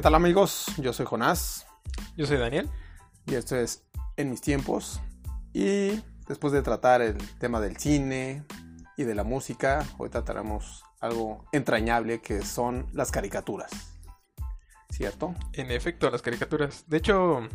¿Qué 0.00 0.02
tal 0.02 0.14
amigos? 0.14 0.64
Yo 0.78 0.94
soy 0.94 1.04
Jonás 1.04 1.66
Yo 2.16 2.24
soy 2.24 2.38
Daniel. 2.38 2.70
y 3.26 3.34
esto 3.34 3.54
es 3.54 3.84
En 4.16 4.30
mis 4.30 4.40
tiempos. 4.40 4.98
Y 5.52 6.00
después 6.26 6.54
de 6.54 6.62
tratar 6.62 7.02
el 7.02 7.18
tema 7.38 7.60
del 7.60 7.76
cine 7.76 8.42
y 8.96 9.02
de 9.02 9.14
la 9.14 9.24
música, 9.24 9.84
hoy 9.98 10.08
trataremos 10.08 10.84
algo 11.00 11.44
entrañable 11.52 12.22
que 12.22 12.40
son 12.40 12.86
las 12.94 13.10
caricaturas. 13.10 13.70
¿Cierto? 14.88 15.34
En 15.52 15.70
efecto, 15.70 16.08
las 16.08 16.22
caricaturas. 16.22 16.84
De 16.86 16.96
hecho, 16.96 17.46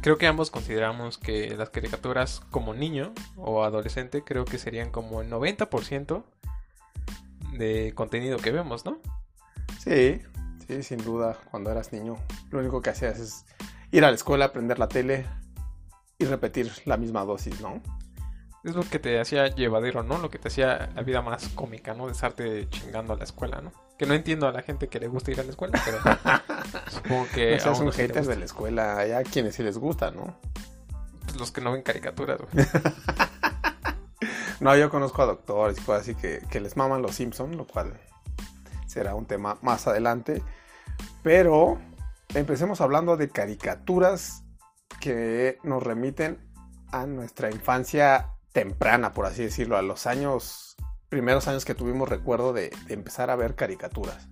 creo 0.00 0.18
que 0.18 0.26
ambos 0.26 0.50
consideramos 0.50 1.16
que 1.16 1.56
las 1.56 1.70
caricaturas 1.70 2.40
como 2.50 2.74
niño 2.74 3.12
o 3.36 3.62
adolescente 3.62 4.24
creo 4.24 4.44
que 4.44 4.58
serían 4.58 4.90
como 4.90 5.22
el 5.22 5.30
90% 5.30 6.24
de 7.52 7.92
contenido 7.94 8.38
que 8.38 8.50
vemos, 8.50 8.84
¿no? 8.84 8.98
Sí, 9.78 10.20
sí, 10.76 10.82
sin 10.82 11.04
duda. 11.04 11.36
Cuando 11.50 11.70
eras 11.70 11.92
niño, 11.92 12.18
lo 12.50 12.60
único 12.60 12.80
que 12.80 12.90
hacías 12.90 13.18
es 13.18 13.44
ir 13.90 14.04
a 14.04 14.08
la 14.08 14.14
escuela, 14.14 14.52
prender 14.52 14.78
la 14.78 14.88
tele 14.88 15.26
y 16.18 16.24
repetir 16.24 16.72
la 16.84 16.96
misma 16.96 17.24
dosis, 17.24 17.60
¿no? 17.60 17.82
Es 18.64 18.76
lo 18.76 18.82
que 18.82 19.00
te 19.00 19.20
hacía 19.20 19.48
llevadero, 19.48 20.02
¿no? 20.04 20.18
Lo 20.18 20.30
que 20.30 20.38
te 20.38 20.48
hacía 20.48 20.90
la 20.94 21.02
vida 21.02 21.20
más 21.20 21.48
cómica, 21.48 21.94
¿no? 21.94 22.06
De 22.06 22.12
estarte 22.12 22.68
chingando 22.68 23.12
a 23.12 23.16
la 23.16 23.24
escuela, 23.24 23.60
¿no? 23.60 23.72
Que 23.98 24.06
no 24.06 24.14
entiendo 24.14 24.46
a 24.46 24.52
la 24.52 24.62
gente 24.62 24.88
que 24.88 25.00
le 25.00 25.08
gusta 25.08 25.32
ir 25.32 25.40
a 25.40 25.42
la 25.42 25.50
escuela, 25.50 25.80
pero 25.84 25.98
supongo 26.90 27.26
que... 27.34 27.56
No 27.56 27.60
seas 27.60 27.80
un 27.80 27.92
haters 27.92 28.28
de 28.28 28.36
la 28.36 28.44
escuela, 28.44 28.98
hay 28.98 29.12
a 29.12 29.22
quienes 29.24 29.56
sí 29.56 29.62
les 29.64 29.78
gusta, 29.78 30.12
¿no? 30.12 30.38
Pues 31.24 31.36
los 31.36 31.50
que 31.50 31.60
no 31.60 31.72
ven 31.72 31.82
caricaturas, 31.82 32.38
güey. 32.40 32.66
No, 34.60 34.76
yo 34.76 34.90
conozco 34.90 35.22
a 35.22 35.26
doctores 35.26 35.76
y 35.76 35.80
cosas 35.80 36.02
así 36.02 36.14
que, 36.14 36.40
que 36.48 36.60
les 36.60 36.76
maman 36.76 37.02
los 37.02 37.16
Simpsons, 37.16 37.56
lo 37.56 37.66
cual 37.66 37.98
será 38.86 39.16
un 39.16 39.26
tema 39.26 39.58
más 39.60 39.88
adelante. 39.88 40.40
Pero 41.22 41.78
empecemos 42.34 42.80
hablando 42.80 43.16
de 43.16 43.28
caricaturas 43.28 44.44
que 45.00 45.58
nos 45.62 45.82
remiten 45.82 46.38
a 46.92 47.06
nuestra 47.06 47.50
infancia 47.50 48.30
temprana, 48.52 49.12
por 49.12 49.26
así 49.26 49.42
decirlo, 49.42 49.76
a 49.76 49.82
los 49.82 50.06
años, 50.06 50.76
primeros 51.08 51.48
años 51.48 51.64
que 51.64 51.74
tuvimos 51.74 52.08
recuerdo 52.08 52.52
de, 52.52 52.70
empezar 52.88 53.30
a 53.30 53.36
ver 53.36 53.54
caricaturas. 53.54 54.28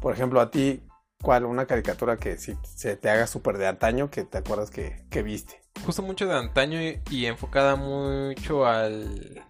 Por 0.00 0.12
ejemplo, 0.14 0.40
a 0.40 0.50
ti, 0.50 0.82
¿cuál 1.22 1.44
una 1.44 1.66
caricatura 1.66 2.16
que 2.16 2.36
si 2.36 2.56
se 2.62 2.96
te 2.96 3.10
haga 3.10 3.26
súper 3.26 3.58
de 3.58 3.66
antaño 3.66 4.10
que 4.10 4.24
te 4.24 4.38
acuerdas 4.38 4.70
que, 4.70 5.06
que 5.10 5.22
viste? 5.22 5.62
Justo 5.84 6.02
mucho 6.02 6.26
de 6.26 6.36
antaño 6.36 6.80
y, 6.80 7.00
y 7.10 7.26
enfocada 7.26 7.76
mucho 7.76 8.66
al... 8.66 9.42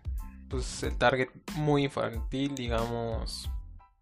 Pues 0.49 0.83
el 0.83 0.97
target 0.97 1.29
muy 1.57 1.85
infantil, 1.85 2.55
digamos... 2.55 3.52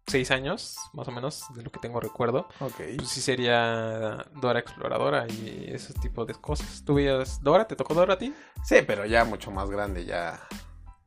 Seis 0.07 0.31
años, 0.31 0.77
más 0.93 1.07
o 1.07 1.11
menos, 1.11 1.45
de 1.55 1.63
lo 1.63 1.71
que 1.71 1.79
tengo 1.79 1.99
recuerdo. 1.99 2.47
Ok. 2.59 2.81
Pues 2.97 3.09
sí 3.09 3.21
sería 3.21 4.25
Dora 4.41 4.59
Exploradora 4.59 5.25
y 5.27 5.65
ese 5.69 5.93
tipo 5.93 6.25
de 6.25 6.33
cosas. 6.33 6.83
¿Tú 6.85 6.95
veías 6.95 7.41
Dora? 7.41 7.67
¿Te 7.67 7.75
tocó 7.75 7.93
Dora 7.93 8.15
a 8.15 8.17
ti? 8.17 8.33
Sí, 8.63 8.77
pero 8.85 9.05
ya 9.05 9.23
mucho 9.25 9.51
más 9.51 9.69
grande, 9.69 10.05
ya. 10.05 10.41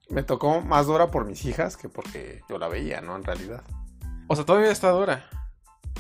Me 0.09 0.23
tocó 0.23 0.61
más 0.61 0.86
Dora 0.86 1.11
por 1.11 1.25
mis 1.27 1.45
hijas 1.45 1.77
que 1.77 1.89
porque 1.89 2.42
yo 2.48 2.59
la 2.59 2.69
veía, 2.69 3.01
¿no? 3.01 3.17
En 3.17 3.25
realidad. 3.25 3.62
O 4.28 4.36
sea, 4.36 4.45
todavía 4.45 4.70
está 4.70 4.91
Dora. 4.91 5.29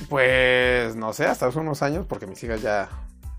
Pues 0.08 0.96
no 0.96 1.12
sé, 1.12 1.26
hasta 1.26 1.46
hace 1.46 1.58
unos 1.58 1.82
años, 1.82 2.06
porque 2.06 2.26
mis 2.26 2.42
hijas 2.42 2.62
ya 2.62 2.88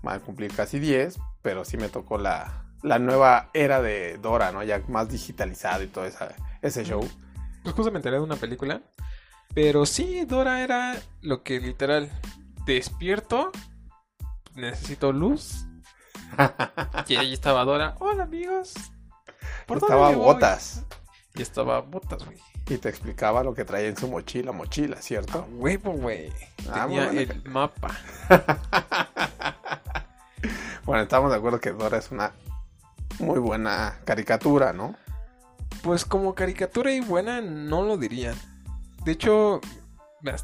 van 0.02 0.16
a 0.16 0.20
cumplir 0.20 0.54
casi 0.54 0.78
10, 0.78 1.18
pero 1.42 1.64
sí 1.64 1.76
me 1.76 1.88
tocó 1.88 2.18
la, 2.18 2.66
la 2.82 2.98
nueva 2.98 3.50
era 3.52 3.82
de 3.82 4.18
Dora, 4.18 4.52
¿no? 4.52 4.62
Ya 4.62 4.82
más 4.88 5.08
digitalizado 5.08 5.82
y 5.82 5.88
todo 5.88 6.06
esa, 6.06 6.34
ese 6.62 6.84
show. 6.84 7.06
Pues 7.62 7.74
justo 7.74 7.90
me 7.90 7.98
enteré 7.98 8.16
de 8.16 8.22
una 8.22 8.36
película. 8.36 8.80
Pero 9.56 9.86
sí, 9.86 10.26
Dora 10.26 10.62
era 10.62 10.96
lo 11.22 11.42
que 11.42 11.58
literal 11.60 12.10
despierto. 12.66 13.50
Necesito 14.54 15.12
luz. 15.12 15.64
Y 17.08 17.16
ahí 17.16 17.32
estaba 17.32 17.64
Dora. 17.64 17.94
Hola 17.98 18.24
amigos. 18.24 18.74
¿Por 19.66 19.80
dónde 19.80 19.94
Estaba 19.94 20.10
me 20.10 20.16
voy?" 20.16 20.26
botas 20.26 20.84
Y 21.34 21.40
estaba 21.40 21.80
botas, 21.80 22.22
güey. 22.26 22.36
y 22.68 22.76
te 22.76 22.90
explicaba 22.90 23.42
lo 23.42 23.54
que 23.54 23.64
traía 23.64 23.88
en 23.88 23.96
su 23.96 24.08
mochila, 24.08 24.52
mochila, 24.52 25.00
¿cierto? 25.00 25.46
huevo, 25.52 25.92
güey. 25.92 26.30
Ah, 26.70 26.84
Tenía 26.86 27.08
el 27.10 27.42
mapa. 27.48 27.96
Bueno, 30.84 31.02
estamos 31.02 31.30
de 31.32 31.38
acuerdo 31.38 31.58
que 31.60 31.72
Dora 31.72 31.96
es 31.98 32.12
una 32.12 32.32
muy 33.18 33.40
buena 33.40 33.98
caricatura, 34.04 34.72
¿no? 34.74 34.94
Pues 35.82 36.04
como 36.04 36.34
caricatura 36.36 36.92
y 36.92 37.00
buena 37.00 37.40
no 37.40 37.82
lo 37.82 37.96
diría. 37.96 38.34
De 39.06 39.12
hecho, 39.12 39.60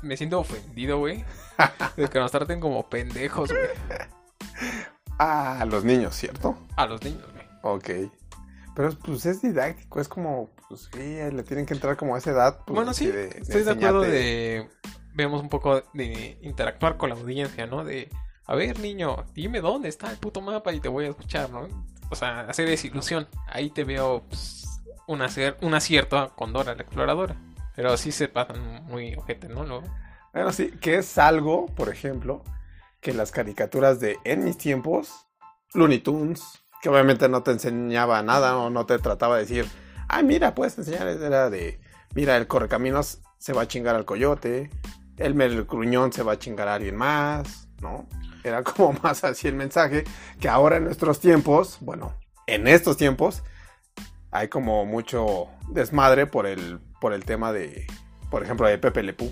me, 0.02 0.16
siento 0.16 0.38
ofendido, 0.40 0.98
güey. 0.98 1.24
De 1.96 2.08
que 2.08 2.18
nos 2.18 2.30
traten 2.30 2.60
como 2.60 2.88
pendejos, 2.88 3.50
güey. 3.50 3.68
Ah, 5.18 5.64
los 5.68 5.84
niños, 5.84 6.14
¿cierto? 6.16 6.56
A 6.76 6.86
los 6.86 7.02
niños, 7.02 7.24
güey. 7.32 7.46
Ok. 7.62 8.10
Pero 8.74 8.90
pues 9.04 9.26
es 9.26 9.42
didáctico, 9.42 10.00
es 10.00 10.08
como, 10.08 10.50
pues 10.68 10.88
sí, 10.92 10.98
le 10.98 11.42
tienen 11.42 11.66
que 11.66 11.74
entrar 11.74 11.96
como 11.96 12.14
a 12.14 12.18
esa 12.18 12.30
edad. 12.30 12.60
pues, 12.66 12.74
bueno, 12.74 12.94
sí, 12.94 13.08
de- 13.08 13.28
estoy 13.40 13.64
de 13.64 13.70
acuerdo 13.72 14.00
de... 14.00 14.68
Vemos 15.14 15.42
un 15.42 15.50
poco 15.50 15.82
de 15.92 16.38
interactuar 16.40 16.96
con 16.96 17.10
la 17.10 17.16
audiencia, 17.16 17.66
¿no? 17.66 17.84
De, 17.84 18.08
a 18.46 18.54
ver, 18.54 18.78
niño, 18.80 19.26
dime 19.34 19.60
dónde 19.60 19.90
está 19.90 20.10
el 20.10 20.16
puto 20.16 20.40
mapa 20.40 20.72
y 20.72 20.80
te 20.80 20.88
voy 20.88 21.04
a 21.04 21.10
escuchar, 21.10 21.50
¿no? 21.50 21.68
O 22.10 22.14
sea, 22.14 22.40
hacer 22.42 22.66
desilusión. 22.66 23.28
Ahí 23.46 23.68
te 23.68 23.84
veo 23.84 24.22
pues, 24.28 24.64
un, 25.06 25.20
acer- 25.20 25.56
un 25.60 25.74
acierto 25.74 26.32
con 26.34 26.54
Dora, 26.54 26.74
la 26.74 26.82
exploradora. 26.82 27.36
Pero 27.75 27.97
sí 27.97 28.12
se 28.12 28.28
pasan 28.28 28.84
muy 28.84 29.15
ojete, 29.15 29.49
¿no? 29.49 29.65
Luego. 29.65 29.84
Bueno, 30.33 30.53
sí, 30.53 30.71
que 30.81 30.97
es 30.97 31.19
algo, 31.19 31.66
por 31.66 31.88
ejemplo, 31.88 32.43
que 33.00 33.12
las 33.12 33.33
caricaturas 33.33 34.00
de 34.00 34.19
en 34.25 34.44
mis 34.44 34.56
tiempos, 34.56 35.28
Looney 35.75 35.99
Tunes, 35.99 36.65
que 36.81 36.88
obviamente 36.88 37.28
no 37.28 37.43
te 37.43 37.50
enseñaba 37.50 38.22
nada 38.22 38.56
o 38.56 38.71
no 38.71 38.87
te 38.87 38.99
trataba 38.99 39.37
de 39.37 39.43
decir, 39.43 39.66
ah, 40.09 40.22
mira, 40.22 40.55
puedes 40.55 40.77
enseñar, 40.78 41.06
era 41.06 41.50
de, 41.50 41.81
mira, 42.15 42.37
el 42.37 42.47
correcaminos 42.47 43.21
se 43.38 43.53
va 43.53 43.62
a 43.62 43.69
chingar 43.69 43.94
al 43.94 44.04
coyote, 44.04 44.71
el 45.16 45.34
melcruñón 45.34 46.12
se 46.12 46.22
va 46.22 46.33
a 46.33 46.39
chingar 46.39 46.69
a 46.69 46.75
alguien 46.75 46.97
más, 46.97 47.69
¿no? 47.81 48.09
Era 48.44 48.62
como 48.62 48.93
más 49.03 49.25
así 49.25 49.49
el 49.49 49.54
mensaje, 49.54 50.04
que 50.41 50.49
ahora 50.49 50.77
en 50.77 50.84
nuestros 50.84 51.21
tiempos, 51.21 51.78
bueno, 51.81 52.15
en 52.47 52.66
estos 52.66 52.97
tiempos, 52.97 53.43
hay 54.32 54.48
como 54.48 54.84
mucho 54.87 55.48
desmadre 55.69 56.26
por 56.26 56.47
el, 56.47 56.81
por 57.00 57.12
el 57.12 57.25
tema 57.25 57.53
de, 57.53 57.87
por 58.31 58.43
ejemplo, 58.43 58.66
de 58.66 58.78
Pepe 58.78 59.03
Le 59.03 59.12
Pew. 59.12 59.31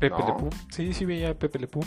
Pepe 0.00 0.16
No. 0.18 0.26
Le 0.26 0.34
Pew. 0.34 0.50
Sí, 0.70 0.92
sí 0.92 1.04
veía 1.04 1.30
a 1.30 1.34
Pepe 1.34 1.60
Le 1.60 1.68
Pew. 1.68 1.82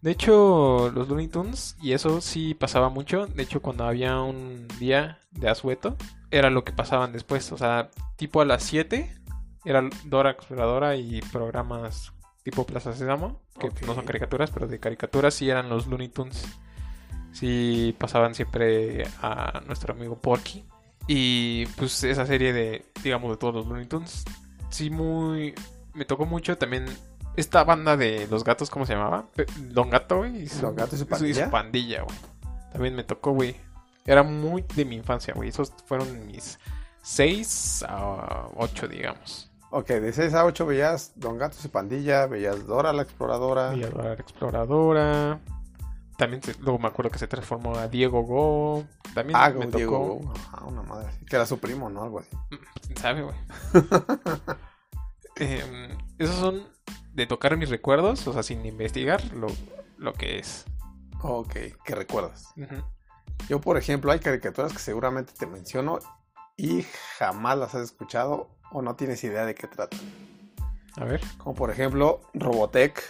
De 0.00 0.10
hecho, 0.10 0.90
los 0.94 1.08
Looney 1.08 1.28
Tunes, 1.28 1.76
y 1.82 1.92
eso 1.92 2.22
sí 2.22 2.54
pasaba 2.54 2.88
mucho. 2.88 3.26
De 3.26 3.42
hecho, 3.42 3.60
cuando 3.60 3.84
había 3.84 4.18
un 4.20 4.66
día 4.78 5.18
de 5.30 5.50
asueto, 5.50 5.96
era 6.30 6.48
lo 6.48 6.64
que 6.64 6.72
pasaban 6.72 7.12
después. 7.12 7.52
O 7.52 7.58
sea, 7.58 7.90
tipo 8.16 8.40
a 8.40 8.46
las 8.46 8.62
7, 8.62 9.14
era 9.66 9.88
Dora 10.06 10.30
Exploradora 10.30 10.96
y 10.96 11.20
programas 11.32 12.14
tipo 12.42 12.64
Plaza 12.64 12.94
Sésamo, 12.94 13.42
que 13.58 13.70
no 13.86 13.94
son 13.94 14.06
caricaturas, 14.06 14.50
pero 14.50 14.66
de 14.66 14.80
caricaturas 14.80 15.34
sí 15.34 15.50
eran 15.50 15.68
los 15.68 15.86
Looney 15.86 16.08
Tunes. 16.08 16.46
Sí 17.32 17.94
pasaban 17.98 18.34
siempre 18.34 19.04
a 19.20 19.60
nuestro 19.66 19.92
amigo 19.92 20.18
Porky. 20.18 20.64
Y 21.06 21.66
pues 21.76 22.02
esa 22.04 22.26
serie 22.26 22.52
de, 22.52 22.84
digamos, 23.02 23.30
de 23.30 23.36
todos 23.36 23.54
los 23.54 23.66
Looney 23.66 23.86
Tunes, 23.86 24.24
sí 24.70 24.90
muy... 24.90 25.54
Me 25.94 26.04
tocó 26.04 26.24
mucho 26.24 26.56
también 26.56 26.86
esta 27.36 27.64
banda 27.64 27.96
de 27.96 28.28
los 28.30 28.44
gatos, 28.44 28.70
¿cómo 28.70 28.86
se 28.86 28.94
llamaba? 28.94 29.26
Don 29.58 29.90
Gato, 29.90 30.18
güey. 30.18 30.46
su- 30.46 30.60
Don 30.62 30.76
Gato 30.76 30.94
y 30.94 30.98
su 30.98 31.06
pandilla. 31.06 31.50
pandilla, 31.50 32.02
güey. 32.02 32.16
También 32.72 32.94
me 32.94 33.02
tocó, 33.02 33.32
güey. 33.32 33.56
Era 34.06 34.22
muy 34.22 34.64
de 34.76 34.84
mi 34.84 34.96
infancia, 34.96 35.34
güey. 35.34 35.48
Esos 35.48 35.72
fueron 35.86 36.26
mis 36.26 36.58
6 37.02 37.84
a 37.88 38.46
8, 38.56 38.86
digamos. 38.88 39.50
Ok, 39.70 39.86
de 39.88 40.12
6 40.12 40.34
a 40.34 40.44
8 40.44 40.66
veías 40.66 41.12
Don 41.16 41.38
Gato 41.38 41.56
y 41.58 41.62
su 41.62 41.70
pandilla, 41.70 42.26
veías 42.26 42.66
Dora 42.66 42.92
la 42.92 43.02
exploradora. 43.02 43.70
Veía 43.70 43.88
Dora 43.90 44.08
la 44.10 44.14
Exploradora. 44.14 45.40
También 46.20 46.42
se- 46.42 46.54
luego 46.60 46.78
me 46.78 46.86
acuerdo 46.88 47.10
que 47.10 47.18
se 47.18 47.26
transformó 47.26 47.74
a 47.76 47.88
Diego 47.88 48.20
Go. 48.22 48.84
También 49.14 49.38
Ah, 49.40 49.48
me 49.48 49.66
Diego. 49.68 50.20
tocó. 50.20 50.32
Ajá, 50.38 50.64
una 50.66 50.82
madre 50.82 51.08
así. 51.08 51.24
Que 51.24 51.36
era 51.36 51.46
su 51.46 51.58
primo, 51.58 51.88
¿no? 51.88 52.02
Algo 52.02 52.18
así. 52.20 52.28
¿Quién 52.86 52.96
sabe, 52.98 53.22
güey? 53.22 53.36
Em, 55.36 55.96
esos 56.18 56.36
son 56.36 56.68
de 57.14 57.26
tocar 57.26 57.56
mis 57.56 57.70
recuerdos, 57.70 58.26
o 58.26 58.32
sea, 58.34 58.42
sin 58.42 58.64
investigar 58.66 59.24
lo, 59.32 59.46
lo 59.96 60.12
que 60.12 60.38
es. 60.38 60.66
Ok, 61.22 61.54
¿qué 61.84 61.94
recuerdas? 61.94 62.52
Yo, 63.48 63.60
por 63.60 63.78
ejemplo, 63.78 64.12
hay 64.12 64.18
caricaturas 64.20 64.72
que 64.72 64.78
seguramente 64.78 65.32
te 65.32 65.46
menciono 65.46 65.98
y 66.56 66.84
jamás 67.18 67.56
las 67.56 67.74
has 67.74 67.82
escuchado 67.82 68.50
o 68.70 68.82
no 68.82 68.96
tienes 68.96 69.24
idea 69.24 69.46
de 69.46 69.54
qué 69.54 69.66
tratan. 69.66 69.98
A 70.96 71.04
ver, 71.04 71.20
Como 71.38 71.54
por 71.54 71.70
ejemplo, 71.70 72.20
Robotech. 72.34 73.00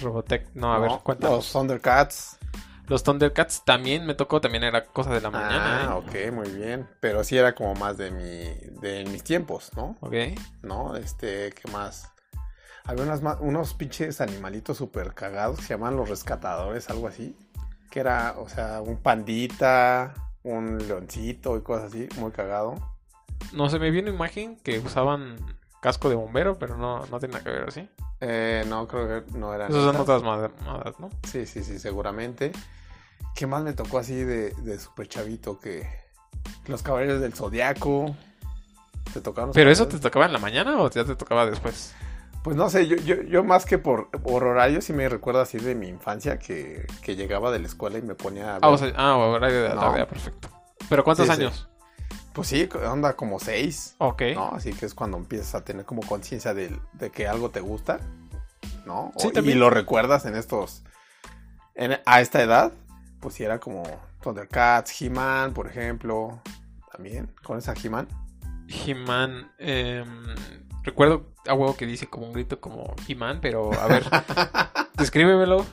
Robotech. 0.00 0.52
No, 0.54 0.72
a 0.72 0.78
ver, 0.78 0.90
¿no? 0.90 1.00
cuéntanos. 1.02 1.36
Los 1.36 1.52
Thundercats. 1.52 2.38
Los 2.86 3.04
Thundercats 3.04 3.64
también 3.64 4.04
me 4.04 4.14
tocó, 4.14 4.40
también 4.40 4.64
era 4.64 4.84
cosa 4.84 5.12
de 5.12 5.20
la 5.20 5.30
mañana. 5.30 5.90
Ah, 5.90 6.00
¿eh? 6.06 6.28
ok, 6.28 6.34
muy 6.34 6.50
bien. 6.50 6.88
Pero 7.00 7.22
sí 7.22 7.36
era 7.36 7.54
como 7.54 7.74
más 7.74 7.96
de 7.96 8.10
mi, 8.10 8.80
de 8.80 9.04
mis 9.04 9.22
tiempos, 9.22 9.70
¿no? 9.76 9.96
ok. 10.00 10.14
¿No? 10.62 10.96
Este, 10.96 11.52
¿qué 11.52 11.70
más? 11.70 12.10
había 12.84 13.04
unas, 13.04 13.22
unos 13.40 13.74
pinches 13.74 14.20
animalitos 14.20 14.76
súper 14.76 15.14
cagados 15.14 15.58
que 15.58 15.66
se 15.66 15.74
llaman 15.74 15.96
los 15.96 16.08
rescatadores, 16.08 16.90
algo 16.90 17.06
así. 17.06 17.36
Que 17.90 18.00
era, 18.00 18.34
o 18.38 18.48
sea, 18.48 18.80
un 18.80 18.96
pandita, 18.98 20.14
un 20.42 20.78
leoncito 20.88 21.56
y 21.56 21.62
cosas 21.62 21.92
así, 21.92 22.08
muy 22.18 22.32
cagado. 22.32 22.74
No 23.52 23.68
se 23.68 23.78
me 23.78 23.90
una 23.90 24.10
imagen 24.10 24.56
que 24.56 24.78
usaban 24.78 25.36
casco 25.80 26.08
de 26.08 26.14
bombero, 26.14 26.58
pero 26.58 26.76
no, 26.76 27.06
no 27.06 27.18
tiene 27.18 27.34
nada 27.34 27.44
que 27.44 27.50
ver 27.50 27.68
así. 27.68 27.88
Eh, 28.20 28.64
no, 28.68 28.86
creo 28.86 29.24
que 29.24 29.38
no 29.38 29.54
eran. 29.54 29.70
Esas 29.70 29.84
son 29.84 29.96
otras 29.96 30.22
modas, 30.22 30.50
¿no? 30.98 31.08
Sí, 31.26 31.46
sí, 31.46 31.62
sí, 31.64 31.78
seguramente. 31.78 32.52
¿Qué 33.34 33.46
más 33.46 33.62
me 33.62 33.72
tocó 33.72 33.98
así 33.98 34.16
de, 34.16 34.50
de 34.54 34.78
súper 34.78 35.08
chavito? 35.08 35.58
Que 35.58 35.88
los 36.66 36.82
caballeros 36.82 37.20
del 37.20 37.32
zodiaco. 37.32 38.14
¿Te 39.12 39.20
tocaron 39.20 39.48
los 39.48 39.54
¿Pero 39.56 39.70
eso 39.70 39.88
te 39.88 39.98
tocaba 39.98 40.26
en 40.26 40.32
la 40.32 40.38
mañana 40.38 40.80
o 40.80 40.90
ya 40.90 41.04
te 41.04 41.16
tocaba 41.16 41.46
después? 41.46 41.94
Pues 42.44 42.56
no 42.56 42.70
sé, 42.70 42.86
yo, 42.86 42.96
yo, 42.96 43.22
yo 43.22 43.44
más 43.44 43.66
que 43.66 43.76
por, 43.78 44.10
por 44.10 44.44
horario 44.44 44.80
sí 44.80 44.92
me 44.92 45.08
recuerdo 45.08 45.40
así 45.40 45.58
de 45.58 45.74
mi 45.74 45.88
infancia 45.88 46.38
que, 46.38 46.86
que 47.02 47.16
llegaba 47.16 47.50
de 47.50 47.58
la 47.58 47.66
escuela 47.66 47.98
y 47.98 48.02
me 48.02 48.14
ponía 48.14 48.50
a 48.50 48.52
ver. 48.54 48.60
Ah, 48.62 48.68
o 48.68 48.78
sea, 48.78 48.92
ah, 48.96 49.16
horario 49.16 49.62
de 49.62 49.68
la 49.70 49.74
No. 49.74 49.80
tarde, 49.82 50.00
ah, 50.02 50.08
perfecto. 50.08 50.48
¿Pero 50.88 51.04
cuántos 51.04 51.26
sí. 51.26 51.32
años? 51.32 51.68
Pues 52.32 52.48
sí, 52.48 52.68
onda 52.88 53.14
como 53.14 53.40
seis, 53.40 53.96
Ok. 53.98 54.22
¿no? 54.34 54.52
Así 54.54 54.72
que 54.72 54.86
es 54.86 54.94
cuando 54.94 55.16
empiezas 55.16 55.54
a 55.56 55.64
tener 55.64 55.84
como 55.84 56.02
conciencia 56.02 56.54
de, 56.54 56.78
de 56.92 57.10
que 57.10 57.26
algo 57.26 57.50
te 57.50 57.60
gusta, 57.60 57.98
¿no? 58.86 59.12
Sí, 59.16 59.28
O- 59.28 59.32
también. 59.32 59.56
Y 59.56 59.60
lo 59.60 59.68
recuerdas 59.70 60.24
en 60.26 60.36
estos... 60.36 60.84
en- 61.74 61.98
a 62.06 62.20
esta 62.20 62.40
edad, 62.42 62.72
pues 63.20 63.34
sí 63.34 63.42
era 63.44 63.58
como 63.58 63.82
Thundercats, 64.22 65.00
He-Man, 65.02 65.52
por 65.54 65.66
ejemplo. 65.66 66.40
También, 66.92 67.32
con 67.42 67.58
esa 67.58 67.74
He-Man. 67.74 68.06
He-Man. 68.68 69.50
em, 69.58 70.06
recuerdo 70.84 71.26
a 71.46 71.54
huevo 71.54 71.76
que 71.76 71.84
dice 71.86 72.06
como 72.06 72.26
un 72.26 72.32
grito 72.32 72.60
como 72.60 72.94
He-Man, 73.08 73.40
pero 73.40 73.72
a 73.80 73.86
ver, 73.88 74.04
descríbemelo. 74.94 75.66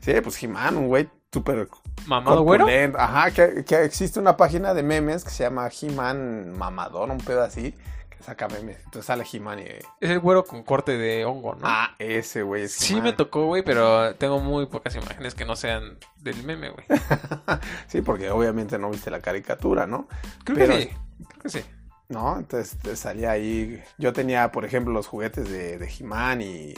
Sí, 0.00 0.12
pues 0.22 0.42
He-Man, 0.42 0.76
un 0.78 0.86
güey 0.88 1.08
súper 1.32 1.68
¿Mamado 2.06 2.42
güero? 2.42 2.66
Ajá, 2.96 3.30
que, 3.30 3.64
que 3.64 3.84
existe 3.84 4.18
una 4.18 4.36
página 4.36 4.74
de 4.74 4.82
memes 4.82 5.24
que 5.24 5.30
se 5.30 5.44
llama 5.44 5.68
He-Man 5.68 6.56
Mamador, 6.56 7.10
un 7.10 7.18
pedo 7.18 7.42
así, 7.42 7.74
que 8.08 8.22
saca 8.22 8.48
memes. 8.48 8.78
Entonces 8.78 9.04
sale 9.04 9.24
He-Man 9.30 9.58
y... 9.58 9.62
Es 10.00 10.10
el 10.10 10.20
güero 10.20 10.44
con 10.44 10.62
corte 10.62 10.96
de 10.96 11.24
hongo, 11.24 11.54
¿no? 11.54 11.60
Ah, 11.64 11.94
ese 11.98 12.42
güey 12.42 12.64
es 12.64 12.72
sí 12.72 13.00
me 13.00 13.12
tocó, 13.12 13.46
güey, 13.46 13.62
pero 13.62 14.14
tengo 14.14 14.40
muy 14.40 14.66
pocas 14.66 14.94
imágenes 14.96 15.34
que 15.34 15.44
no 15.44 15.54
sean 15.56 15.98
del 16.16 16.42
meme, 16.44 16.70
güey. 16.70 16.86
Sí, 17.88 18.00
porque 18.02 18.30
obviamente 18.30 18.78
no 18.78 18.90
viste 18.90 19.10
la 19.10 19.20
caricatura, 19.20 19.86
¿no? 19.86 20.08
Creo 20.44 20.58
Pero- 20.58 20.74
que 20.74 20.82
sí. 20.82 20.88
Creo 21.28 21.42
que 21.42 21.48
sí. 21.50 21.64
¿No? 22.08 22.38
Entonces 22.38 22.78
salía 22.98 23.32
ahí. 23.32 23.82
Yo 23.98 24.14
tenía, 24.14 24.50
por 24.50 24.64
ejemplo, 24.64 24.94
los 24.94 25.06
juguetes 25.06 25.50
de, 25.50 25.76
de 25.76 25.92
He-Man 25.98 26.40
y 26.40 26.74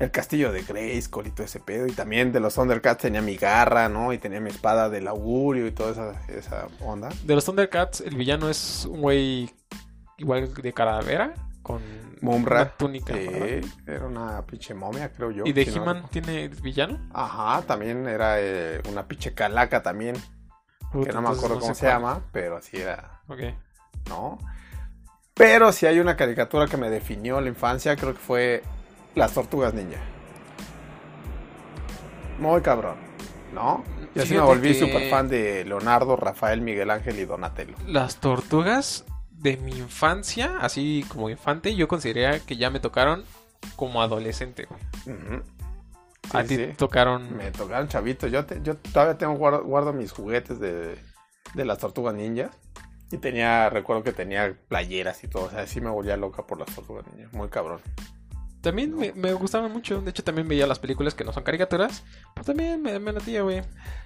el 0.00 0.10
castillo 0.10 0.50
de 0.50 0.62
Grayskull 0.62 1.28
y 1.28 1.30
todo 1.30 1.44
ese 1.44 1.60
pedo. 1.60 1.86
Y 1.86 1.92
también 1.92 2.32
de 2.32 2.40
los 2.40 2.54
Thundercats 2.54 3.02
tenía 3.02 3.22
mi 3.22 3.36
garra, 3.36 3.88
¿no? 3.88 4.12
Y 4.12 4.18
tenía 4.18 4.40
mi 4.40 4.50
espada 4.50 4.88
del 4.88 5.06
augurio 5.06 5.66
y 5.66 5.70
toda 5.70 5.92
esa, 5.92 6.26
esa 6.28 6.66
onda. 6.80 7.10
De 7.22 7.34
los 7.34 7.44
Thundercats, 7.44 8.00
el 8.00 8.16
villano 8.16 8.48
es 8.48 8.86
un 8.86 9.02
güey 9.02 9.50
igual 10.16 10.52
de 10.52 10.72
calavera, 10.72 11.34
con 11.62 11.82
Mumra. 12.22 12.62
una 12.62 12.70
túnica. 12.76 13.14
Sí, 13.14 13.60
era 13.86 14.06
una 14.06 14.42
pinche 14.46 14.74
momia, 14.74 15.12
creo 15.12 15.30
yo. 15.30 15.44
¿Y 15.46 15.52
de 15.52 15.64
si 15.66 15.78
He-Man 15.78 16.06
tiene 16.10 16.48
villano? 16.48 16.98
Ajá, 17.12 17.62
también 17.62 18.08
era 18.08 18.40
eh, 18.40 18.80
una 18.90 19.06
pinche 19.06 19.34
calaca 19.34 19.82
también. 19.82 20.16
Que 20.92 21.12
no 21.12 21.22
me 21.22 21.28
acuerdo 21.28 21.54
no 21.56 21.60
cómo 21.60 21.74
se 21.74 21.82
cuál. 21.84 21.92
llama, 21.92 22.22
pero 22.32 22.56
así 22.56 22.78
era. 22.78 23.20
Ok. 23.28 23.40
¿no? 24.08 24.38
Pero 25.34 25.72
si 25.72 25.86
hay 25.86 26.00
una 26.00 26.16
caricatura 26.16 26.66
que 26.66 26.76
me 26.76 26.90
definió 26.90 27.40
la 27.40 27.48
infancia, 27.48 27.96
creo 27.96 28.12
que 28.12 28.18
fue 28.18 28.62
Las 29.14 29.32
Tortugas 29.32 29.74
Ninja. 29.74 30.00
Muy 32.38 32.60
cabrón, 32.62 32.96
¿no? 33.52 33.84
Yo 34.14 34.24
sí 34.24 34.34
me 34.34 34.40
volví 34.40 34.74
súper 34.74 35.08
fan 35.10 35.28
de 35.28 35.64
Leonardo, 35.64 36.16
Rafael, 36.16 36.60
Miguel 36.62 36.90
Ángel 36.90 37.18
y 37.18 37.24
Donatello. 37.26 37.74
Las 37.86 38.16
tortugas 38.16 39.04
de 39.30 39.56
mi 39.58 39.72
infancia, 39.72 40.56
así 40.60 41.04
como 41.08 41.28
infante, 41.30 41.74
yo 41.74 41.86
consideraría 41.86 42.40
que 42.40 42.56
ya 42.56 42.70
me 42.70 42.80
tocaron 42.80 43.24
como 43.76 44.02
adolescente, 44.02 44.66
güey. 44.66 45.16
Ujú. 45.16 45.42
A 46.32 46.42
Sí, 46.42 46.48
ti 46.48 46.56
sí. 46.56 46.72
tocaron... 46.76 47.36
Me 47.36 47.50
tocaron 47.50 47.88
chavitos. 47.88 48.30
Yo, 48.30 48.44
te- 48.46 48.60
yo 48.62 48.76
todavía 48.76 49.18
tengo 49.18 49.34
guardo, 49.34 49.62
guardo 49.64 49.92
mis 49.92 50.12
juguetes 50.12 50.58
de, 50.60 50.96
de 51.54 51.64
las 51.64 51.78
tortugas 51.78 52.14
ninjas. 52.14 52.50
Y 53.12 53.18
tenía, 53.18 53.68
recuerdo 53.70 54.02
que 54.04 54.12
tenía 54.12 54.56
playeras 54.68 55.24
y 55.24 55.28
todo. 55.28 55.44
O 55.44 55.50
sea, 55.50 55.66
sí 55.66 55.80
me 55.80 55.90
volvía 55.90 56.16
loca 56.16 56.46
por 56.46 56.58
las 56.58 56.72
tortugas 56.74 57.04
ninjas. 57.14 57.32
Muy 57.32 57.48
cabrón. 57.48 57.80
También 58.62 58.94
me, 58.96 59.12
me 59.12 59.32
gustaban 59.32 59.72
mucho. 59.72 60.00
De 60.02 60.10
hecho, 60.10 60.22
también 60.22 60.46
veía 60.48 60.66
las 60.66 60.78
películas 60.78 61.14
que 61.14 61.24
no 61.24 61.32
son 61.32 61.42
caricaturas. 61.44 62.04
Pero 62.34 62.44
también 62.44 62.82
me, 62.82 62.98
me 62.98 63.12
latía, 63.12 63.42
güey. 63.42 63.62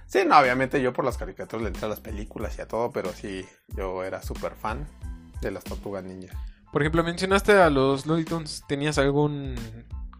Sí, 0.06 0.20
no, 0.26 0.38
obviamente 0.38 0.80
yo 0.80 0.92
por 0.92 1.04
las 1.04 1.18
caricaturas 1.18 1.62
le 1.62 1.68
entré 1.68 1.86
a 1.86 1.88
las 1.88 2.00
películas 2.00 2.56
y 2.58 2.62
a 2.62 2.68
todo, 2.68 2.90
pero 2.92 3.12
sí, 3.12 3.44
yo 3.68 4.04
era 4.04 4.22
súper 4.22 4.54
fan 4.54 4.86
de 5.40 5.50
las 5.50 5.64
tortugas 5.64 6.04
ninja. 6.04 6.38
Por 6.72 6.82
ejemplo, 6.82 7.02
mencionaste 7.04 7.52
a 7.60 7.70
los 7.70 8.06
Looney 8.06 8.24
Tunes. 8.24 8.62
¿Tenías 8.68 8.98
algún... 8.98 9.54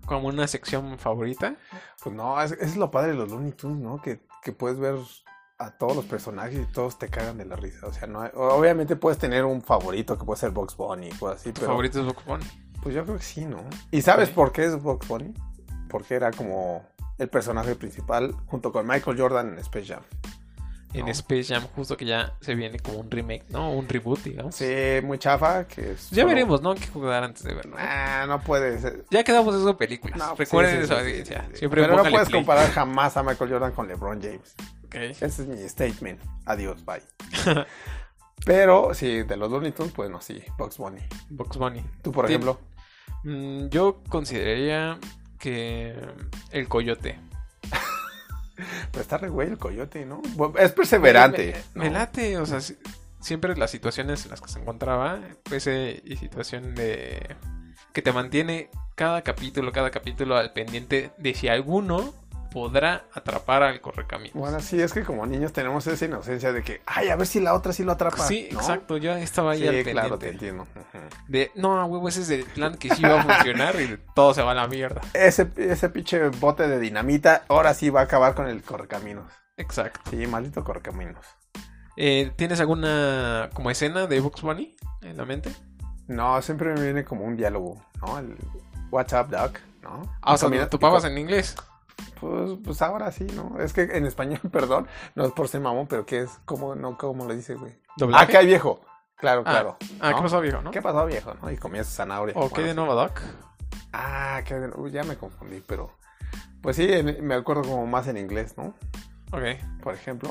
como 0.06 0.28
una 0.28 0.46
sección 0.48 0.98
favorita? 0.98 1.56
Pues 2.02 2.14
no, 2.14 2.40
es, 2.42 2.52
es 2.52 2.76
lo 2.76 2.90
padre 2.90 3.12
de 3.12 3.18
los 3.18 3.30
Looney 3.30 3.52
Tunes, 3.52 3.78
¿no? 3.78 4.00
Que, 4.02 4.20
que 4.42 4.52
puedes 4.52 4.78
ver 4.78 4.96
a 5.58 5.70
todos 5.70 5.94
los 5.94 6.04
personajes 6.04 6.58
y 6.60 6.72
todos 6.72 6.98
te 6.98 7.08
cagan 7.08 7.38
de 7.38 7.44
la 7.44 7.54
risa. 7.56 7.86
O 7.86 7.92
sea, 7.92 8.08
no 8.08 8.20
hay- 8.22 8.30
obviamente 8.34 8.96
puedes 8.96 9.18
tener 9.18 9.44
un 9.44 9.62
favorito 9.62 10.18
que 10.18 10.24
puede 10.24 10.40
ser 10.40 10.50
Box 10.50 10.76
Bunny 10.76 11.08
y 11.08 11.12
cosas 11.12 11.40
así, 11.40 11.52
¿Tu 11.52 11.60
pero 11.60 11.68
favorito 11.72 12.00
es 12.00 12.06
Bugs 12.06 12.24
Bunny? 12.24 12.44
Pues 12.84 12.94
yo 12.94 13.02
creo 13.04 13.16
que 13.16 13.22
sí, 13.24 13.44
¿no? 13.44 13.64
¿Y 13.90 14.00
sabes 14.02 14.28
por 14.30 14.52
qué 14.52 14.66
es 14.66 14.80
Box 14.80 15.08
Bunny? 15.08 15.34
Porque 15.88 16.14
era 16.14 16.30
como 16.30 16.84
el 17.18 17.28
personaje 17.28 17.74
principal 17.74 18.32
junto 18.46 18.70
con 18.72 18.86
Michael 18.86 19.18
Jordan 19.20 19.48
en 19.54 19.58
Space 19.58 19.86
Jam. 19.86 20.02
En. 20.92 21.08
Space 21.08 21.52
Jam, 21.52 21.66
justo 21.74 21.96
que 21.96 22.04
ya 22.04 22.34
se 22.40 22.54
viene 22.54 22.78
como 22.78 22.98
un 22.98 23.10
remake, 23.10 23.46
¿no? 23.48 23.72
Un 23.72 23.88
reboot, 23.88 24.20
digamos. 24.22 24.54
Sí, 24.54 24.64
muy 25.02 25.18
chafa, 25.18 25.66
que 25.66 25.92
es 25.92 26.10
Ya 26.10 26.22
solo- 26.22 26.28
veremos, 26.28 26.62
¿no? 26.62 26.72
Qué 26.76 26.86
jugar 26.86 27.24
antes 27.24 27.42
de 27.42 27.52
verlo. 27.52 27.74
Ah, 27.76 28.26
no 28.28 28.40
puede 28.40 28.78
ser. 28.78 29.04
Ya 29.10 29.24
quedamos 29.24 29.56
eso 29.56 29.68
en 29.70 29.76
películas. 29.76 30.16
No, 30.16 30.36
Recuerden 30.36 30.72
sí, 30.72 30.78
sí, 30.78 30.84
esa 30.84 30.94
sí, 30.94 31.00
sí, 31.00 31.10
audiencia. 31.10 31.40
sí, 31.46 31.50
sí. 31.54 31.58
Siempre 31.58 31.82
Pero 31.82 31.96
no 31.96 32.02
puedes 32.08 32.28
play. 32.28 32.40
comparar 32.42 32.70
jamás 32.70 33.16
a 33.16 33.24
Michael 33.24 33.50
Jordan 33.50 33.72
con 33.72 33.88
LeBron 33.88 34.22
James. 34.22 34.54
Ok. 34.84 34.94
Ese 34.94 35.26
es 35.26 35.38
mi 35.48 35.68
statement. 35.68 36.20
Adiós, 36.46 36.84
bye. 36.84 37.02
Pero 38.46 38.92
sí, 38.94 39.22
de 39.22 39.36
los 39.36 39.50
Looney 39.50 39.72
Tunes, 39.72 39.92
pues 39.92 40.10
no, 40.10 40.20
sí, 40.20 40.42
Bugs 40.58 40.76
Bunny. 40.78 41.00
Bugs 41.30 41.56
Bunny. 41.56 41.84
Tú, 42.02 42.12
por 42.12 42.26
ejemplo. 42.26 42.60
Mm, 43.24 43.68
yo 43.68 44.02
consideraría 44.08 44.98
que 45.38 45.94
el 46.52 46.68
coyote. 46.68 47.18
Pero 48.92 49.02
está 49.02 49.18
re 49.18 49.28
güey 49.28 49.48
el 49.48 49.58
coyote, 49.58 50.06
¿no? 50.06 50.22
Es 50.58 50.72
perseverante. 50.72 51.56
Me, 51.74 51.84
me 51.84 51.90
¿no? 51.90 51.98
late, 51.98 52.38
o 52.38 52.46
sea, 52.46 52.60
si- 52.60 52.76
siempre 53.20 53.56
las 53.56 53.70
situaciones 53.70 54.24
en 54.24 54.30
las 54.30 54.40
que 54.40 54.48
se 54.48 54.60
encontraba, 54.60 55.18
ese 55.50 56.00
y 56.04 56.16
situación 56.16 56.74
de 56.76 57.34
que 57.92 58.02
te 58.02 58.12
mantiene 58.12 58.70
cada 58.94 59.22
capítulo, 59.22 59.72
cada 59.72 59.90
capítulo 59.90 60.36
al 60.36 60.52
pendiente 60.52 61.10
de 61.18 61.34
si 61.34 61.48
alguno 61.48 62.14
podrá 62.54 63.04
atrapar 63.12 63.64
al 63.64 63.80
correcamino. 63.80 64.30
Bueno, 64.34 64.60
sí, 64.60 64.80
es 64.80 64.92
que 64.94 65.02
como 65.02 65.26
niños 65.26 65.52
tenemos 65.52 65.84
esa 65.88 66.04
inocencia 66.04 66.52
de 66.52 66.62
que, 66.62 66.80
ay, 66.86 67.08
a 67.08 67.16
ver 67.16 67.26
si 67.26 67.40
la 67.40 67.52
otra 67.52 67.72
sí 67.72 67.82
lo 67.82 67.92
atrapa. 67.92 68.26
Sí, 68.26 68.48
¿no? 68.52 68.60
exacto, 68.60 68.96
yo 68.96 69.12
estaba 69.14 69.52
ahí 69.52 69.60
Sí, 69.60 69.66
al 69.68 69.82
claro, 69.82 70.18
te 70.18 70.28
entiendo. 70.30 70.66
De, 71.28 71.50
no, 71.56 71.80
a 71.80 71.84
huevo, 71.84 72.08
ese 72.08 72.22
es 72.22 72.30
el 72.30 72.44
plan 72.44 72.76
que 72.76 72.94
sí 72.94 73.02
va 73.02 73.20
a 73.20 73.24
funcionar 73.24 73.74
y 73.80 73.98
todo 74.14 74.32
se 74.32 74.42
va 74.42 74.52
a 74.52 74.54
la 74.54 74.68
mierda. 74.68 75.00
Ese, 75.12 75.50
ese 75.56 75.88
pinche 75.90 76.28
bote 76.28 76.68
de 76.68 76.78
dinamita, 76.78 77.42
ahora 77.48 77.74
sí 77.74 77.90
va 77.90 78.00
a 78.00 78.04
acabar 78.04 78.34
con 78.36 78.46
el 78.46 78.62
correcaminos. 78.62 79.30
Exacto. 79.56 80.10
Sí, 80.10 80.24
maldito 80.28 80.62
correcaminos. 80.62 81.26
Eh, 81.96 82.32
¿Tienes 82.36 82.60
alguna 82.60 83.50
como 83.52 83.70
escena 83.70 84.06
de 84.06 84.20
Bugs 84.20 84.42
Bunny 84.42 84.76
en 85.02 85.16
la 85.16 85.24
mente? 85.24 85.50
No, 86.06 86.40
siempre 86.40 86.72
me 86.74 86.80
viene 86.82 87.04
como 87.04 87.24
un 87.24 87.36
diálogo, 87.36 87.84
¿no? 88.00 88.18
El 88.18 88.36
What's 88.92 89.12
up, 89.12 89.28
Doc, 89.28 89.58
¿no? 89.82 90.02
Ah, 90.22 90.34
o 90.34 90.36
sea, 90.36 90.48
Comida- 90.48 90.70
¿tú 90.70 90.78
papas 90.78 91.04
en 91.04 91.18
inglés? 91.18 91.56
Pues, 92.20 92.52
pues 92.64 92.82
ahora 92.82 93.10
sí, 93.12 93.24
¿no? 93.34 93.58
Es 93.60 93.72
que 93.72 93.82
en 93.82 94.06
español, 94.06 94.40
perdón, 94.52 94.86
no 95.14 95.24
es 95.26 95.32
por 95.32 95.48
ser 95.48 95.60
mamón, 95.60 95.86
pero 95.86 96.06
¿qué 96.06 96.20
es? 96.22 96.30
¿Cómo, 96.44 96.74
no, 96.74 96.96
cómo 96.96 97.26
le 97.26 97.36
dice, 97.36 97.54
güey? 97.54 97.72
¿Doblaje? 97.96 98.24
Ah, 98.24 98.26
¿qué 98.26 98.36
hay, 98.38 98.46
viejo? 98.46 98.80
Claro, 99.16 99.42
Ah, 99.46 99.50
claro. 99.50 99.76
Ah, 100.00 100.10
¿no? 100.10 100.16
¿qué 100.16 100.22
pasó, 100.22 100.40
viejo, 100.40 100.62
no? 100.62 100.70
¿Qué 100.70 100.82
pasó, 100.82 101.06
viejo? 101.06 101.34
¿no? 101.40 101.50
Y 101.50 101.56
comías 101.56 101.86
zanahoria. 101.88 102.34
¿O 102.36 102.50
qué 102.50 102.62
de 102.62 102.74
nuevo, 102.74 102.94
Doc? 102.94 103.20
Ah, 103.92 104.40
qué 104.44 104.54
de- 104.54 104.72
uy, 104.76 104.90
ya 104.90 105.04
me 105.04 105.16
confundí, 105.16 105.62
pero... 105.66 105.92
Pues 106.60 106.76
sí, 106.76 106.86
en- 106.90 107.24
me 107.26 107.34
acuerdo 107.34 107.62
como 107.62 107.86
más 107.86 108.08
en 108.08 108.16
inglés, 108.16 108.56
¿no? 108.56 108.74
Ok. 109.32 109.42
Por 109.82 109.94
ejemplo. 109.94 110.30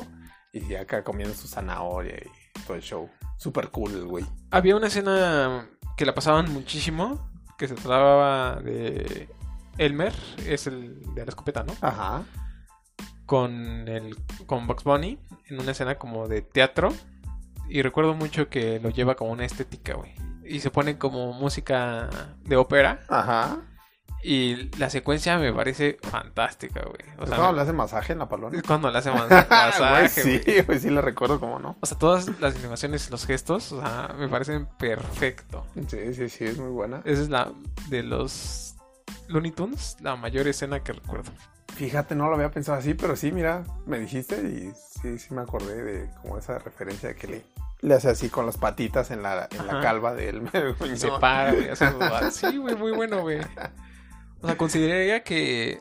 Y 0.52 0.74
acá 0.74 1.02
comiendo 1.02 1.34
su 1.34 1.48
zanahoria 1.48 2.16
y 2.16 2.62
todo 2.66 2.76
el 2.76 2.82
show. 2.82 3.08
Súper 3.36 3.70
cool, 3.70 4.04
güey. 4.06 4.24
Había 4.50 4.76
una 4.76 4.86
escena 4.88 5.68
que 5.96 6.04
la 6.06 6.14
pasaban 6.14 6.52
muchísimo, 6.52 7.30
que 7.58 7.66
se 7.68 7.74
trataba 7.74 8.56
de 8.60 9.28
Elmer, 9.78 10.12
es 10.46 10.66
el 10.66 11.14
de 11.14 11.24
la 11.24 11.30
escopeta, 11.30 11.62
¿no? 11.64 11.74
Ajá. 11.80 12.22
Con 13.26 13.88
el 13.88 14.16
con 14.46 14.66
Bugs 14.66 14.84
Bunny 14.84 15.18
en 15.48 15.60
una 15.60 15.72
escena 15.72 15.94
como 15.96 16.28
de 16.28 16.42
teatro 16.42 16.92
y 17.68 17.80
recuerdo 17.82 18.14
mucho 18.14 18.48
que 18.50 18.78
lo 18.80 18.90
lleva 18.90 19.14
como 19.14 19.32
una 19.32 19.44
estética, 19.46 19.94
güey. 19.94 20.14
Y 20.44 20.60
se 20.60 20.70
pone 20.70 20.98
como 20.98 21.32
música 21.32 22.10
de 22.44 22.56
ópera 22.56 23.00
Ajá. 23.08 23.56
Y 24.22 24.70
la 24.78 24.88
secuencia 24.90 25.38
me 25.38 25.52
parece 25.52 25.98
fantástica, 26.02 26.80
güey. 26.82 26.96
O 27.18 27.22
¿Es 27.24 27.28
sea, 27.28 27.36
cuando 27.36 27.52
me- 27.52 27.56
le 27.56 27.62
hace 27.62 27.72
masaje 27.72 28.12
en 28.14 28.18
la 28.18 28.28
palona? 28.28 28.56
es 28.56 28.62
cuando 28.62 28.90
le 28.90 28.98
hace 28.98 29.10
mas- 29.12 29.28
Güey, 29.28 29.44
masaje, 29.50 30.08
sí, 30.22 30.62
güey. 30.66 30.78
sí 30.78 30.90
le 30.90 31.00
recuerdo 31.00 31.40
cómo 31.40 31.58
no. 31.58 31.76
O 31.80 31.86
sea, 31.86 31.98
todas 31.98 32.28
las 32.40 32.54
animaciones 32.56 33.08
y 33.08 33.10
los 33.10 33.26
gestos, 33.26 33.72
o 33.72 33.80
sea, 33.80 34.14
me 34.18 34.28
parecen 34.28 34.66
perfecto. 34.78 35.66
Sí, 35.88 36.14
sí, 36.14 36.28
sí, 36.28 36.44
es 36.44 36.58
muy 36.58 36.70
buena. 36.70 37.00
Esa 37.04 37.22
es 37.22 37.28
la 37.30 37.52
de 37.88 38.02
los 38.02 38.73
Looney 39.28 39.52
Tunes, 39.52 39.96
la 40.00 40.16
mayor 40.16 40.46
escena 40.48 40.80
que 40.82 40.92
recuerdo. 40.92 41.30
Fíjate, 41.74 42.14
no 42.14 42.28
lo 42.28 42.36
había 42.36 42.50
pensado 42.50 42.78
así, 42.78 42.94
pero 42.94 43.16
sí, 43.16 43.32
mira, 43.32 43.64
me 43.86 43.98
dijiste 43.98 44.36
y 44.42 44.72
sí, 45.00 45.18
sí 45.18 45.34
me 45.34 45.42
acordé 45.42 45.82
de 45.82 46.10
como 46.22 46.38
esa 46.38 46.58
referencia 46.58 47.08
de 47.08 47.16
que 47.16 47.26
le, 47.26 47.44
le 47.80 47.94
hace 47.94 48.08
así 48.10 48.28
con 48.28 48.46
las 48.46 48.56
patitas 48.58 49.10
en 49.10 49.22
la, 49.22 49.48
en 49.50 49.66
la 49.66 49.72
Ajá. 49.74 49.80
calva 49.82 50.14
de 50.14 50.28
él. 50.28 50.42
Y 50.92 50.96
se 50.96 51.08
para, 51.20 51.52
güey. 51.52 51.68
dudar. 51.92 52.30
Sí, 52.30 52.56
güey, 52.58 52.76
muy 52.76 52.92
bueno, 52.92 53.22
güey. 53.22 53.40
O 54.40 54.46
sea, 54.46 54.56
consideraría 54.56 55.24
que 55.24 55.80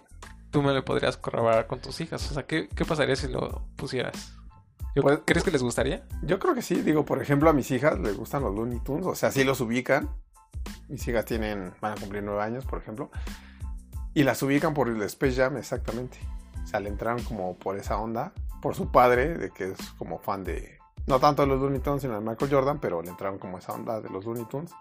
tú 0.50 0.64
me 0.64 0.74
lo 0.74 0.84
podrías 0.86 1.18
corroborar 1.18 1.68
con 1.68 1.80
tus 1.80 2.00
hijas. 2.02 2.30
O 2.32 2.34
sea, 2.34 2.44
¿qué, 2.44 2.70
qué 2.70 2.86
pasaría 2.86 3.16
si 3.16 3.28
lo 3.28 3.68
pusieras? 3.76 4.34
Yo- 4.96 5.02
Pues- 5.04 5.20
¿Crees 5.26 5.44
que 5.44 5.52
les 5.52 5.62
gustaría? 5.62 6.06
Yo 6.24 6.40
creo 6.40 6.56
que 6.56 6.62
sí, 6.64 6.76
digo, 6.82 7.06
por 7.06 7.22
ejemplo, 7.22 7.50
a 7.50 7.54
mis 7.54 7.70
hijas 7.72 8.00
les 8.00 8.16
gustan 8.18 8.42
los 8.44 8.56
Looney 8.56 8.80
Tunes, 8.80 9.06
o 9.06 9.14
sea, 9.16 9.32
sí 9.32 9.44
los 9.44 9.60
ubican. 9.62 10.10
Mis 10.88 11.08
hijas 11.08 11.26
tienen, 11.26 11.74
van 11.82 11.94
a 11.94 11.96
cumplir 11.96 12.24
nueve 12.24 12.42
años, 12.42 12.66
por 12.66 12.80
ejemplo. 12.80 13.10
Y 14.14 14.24
las 14.24 14.42
ubican 14.44 14.74
por 14.74 14.90
el 14.90 15.02
Space 15.04 15.36
Jam, 15.36 15.58
exactamente. 15.58 16.20
O 16.64 16.68
sea, 16.68 16.80
le 16.80 16.90
entraron 16.90 17.24
como 17.24 17.58
por 17.58 17.78
esa 17.78 17.98
onda, 17.98 18.32
por 18.62 18.76
su 18.76 18.92
padre, 18.92 19.38
de 19.38 19.50
que 19.50 19.72
es 19.72 19.78
como 19.98 20.20
fan 20.20 20.44
de, 20.44 20.78
no 21.08 21.20
tanto 21.20 21.42
de 21.42 21.48
los 21.48 21.60
Looney 21.60 21.80
Tunes, 21.80 22.02
sino 22.02 22.14
de 22.14 22.22
Michael 22.22 22.52
Jordan, 22.52 22.80
pero 22.80 23.02
le 23.02 23.10
entraron 23.10 23.40
como 23.40 23.58
esa 23.58 23.74
onda 23.74 24.00
de 24.02 24.10
los 24.10 24.26
Looney 24.26 24.46
Tunes. 24.46 24.72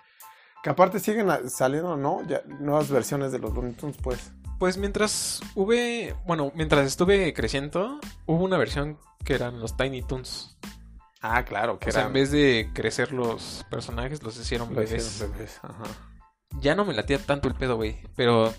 Que 0.62 0.70
aparte 0.70 1.00
siguen 1.00 1.28
saliendo, 1.48 1.96
¿no? 1.96 2.22
Ya, 2.26 2.42
nuevas 2.60 2.88
versiones 2.90 3.32
de 3.32 3.38
los 3.38 3.52
Looney 3.52 3.72
Tunes, 3.72 3.96
pues. 3.96 4.32
Pues 4.58 4.76
mientras 4.76 5.40
hube, 5.56 6.14
bueno, 6.24 6.52
mientras 6.54 6.86
estuve 6.86 7.34
creciendo, 7.34 7.98
hubo 8.26 8.44
una 8.44 8.58
versión 8.58 8.96
que 9.24 9.34
eran 9.34 9.58
los 9.58 9.76
Tiny 9.76 10.02
Toons. 10.02 10.56
Ah, 11.22 11.44
claro, 11.44 11.78
que 11.78 11.90
O 11.90 11.92
sea, 11.92 12.06
en 12.06 12.12
vez 12.12 12.32
de 12.32 12.70
crecer 12.74 13.12
los 13.12 13.64
personajes, 13.70 14.22
los 14.22 14.36
hicieron 14.36 14.70
lo 14.70 14.80
bebés. 14.80 15.06
hicieron 15.06 15.36
bebés, 15.36 15.60
ajá. 15.62 15.84
Ya 16.60 16.74
no 16.74 16.84
me 16.84 16.94
latía 16.94 17.18
tanto 17.18 17.48
el 17.48 17.54
pedo, 17.54 17.76
güey. 17.76 18.02
Pero 18.16 18.52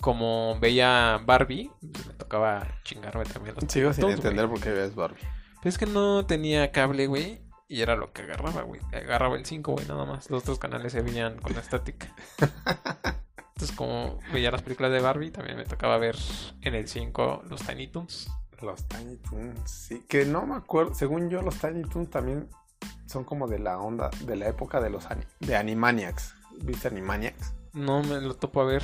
como 0.00 0.58
veía 0.60 1.20
Barbie, 1.24 1.70
pues 1.92 2.06
me 2.06 2.14
tocaba 2.14 2.66
chingarme 2.84 3.24
también 3.24 3.54
los 3.54 3.70
Sigo 3.70 3.92
sin 3.92 4.08
entender 4.08 4.48
por 4.48 4.60
qué 4.60 4.70
ves 4.70 4.94
Barbie. 4.94 5.20
Pero 5.62 5.68
es 5.68 5.78
que 5.78 5.86
no 5.86 6.26
tenía 6.26 6.72
cable, 6.72 7.06
güey. 7.06 7.42
Y 7.68 7.82
era 7.82 7.94
lo 7.94 8.12
que 8.12 8.22
agarraba, 8.22 8.62
güey. 8.62 8.80
Agarraba 8.92 9.36
el 9.36 9.46
5, 9.46 9.72
güey, 9.72 9.86
nada 9.86 10.04
más. 10.04 10.28
Los 10.28 10.42
otros 10.42 10.58
canales 10.58 10.90
se 10.90 11.02
veían 11.02 11.38
con 11.38 11.52
la 11.52 11.60
estática. 11.60 12.12
Entonces, 13.54 13.76
como 13.76 14.18
veía 14.32 14.50
las 14.50 14.62
películas 14.62 14.90
de 14.90 15.00
Barbie, 15.00 15.30
también 15.30 15.56
me 15.56 15.64
tocaba 15.64 15.96
ver 15.98 16.16
en 16.62 16.74
el 16.74 16.88
5 16.88 17.44
los 17.48 17.60
Tiny 17.60 17.86
Toons. 17.86 18.28
Los 18.62 18.86
Tiny 18.88 19.16
Toons, 19.16 19.70
sí. 19.70 20.04
Que 20.08 20.24
no 20.24 20.46
me 20.46 20.54
acuerdo. 20.54 20.94
Según 20.94 21.30
yo, 21.30 21.42
los 21.42 21.56
Tiny 21.58 21.82
Toons 21.82 22.10
también 22.10 22.48
son 23.06 23.24
como 23.24 23.48
de 23.48 23.58
la 23.58 23.78
onda, 23.78 24.10
de 24.24 24.36
la 24.36 24.48
época 24.48 24.80
de 24.80 24.90
los 24.90 25.06
de 25.40 25.56
Animaniacs. 25.56 26.34
¿Viste 26.62 26.88
Animaniacs? 26.88 27.54
No 27.72 28.02
me 28.02 28.20
lo 28.20 28.34
topo 28.34 28.60
a 28.60 28.64
ver. 28.64 28.82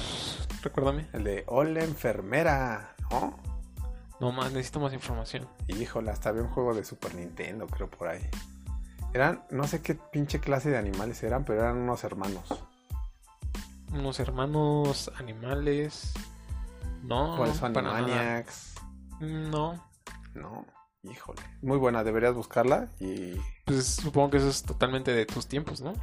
Recuérdame. 0.63 1.09
El 1.13 1.25
de 1.25 1.45
Hola 1.47 1.83
Enfermera, 1.85 2.95
¿no? 3.11 3.37
No 4.21 4.33
más, 4.33 4.53
necesito 4.53 4.81
más 4.81 4.93
información. 4.95 5.47
Híjole, 5.69 6.11
hasta 6.11 6.31
había 6.31 6.43
un 6.43 6.49
juego 6.49 6.75
de 6.75 6.85
Super 6.85 7.15
Nintendo, 7.15 7.67
creo, 7.67 7.91
por 7.91 8.09
ahí. 8.09 8.27
Eran, 9.13 9.45
no 9.51 9.67
sé 9.67 9.83
qué 9.83 9.95
pinche 9.95 10.41
clase 10.41 10.71
de 10.71 10.79
animales 10.79 11.23
eran, 11.23 11.45
pero 11.45 11.61
eran 11.61 11.77
unos 11.77 12.03
hermanos. 12.05 12.49
Unos 13.93 14.21
hermanos 14.21 15.11
animales. 15.19 16.13
No, 17.03 17.37
por 17.37 17.49
eso. 17.49 17.67
Animaniacs. 17.67 18.76
No. 19.21 19.83
No, 20.35 20.67
híjole. 21.03 21.41
Muy 21.63 21.79
buena, 21.79 22.05
deberías 22.05 22.35
buscarla 22.35 22.89
y 23.01 23.35
Pues 23.65 23.87
supongo 23.87 24.31
que 24.31 24.37
eso 24.39 24.49
es 24.49 24.63
totalmente 24.63 25.13
de 25.13 25.25
tus 25.27 25.47
tiempos, 25.47 25.81
¿no? 25.81 25.95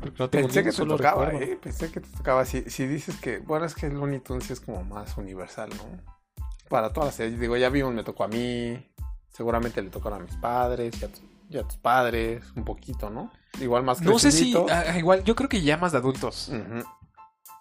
Porque 0.00 0.16
no 0.18 0.30
tengo 0.30 0.46
Pensé 0.48 0.62
que 0.62 0.72
te 0.72 0.84
tocaba, 0.86 1.26
recuerdo. 1.26 1.52
¿eh? 1.52 1.58
Pensé 1.62 1.90
que 1.90 2.00
te 2.00 2.08
tocaba. 2.10 2.44
Si, 2.44 2.62
si 2.70 2.86
dices 2.86 3.16
que, 3.16 3.38
bueno, 3.38 3.64
es 3.66 3.74
que 3.74 3.88
Looney 3.88 4.20
Tunes 4.20 4.50
es 4.50 4.60
como 4.60 4.84
más 4.84 5.16
universal, 5.16 5.70
¿no? 5.70 6.44
Para 6.68 6.92
todas 6.92 7.08
las 7.08 7.14
series. 7.16 7.40
Digo, 7.40 7.56
ya 7.56 7.68
vimos, 7.70 7.94
me 7.94 8.04
tocó 8.04 8.24
a 8.24 8.28
mí. 8.28 8.92
Seguramente 9.30 9.80
le 9.82 9.90
tocaron 9.90 10.20
a 10.20 10.24
mis 10.24 10.36
padres 10.36 11.00
y 11.00 11.04
a, 11.04 11.08
tu- 11.08 11.20
y 11.50 11.58
a 11.58 11.62
tus 11.62 11.76
padres. 11.78 12.44
Un 12.56 12.64
poquito, 12.64 13.08
¿no? 13.10 13.30
Igual 13.60 13.84
más 13.84 14.00
No 14.02 14.18
sé 14.18 14.30
si. 14.32 14.52
crecidito. 14.52 14.66
ah, 14.70 14.98
igual, 14.98 15.24
yo 15.24 15.34
creo 15.34 15.48
que 15.48 15.62
ya 15.62 15.76
más 15.78 15.92
de 15.92 15.98
adultos. 15.98 16.50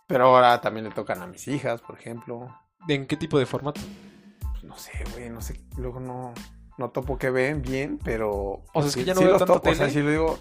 Pero 0.07 0.25
ahora 0.27 0.59
también 0.61 0.85
le 0.85 0.91
tocan 0.91 1.21
a 1.21 1.27
mis 1.27 1.47
hijas, 1.47 1.81
por 1.81 1.97
ejemplo. 1.97 2.53
¿En 2.87 3.05
qué 3.05 3.17
tipo 3.17 3.39
de 3.39 3.45
formato? 3.45 3.81
Pues 4.51 4.63
no 4.63 4.77
sé, 4.77 4.91
güey, 5.13 5.29
no 5.29 5.41
sé. 5.41 5.59
Luego 5.77 5.99
no, 5.99 6.33
no 6.77 6.89
topo 6.89 7.17
que 7.17 7.29
ven 7.29 7.61
bien, 7.61 7.99
pero. 8.03 8.63
O 8.73 8.81
sea, 8.81 8.85
es 8.85 8.95
que 8.95 9.05
ya 9.05 9.13
no 9.13 9.19
sí 9.19 9.25
veo 9.25 9.33
los 9.33 9.39
tanto 9.39 9.55
topo. 9.55 9.69
O 9.69 9.75
sea, 9.75 9.87
tele. 9.87 9.99
sí 9.99 10.03
lo 10.03 10.11
digo. 10.11 10.39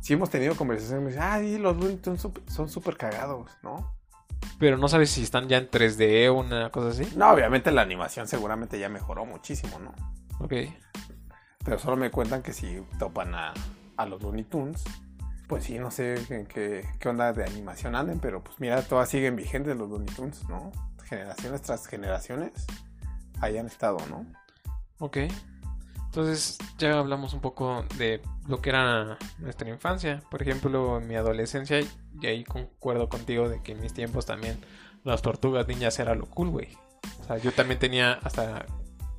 Sí 0.00 0.12
hemos 0.14 0.30
tenido 0.30 0.54
conversaciones 0.54 1.02
me 1.02 1.10
dicen, 1.10 1.22
ah, 1.22 1.38
sí, 1.40 1.58
los 1.58 1.76
Looney 1.76 1.96
Tunes 1.96 2.26
son 2.46 2.68
súper 2.68 2.96
cagados, 2.96 3.50
¿no? 3.62 3.98
Pero 4.58 4.76
no 4.76 4.88
sabes 4.88 5.10
si 5.10 5.22
están 5.22 5.48
ya 5.48 5.58
en 5.58 5.68
3D 5.68 6.28
o 6.30 6.34
una 6.34 6.70
cosa 6.70 6.88
así. 6.88 7.12
No, 7.16 7.30
obviamente 7.30 7.70
la 7.72 7.82
animación 7.82 8.28
seguramente 8.28 8.78
ya 8.78 8.88
mejoró 8.88 9.26
muchísimo, 9.26 9.78
¿no? 9.80 9.92
Ok. 10.38 10.52
Pero 11.64 11.78
solo 11.78 11.96
me 11.96 12.10
cuentan 12.10 12.42
que 12.42 12.52
si 12.52 12.80
topan 12.98 13.34
a, 13.34 13.52
a 13.96 14.06
los 14.06 14.22
Looney 14.22 14.44
Tunes, 14.44 14.84
pues 15.48 15.64
sí, 15.64 15.78
no 15.78 15.90
sé 15.90 16.14
en 16.30 16.46
qué, 16.46 16.88
qué 16.98 17.08
onda 17.08 17.32
de 17.32 17.44
animación 17.44 17.94
anden, 17.94 18.20
pero 18.20 18.42
pues 18.42 18.60
mira, 18.60 18.82
todas 18.82 19.08
siguen 19.08 19.36
vigentes 19.36 19.76
los 19.76 19.88
Looney 19.88 20.14
Tunes, 20.14 20.48
¿no? 20.48 20.70
Generaciones 21.08 21.62
tras 21.62 21.86
generaciones, 21.86 22.52
ahí 23.40 23.56
han 23.56 23.66
estado, 23.66 23.98
¿no? 24.10 24.26
Ok. 24.98 25.18
Entonces 26.06 26.58
ya 26.78 26.98
hablamos 26.98 27.34
un 27.34 27.40
poco 27.40 27.84
de 27.96 28.22
lo 28.46 28.60
que 28.60 28.70
era 28.70 29.18
nuestra 29.38 29.68
infancia. 29.68 30.22
Por 30.30 30.42
ejemplo, 30.42 30.98
en 30.98 31.06
mi 31.06 31.16
adolescencia, 31.16 31.80
y 31.80 32.26
ahí 32.26 32.44
concuerdo 32.44 33.08
contigo 33.08 33.48
de 33.48 33.62
que 33.62 33.72
en 33.72 33.80
mis 33.80 33.94
tiempos 33.94 34.26
también 34.26 34.58
las 35.04 35.22
tortugas 35.22 35.68
niñas 35.68 35.98
era 35.98 36.14
lo 36.14 36.26
cool, 36.26 36.50
güey. 36.50 36.76
O 37.20 37.24
sea, 37.24 37.38
yo 37.38 37.52
también 37.52 37.78
tenía 37.78 38.14
hasta 38.14 38.66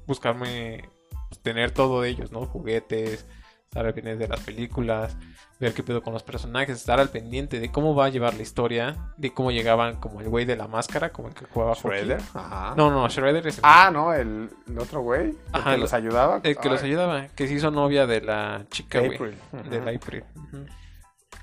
buscarme, 0.07 0.89
pues, 1.29 1.39
tener 1.41 1.71
todo 1.71 2.01
de 2.01 2.09
ellos, 2.09 2.31
¿no? 2.31 2.45
Juguetes, 2.45 3.25
estar 3.69 3.85
al 3.85 3.93
pendiente 3.93 4.23
de 4.23 4.27
las 4.27 4.39
películas, 4.39 5.15
ver 5.59 5.75
qué 5.75 5.83
pedo 5.83 6.01
con 6.01 6.11
los 6.11 6.23
personajes, 6.23 6.75
estar 6.75 6.99
al 6.99 7.09
pendiente 7.09 7.59
de 7.59 7.71
cómo 7.71 7.93
va 7.93 8.05
a 8.05 8.09
llevar 8.09 8.33
la 8.33 8.41
historia, 8.41 9.13
de 9.15 9.31
cómo 9.31 9.51
llegaban 9.51 9.97
como 9.97 10.21
el 10.21 10.27
güey 10.27 10.45
de 10.45 10.55
la 10.55 10.67
máscara, 10.67 11.11
como 11.11 11.27
el 11.27 11.35
que 11.35 11.45
jugaba. 11.45 11.75
Shredder, 11.75 12.19
ajá. 12.33 12.73
No, 12.75 12.89
no, 12.89 13.07
Shredder 13.07 13.45
es 13.45 13.59
el 13.59 13.63
Ah, 13.63 13.91
no, 13.93 14.11
el, 14.11 14.49
el 14.67 14.79
otro 14.79 15.01
güey, 15.01 15.29
el 15.29 15.37
Ajá, 15.53 15.75
que 15.75 15.81
los 15.81 15.93
ayudaba. 15.93 16.41
El 16.41 16.57
que 16.57 16.67
los 16.67 16.81
Ay, 16.81 16.89
ayudaba, 16.89 17.27
que 17.27 17.47
se 17.47 17.53
hizo 17.53 17.69
novia 17.69 18.07
de 18.07 18.21
la 18.21 18.65
chica, 18.71 19.01
güey. 19.01 19.35
De 19.69 19.81
la 19.81 19.91
April. 19.91 20.23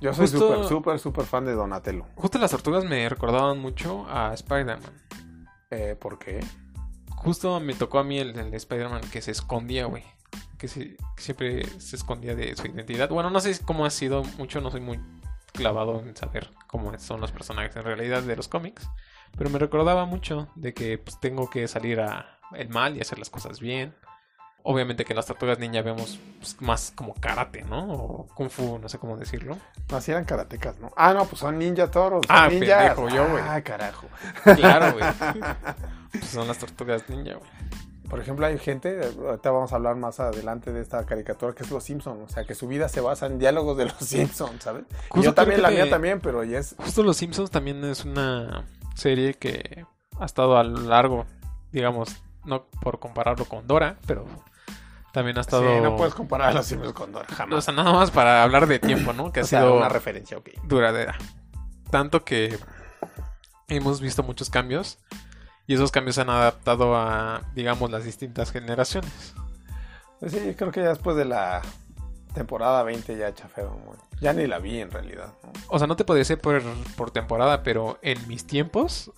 Yo 0.00 0.12
soy 0.12 0.26
súper, 0.26 0.64
súper, 0.64 0.98
súper 0.98 1.24
fan 1.26 1.44
de 1.44 1.52
Donatello. 1.52 2.06
Justo 2.16 2.38
las 2.40 2.50
tortugas 2.50 2.84
me 2.84 3.08
recordaban 3.08 3.60
mucho 3.60 4.04
a 4.10 4.34
Spider-Man. 4.34 4.80
Eh, 5.70 5.96
¿Por 5.98 6.18
qué? 6.18 6.44
Justo 7.14 7.60
me 7.60 7.74
tocó 7.74 8.00
a 8.00 8.04
mí 8.04 8.18
el, 8.18 8.36
el 8.36 8.52
Spider-Man 8.52 9.02
que 9.12 9.22
se 9.22 9.30
escondía, 9.30 9.86
güey. 9.86 10.02
Que, 10.58 10.68
se- 10.68 10.96
que 11.16 11.22
siempre 11.22 11.66
se 11.80 11.96
escondía 11.96 12.34
de 12.34 12.56
su 12.56 12.66
identidad. 12.66 13.08
Bueno, 13.08 13.30
no 13.30 13.40
sé 13.40 13.58
cómo 13.64 13.84
ha 13.84 13.90
sido 13.90 14.22
mucho, 14.38 14.60
no 14.60 14.70
soy 14.70 14.80
muy 14.80 15.00
clavado 15.52 16.00
en 16.00 16.16
saber 16.16 16.50
cómo 16.66 16.96
son 16.98 17.20
los 17.20 17.32
personajes 17.32 17.74
en 17.76 17.82
realidad 17.84 18.22
de 18.22 18.36
los 18.36 18.48
cómics. 18.48 18.88
Pero 19.36 19.50
me 19.50 19.58
recordaba 19.58 20.04
mucho 20.06 20.48
de 20.54 20.72
que 20.72 20.98
pues, 20.98 21.18
tengo 21.20 21.50
que 21.50 21.68
salir 21.68 22.00
a 22.00 22.38
el 22.54 22.68
mal 22.68 22.96
y 22.96 23.00
hacer 23.00 23.18
las 23.18 23.28
cosas 23.30 23.60
bien. 23.60 23.94
Obviamente 24.68 25.04
que 25.04 25.12
en 25.12 25.16
las 25.16 25.26
tortugas 25.26 25.58
ninja 25.60 25.80
vemos 25.82 26.18
pues, 26.40 26.60
más 26.60 26.92
como 26.96 27.14
karate, 27.14 27.62
¿no? 27.62 27.88
O 27.92 28.26
kung 28.34 28.48
fu, 28.50 28.78
no 28.78 28.88
sé 28.88 28.98
cómo 28.98 29.16
decirlo. 29.16 29.56
No, 29.90 30.00
si 30.00 30.10
eran 30.10 30.24
karatecas, 30.24 30.78
¿no? 30.80 30.90
Ah, 30.96 31.12
no, 31.14 31.24
pues 31.26 31.38
son 31.40 31.58
ninja 31.58 31.88
toros. 31.90 32.26
son 32.26 32.34
Ah, 32.36 32.48
ninjas. 32.48 32.94
pendejo, 32.94 33.08
yo, 33.14 33.28
güey. 33.30 33.44
Ah, 33.46 33.60
carajo. 33.62 34.06
Claro, 34.56 34.92
güey. 34.94 35.04
Pues 36.12 36.26
son 36.30 36.48
las 36.48 36.58
tortugas 36.58 37.08
ninja, 37.10 37.34
güey. 37.34 37.50
Por 38.08 38.20
ejemplo, 38.20 38.46
hay 38.46 38.56
gente, 38.58 39.00
ahorita 39.26 39.50
vamos 39.50 39.72
a 39.72 39.76
hablar 39.76 39.96
más 39.96 40.20
adelante 40.20 40.72
de 40.72 40.80
esta 40.80 41.04
caricatura 41.04 41.54
que 41.54 41.64
es 41.64 41.70
Los 41.70 41.82
Simpsons, 41.84 42.20
o 42.24 42.28
sea, 42.32 42.44
que 42.44 42.54
su 42.54 42.68
vida 42.68 42.88
se 42.88 43.00
basa 43.00 43.26
en 43.26 43.38
diálogos 43.38 43.76
de 43.76 43.86
Los 43.86 43.94
Simpsons, 44.00 44.62
¿sabes? 44.62 44.84
Justo 45.08 45.24
yo 45.30 45.34
también, 45.34 45.60
la 45.60 45.70
mía 45.70 45.90
también, 45.90 46.20
pero 46.20 46.44
ya 46.44 46.58
es... 46.58 46.74
Justo 46.78 47.02
Los 47.02 47.16
Simpsons 47.16 47.50
también 47.50 47.84
es 47.84 48.04
una 48.04 48.64
serie 48.94 49.34
que 49.34 49.84
ha 50.20 50.24
estado 50.24 50.56
a 50.56 50.62
lo 50.64 50.80
largo, 50.82 51.26
digamos, 51.72 52.16
no 52.44 52.66
por 52.80 53.00
compararlo 53.00 53.44
con 53.44 53.66
Dora, 53.66 53.98
pero 54.06 54.24
también 55.12 55.36
ha 55.38 55.40
estado... 55.40 55.62
Sí, 55.62 55.80
no 55.82 55.96
puedes 55.96 56.14
comparar 56.14 56.50
a 56.50 56.52
Los 56.54 56.66
Simpsons 56.66 56.92
con 56.94 57.10
Dora, 57.10 57.26
O 57.30 57.34
jamás. 57.34 57.64
sea, 57.64 57.74
nada 57.74 57.92
más 57.92 58.12
para 58.12 58.44
hablar 58.44 58.68
de 58.68 58.78
tiempo, 58.78 59.12
¿no? 59.12 59.32
Que 59.32 59.40
ha 59.40 59.42
O 59.42 59.46
sea, 59.46 59.62
sido 59.62 59.76
una 59.76 59.88
referencia, 59.88 60.38
ok. 60.38 60.50
duradera. 60.64 61.16
Tanto 61.90 62.24
que 62.24 62.56
hemos 63.68 64.00
visto 64.00 64.22
muchos 64.22 64.48
cambios 64.48 64.98
y 65.66 65.74
esos 65.74 65.90
cambios 65.90 66.14
se 66.14 66.22
han 66.22 66.30
adaptado 66.30 66.96
a, 66.96 67.42
digamos, 67.54 67.90
las 67.90 68.04
distintas 68.04 68.52
generaciones. 68.52 69.34
Pues 70.20 70.32
sí, 70.32 70.54
creo 70.56 70.70
que 70.70 70.80
ya 70.80 70.88
después 70.90 71.16
de 71.16 71.24
la 71.24 71.62
temporada 72.34 72.82
20 72.82 73.16
ya 73.16 73.32
güey. 73.56 73.98
Ya 74.20 74.32
ni 74.32 74.46
la 74.46 74.58
vi 74.58 74.80
en 74.80 74.90
realidad, 74.90 75.32
¿no? 75.42 75.52
O 75.68 75.78
sea, 75.78 75.86
no 75.86 75.96
te 75.96 76.04
podría 76.04 76.20
decir 76.20 76.38
por, 76.38 76.62
por 76.96 77.10
temporada, 77.10 77.62
pero 77.62 77.98
en 78.02 78.26
mis 78.28 78.46
tiempos 78.46 79.10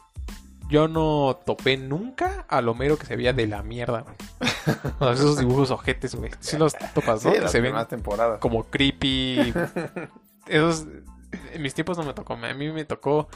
yo 0.68 0.86
no 0.86 1.40
topé 1.46 1.76
nunca 1.76 2.44
al 2.48 2.68
Homero 2.68 2.98
que 2.98 3.06
se 3.06 3.16
veía 3.16 3.32
de 3.32 3.46
la 3.46 3.62
mierda, 3.62 4.00
güey. 4.02 4.16
O 4.98 5.04
sea, 5.04 5.12
esos 5.14 5.38
dibujos 5.38 5.70
ojetes, 5.70 6.14
güey. 6.14 6.30
Sí 6.40 6.58
los 6.58 6.74
topas, 6.94 7.24
¿no? 7.24 7.30
Sí, 7.30 7.36
Que 7.36 7.40
las 7.42 7.52
se 7.52 7.60
ven 7.60 7.74
temporadas. 7.88 8.38
como 8.38 8.64
creepy. 8.64 9.54
Esos 10.46 10.86
en 11.52 11.62
mis 11.62 11.72
tiempos 11.74 11.96
no 11.96 12.04
me 12.04 12.12
tocó. 12.12 12.34
A 12.34 12.54
mí 12.54 12.70
me 12.70 12.84
tocó 12.84 13.28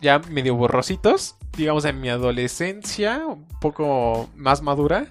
ya 0.00 0.18
medio 0.18 0.54
borrositos. 0.54 1.36
Digamos, 1.56 1.84
en 1.84 2.00
mi 2.00 2.08
adolescencia, 2.08 3.26
un 3.26 3.46
poco 3.60 4.28
más 4.36 4.62
madura, 4.62 5.06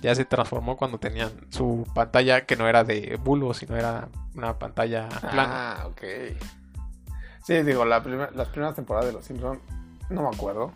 ya 0.00 0.14
se 0.14 0.24
transformó 0.24 0.76
cuando 0.76 0.98
tenían 0.98 1.30
su 1.50 1.86
pantalla 1.94 2.44
que 2.44 2.56
no 2.56 2.68
era 2.68 2.84
de 2.84 3.18
bulbo, 3.22 3.54
sino 3.54 3.76
era 3.76 4.08
una 4.34 4.58
pantalla 4.58 5.08
plana. 5.08 5.76
Ah, 5.80 5.86
ok. 5.86 6.02
Sí, 7.44 7.62
digo, 7.62 7.84
las 7.84 8.02
primeras 8.02 8.74
temporadas 8.74 9.06
de 9.06 9.12
Los 9.12 9.24
Simpsons, 9.24 9.60
no 10.10 10.22
me 10.22 10.28
acuerdo. 10.34 10.72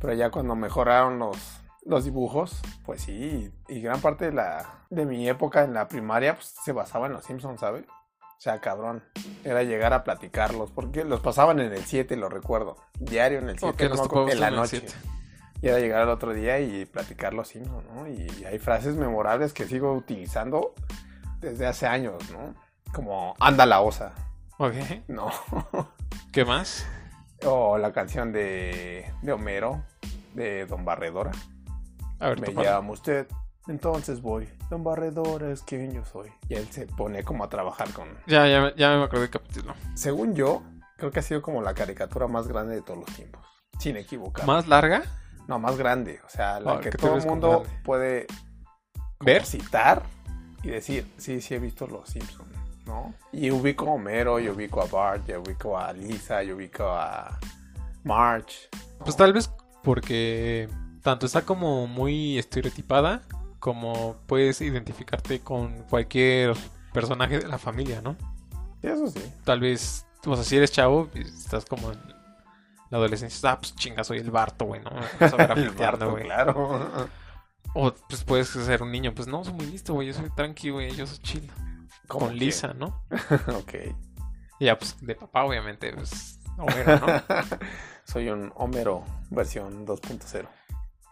Pero 0.00 0.14
ya 0.14 0.30
cuando 0.30 0.56
mejoraron 0.56 1.18
los, 1.18 1.36
los 1.84 2.04
dibujos, 2.04 2.60
pues 2.84 3.02
sí. 3.02 3.52
Y 3.68 3.80
gran 3.80 4.00
parte 4.00 4.26
de, 4.26 4.32
la, 4.32 4.84
de 4.90 5.06
mi 5.06 5.28
época 5.28 5.62
en 5.64 5.74
la 5.74 5.88
primaria 5.88 6.34
pues, 6.34 6.54
se 6.64 6.72
basaba 6.72 7.06
en 7.06 7.12
Los 7.12 7.24
Simpsons, 7.24 7.60
¿sabes? 7.60 7.84
O 8.42 8.44
sea, 8.44 8.60
cabrón. 8.60 9.04
Era 9.44 9.62
llegar 9.62 9.92
a 9.92 10.02
platicarlos. 10.02 10.72
Porque 10.72 11.04
los 11.04 11.20
pasaban 11.20 11.60
en 11.60 11.72
el 11.72 11.84
7, 11.84 12.16
lo 12.16 12.28
recuerdo. 12.28 12.76
Diario 12.98 13.38
en 13.38 13.50
el 13.50 13.56
7, 13.56 13.86
Ok, 13.86 14.12
no 14.12 14.28
en 14.28 14.40
la 14.40 14.50
noche. 14.50 14.82
7. 14.84 14.94
Y 15.60 15.68
era 15.68 15.78
llegar 15.78 16.02
al 16.02 16.08
otro 16.08 16.34
día 16.34 16.58
y 16.58 16.84
platicar 16.84 17.34
los 17.34 17.46
Simpsons, 17.46 17.84
¿no? 17.94 18.08
Y 18.08 18.44
hay 18.44 18.58
frases 18.58 18.96
memorables 18.96 19.52
que 19.52 19.68
sigo 19.68 19.92
utilizando 19.92 20.74
desde 21.38 21.68
hace 21.68 21.86
años, 21.86 22.16
¿no? 22.32 22.52
Como 22.92 23.36
anda 23.38 23.64
la 23.64 23.80
osa, 23.80 24.12
Ok. 24.58 24.74
¿no? 25.06 25.30
¿Qué 26.32 26.44
más? 26.44 26.84
o 27.44 27.78
la 27.78 27.92
canción 27.92 28.32
de, 28.32 29.08
de 29.22 29.32
Homero, 29.32 29.84
de 30.34 30.66
Don 30.66 30.84
Barredora. 30.84 31.30
A 32.18 32.30
ver, 32.30 32.40
Me 32.40 32.52
llama 32.60 32.90
usted, 32.90 33.28
entonces 33.68 34.20
voy. 34.22 34.48
Don 34.70 34.82
Barredora 34.84 35.50
es 35.50 35.62
quien 35.62 35.92
yo 35.92 36.04
soy. 36.04 36.30
Y 36.48 36.54
él 36.54 36.66
se 36.70 36.86
pone 36.86 37.22
como 37.24 37.44
a 37.44 37.48
trabajar 37.48 37.90
con... 37.92 38.08
Ya, 38.26 38.46
ya, 38.48 38.60
me- 38.62 38.74
ya 38.76 38.96
me 38.96 39.04
acordé 39.04 39.22
del 39.22 39.30
capítulo. 39.30 39.74
Según 39.94 40.34
yo, 40.34 40.62
creo 40.96 41.10
que 41.10 41.20
ha 41.20 41.22
sido 41.22 41.42
como 41.42 41.62
la 41.62 41.74
caricatura 41.74 42.26
más 42.28 42.48
grande 42.48 42.74
de 42.74 42.82
todos 42.82 43.00
los 43.00 43.16
tiempos. 43.16 43.44
Sin 43.78 43.96
equivocar. 43.96 44.46
¿Más 44.46 44.68
larga? 44.68 45.02
No, 45.48 45.58
más 45.58 45.76
grande. 45.76 46.20
O 46.24 46.28
sea, 46.28 46.60
la 46.60 46.72
Ah, 46.74 46.76
que 46.78 46.90
¿qué 46.90 46.90
te 46.92 46.98
todo 46.98 47.16
el 47.16 47.26
mundo 47.26 47.64
puede 47.84 48.26
¿Ver? 49.20 49.44
citar 49.44 50.02
y 50.62 50.68
decir, 50.70 51.06
sí, 51.16 51.40
sí 51.40 51.54
he 51.54 51.58
visto 51.58 51.86
los 51.88 52.08
Simpsons, 52.08 52.48
¿no? 52.86 53.14
Y 53.32 53.50
ubico 53.50 53.88
a 53.88 53.92
Homero, 53.94 54.38
yo 54.38 54.52
ubico 54.52 54.80
a 54.80 54.86
Bart, 54.86 55.26
yo 55.26 55.40
ubico 55.40 55.76
a 55.78 55.92
Lisa, 55.92 56.42
yo 56.44 56.54
ubico 56.56 56.84
a 56.88 57.38
March. 58.04 58.68
¿no? 58.98 59.04
Pues 59.04 59.16
tal 59.16 59.32
vez 59.32 59.50
porque 59.82 60.68
tanto 61.02 61.26
está 61.26 61.42
como 61.42 61.86
muy 61.88 62.38
estereotipada 62.38 63.22
como 63.62 64.16
puedes 64.26 64.60
identificarte 64.60 65.38
con 65.38 65.84
cualquier 65.84 66.52
personaje 66.92 67.38
de 67.38 67.46
la 67.46 67.58
familia, 67.58 68.02
¿no? 68.02 68.16
Eso 68.82 69.06
sí. 69.06 69.22
Tal 69.44 69.60
vez, 69.60 70.04
o 70.26 70.34
sea, 70.34 70.42
si 70.42 70.56
eres 70.56 70.72
chavo, 70.72 71.08
estás 71.14 71.64
como 71.64 71.92
en 71.92 71.98
la 72.90 72.98
adolescencia, 72.98 73.52
ah, 73.52 73.60
pues 73.60 73.76
chinga, 73.76 74.02
soy 74.02 74.18
el 74.18 74.32
Barto, 74.32 74.64
güey, 74.64 74.82
¿no? 74.82 74.90
Vas 75.20 75.32
a 75.32 75.36
ver 75.36 75.50
El 75.52 75.52
afilteando, 75.52 75.78
Barto, 75.78 76.10
güey. 76.10 76.24
claro. 76.24 77.08
O 77.74 77.94
pues 78.08 78.24
puedes 78.24 78.48
ser 78.48 78.82
un 78.82 78.90
niño, 78.90 79.14
pues 79.14 79.28
no, 79.28 79.44
soy 79.44 79.54
muy 79.54 79.66
listo, 79.66 79.94
güey, 79.94 80.08
yo 80.08 80.14
soy 80.14 80.28
tranqui, 80.30 80.70
güey, 80.70 80.96
yo 80.96 81.06
soy 81.06 81.18
chill. 81.18 81.48
¿Cómo 82.08 82.26
Con? 82.26 82.36
Lisa, 82.36 82.74
¿no? 82.74 83.04
ok. 83.60 83.74
Y 84.58 84.64
ya, 84.64 84.76
pues 84.76 84.96
de 85.00 85.14
papá, 85.14 85.44
obviamente, 85.44 85.92
pues, 85.92 86.40
Homero, 86.58 86.98
¿no? 86.98 87.06
Soy 88.04 88.28
un 88.28 88.52
Homero 88.56 89.04
versión 89.30 89.86
2.0. 89.86 90.48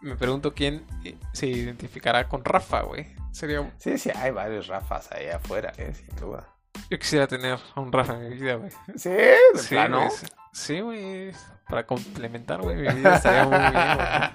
Me 0.01 0.15
pregunto 0.15 0.53
quién 0.53 0.85
eh, 1.03 1.17
se 1.33 1.47
identificará 1.47 2.27
con 2.27 2.43
Rafa, 2.43 2.81
güey. 2.81 3.15
Sería 3.31 3.71
Sí, 3.77 3.97
sí, 3.97 4.09
hay 4.13 4.31
varios 4.31 4.67
Rafas 4.67 5.11
ahí 5.11 5.27
afuera, 5.27 5.71
eh, 5.77 5.93
sin 5.93 6.15
duda. 6.15 6.47
Yo 6.89 6.99
quisiera 6.99 7.27
tener 7.27 7.57
a 7.75 7.79
un 7.79 7.91
Rafa 7.91 8.15
en 8.15 8.29
mi 8.29 8.35
vida, 8.35 8.55
güey. 8.55 8.71
Sí, 8.95 9.09
de 9.09 9.37
Sí, 9.55 9.69
plano. 9.69 10.09
Sí, 10.53 10.79
güey. 10.81 11.31
Para 11.69 11.85
complementar, 11.85 12.61
güey, 12.61 12.75
mi 12.77 12.87
vida 12.93 13.15
estaría 13.15 13.45
muy 13.45 13.57
bien, 13.59 13.71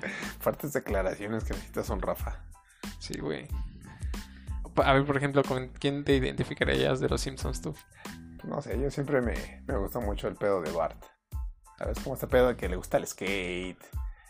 güey. 0.00 0.12
Fuertes 0.40 0.72
declaraciones 0.72 1.44
que 1.44 1.52
necesitas 1.52 1.90
un 1.90 2.00
Rafa. 2.00 2.40
Sí, 2.98 3.18
güey. 3.18 3.48
A 4.76 4.92
ver, 4.92 5.04
por 5.04 5.16
ejemplo, 5.16 5.42
¿con 5.42 5.68
quién 5.68 6.04
te 6.04 6.14
identificarías 6.14 7.00
de 7.00 7.08
los 7.08 7.20
Simpsons 7.20 7.60
tú? 7.60 7.74
No 8.44 8.62
sé, 8.62 8.80
yo 8.80 8.90
siempre 8.90 9.20
me, 9.20 9.62
me 9.66 9.76
gusta 9.76 9.98
mucho 10.00 10.28
el 10.28 10.36
pedo 10.36 10.60
de 10.62 10.70
Bart. 10.70 11.02
¿Sabes? 11.78 11.98
Como 12.00 12.14
este 12.14 12.26
pedo 12.26 12.48
de 12.48 12.56
que 12.56 12.68
le 12.68 12.76
gusta 12.76 12.96
el 12.96 13.06
skate, 13.06 13.82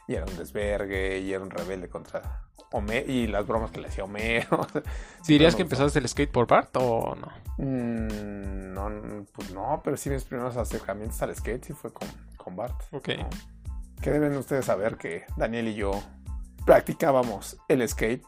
y 0.09 0.15
era 0.15 0.25
un 0.25 0.37
desvergue, 0.37 1.19
y 1.21 1.33
era 1.33 1.43
un 1.43 1.51
rebelde 1.51 1.89
contra 1.89 2.43
Homero, 2.73 3.11
y 3.11 3.27
las 3.27 3.47
bromas 3.47 3.71
que 3.71 3.81
le 3.81 3.89
hacía 3.89 4.05
Homero. 4.05 4.67
¿Dirías 5.27 5.55
que 5.57 5.63
empezaste 5.63 5.99
el 5.99 6.09
skate 6.09 6.31
por 6.31 6.47
Bart 6.47 6.71
o 6.77 7.15
no? 7.15 7.29
Mm, 7.59 8.73
no, 8.75 9.25
pues 9.33 9.53
no, 9.53 9.81
pero 9.85 9.97
sí 9.97 10.11
mis 10.11 10.25
primeros 10.25 10.57
acercamientos 10.57 11.21
al 11.23 11.35
skate 11.35 11.65
sí 11.65 11.73
fue 11.73 11.93
con, 11.93 12.09
con 12.37 12.57
Bart. 12.57 12.81
Ok. 12.93 13.09
¿no? 13.19 13.29
Que 14.01 14.11
deben 14.11 14.37
ustedes 14.37 14.65
saber 14.67 14.97
que 14.97 15.25
Daniel 15.37 15.69
y 15.69 15.75
yo 15.75 15.91
practicábamos 16.65 17.57
el 17.69 17.87
skate. 17.89 18.25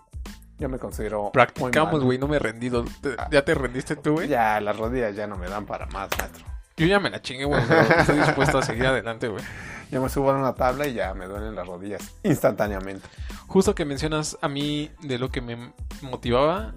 Yo 0.58 0.68
me 0.68 0.78
considero. 0.78 1.30
Practicamos, 1.32 2.02
güey, 2.02 2.18
no 2.18 2.26
me 2.26 2.36
he 2.36 2.38
rendido. 2.40 2.84
¿Te- 3.00 3.16
¿Ya 3.30 3.44
te 3.44 3.54
rendiste 3.54 3.94
tú, 3.94 4.14
güey? 4.14 4.28
Ya, 4.28 4.60
las 4.60 4.76
rodillas 4.76 5.14
ya 5.14 5.26
no 5.28 5.36
me 5.36 5.48
dan 5.48 5.66
para 5.66 5.86
más, 5.86 6.08
maestro. 6.18 6.44
Yo 6.76 6.86
ya 6.86 6.98
me 7.00 7.10
la 7.10 7.20
chingué, 7.22 7.44
güey, 7.44 7.60
estoy 7.98 8.16
dispuesto 8.18 8.58
a 8.58 8.62
seguir 8.62 8.86
adelante, 8.86 9.28
güey. 9.28 9.42
Yo 9.90 10.02
me 10.02 10.08
subo 10.08 10.30
a 10.30 10.34
una 10.34 10.54
tabla 10.54 10.86
y 10.86 10.94
ya 10.94 11.14
me 11.14 11.26
duelen 11.26 11.54
las 11.54 11.66
rodillas 11.66 12.02
instantáneamente. 12.22 13.08
Justo 13.46 13.74
que 13.74 13.84
mencionas 13.84 14.36
a 14.42 14.48
mí 14.48 14.90
de 15.00 15.18
lo 15.18 15.30
que 15.30 15.40
me 15.40 15.72
motivaba, 16.02 16.74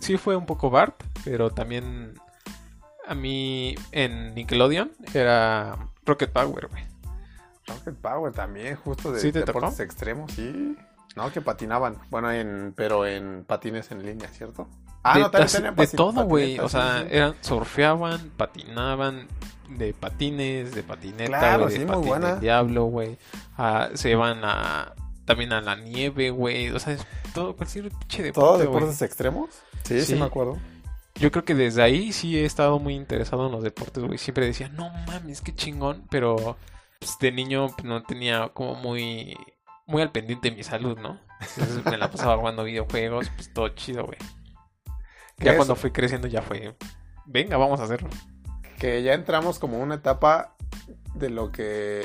sí 0.00 0.16
fue 0.18 0.36
un 0.36 0.46
poco 0.46 0.70
Bart, 0.70 1.02
pero 1.24 1.50
también 1.50 2.14
a 3.06 3.14
mí 3.14 3.74
en 3.92 4.34
Nickelodeon 4.34 4.92
era 5.14 5.76
Rocket 6.04 6.30
Power, 6.30 6.68
güey. 6.68 6.84
Rocket 7.66 7.96
Power 7.96 8.32
también, 8.32 8.76
justo 8.76 9.12
de 9.12 9.20
¿Sí 9.20 9.32
te 9.32 9.40
deportes 9.40 9.70
tocó? 9.72 9.82
extremos, 9.82 10.32
sí. 10.32 10.76
No, 11.16 11.30
que 11.30 11.40
patinaban. 11.40 11.98
Bueno, 12.10 12.30
en, 12.30 12.72
pero 12.76 13.06
en 13.06 13.44
patines 13.46 13.90
en 13.90 14.04
línea, 14.04 14.28
¿cierto? 14.28 14.68
Ah, 15.02 15.14
de, 15.14 15.20
no, 15.20 15.30
también 15.30 15.52
tenían 15.52 15.76
de 15.76 15.86
todo, 15.88 16.24
güey. 16.24 16.58
O 16.58 16.68
sea, 16.68 17.02
eran, 17.10 17.34
surfeaban, 17.40 18.30
patinaban, 18.36 19.28
de 19.78 19.94
patines, 19.94 20.74
de 20.74 20.82
patineta, 20.82 21.38
Claro, 21.38 21.66
de 21.66 21.72
sí, 21.72 21.78
muy 21.80 21.86
patín 21.88 22.08
buena. 22.08 22.30
del 22.32 22.40
diablo, 22.40 22.84
güey. 22.84 23.18
Ah, 23.56 23.90
se 23.94 24.10
iban 24.10 24.40
a 24.44 24.94
también 25.24 25.52
a 25.52 25.60
la 25.60 25.76
nieve, 25.76 26.30
güey. 26.30 26.70
O 26.70 26.78
sea, 26.78 26.94
es 26.94 27.06
todo 27.34 27.56
cualquier 27.56 27.88
pinche 27.90 28.32
¿Todo 28.32 28.52
deporte, 28.58 28.64
güey. 28.66 28.74
deportes 28.80 29.02
extremos? 29.02 29.50
Sí, 29.84 30.00
sí, 30.00 30.06
Sí. 30.06 30.14
me 30.14 30.24
acuerdo. 30.24 30.58
Yo 31.14 31.30
creo 31.30 31.44
que 31.44 31.54
desde 31.54 31.82
ahí 31.82 32.10
sí 32.12 32.38
he 32.38 32.44
estado 32.44 32.78
muy 32.78 32.94
interesado 32.94 33.46
en 33.46 33.52
los 33.52 33.62
deportes, 33.62 34.02
güey. 34.02 34.18
Siempre 34.18 34.46
decía, 34.46 34.68
no 34.70 34.90
mames, 35.06 35.40
qué 35.42 35.54
chingón. 35.54 36.06
Pero 36.10 36.56
pues, 36.98 37.18
de 37.20 37.30
niño 37.32 37.68
pues, 37.68 37.84
no 37.84 38.02
tenía 38.02 38.48
como 38.54 38.74
muy, 38.74 39.36
muy 39.86 40.02
al 40.02 40.10
pendiente 40.10 40.50
de 40.50 40.56
mi 40.56 40.62
salud, 40.64 40.98
¿no? 40.98 41.20
Entonces 41.56 41.84
me 41.84 41.98
la 41.98 42.10
pasaba 42.10 42.36
jugando 42.38 42.64
videojuegos, 42.64 43.28
pues 43.36 43.52
todo 43.52 43.68
chido, 43.70 44.04
güey. 44.06 44.18
Ya 45.38 45.50
es- 45.52 45.56
cuando 45.56 45.76
fui 45.76 45.90
creciendo 45.90 46.28
ya 46.28 46.40
fue, 46.42 46.74
venga, 47.26 47.56
vamos 47.56 47.80
a 47.80 47.84
hacerlo. 47.84 48.08
Que 48.82 49.00
ya 49.04 49.14
entramos 49.14 49.60
como 49.60 49.78
una 49.78 49.94
etapa 49.94 50.56
de 51.14 51.30
lo 51.30 51.52
que 51.52 52.04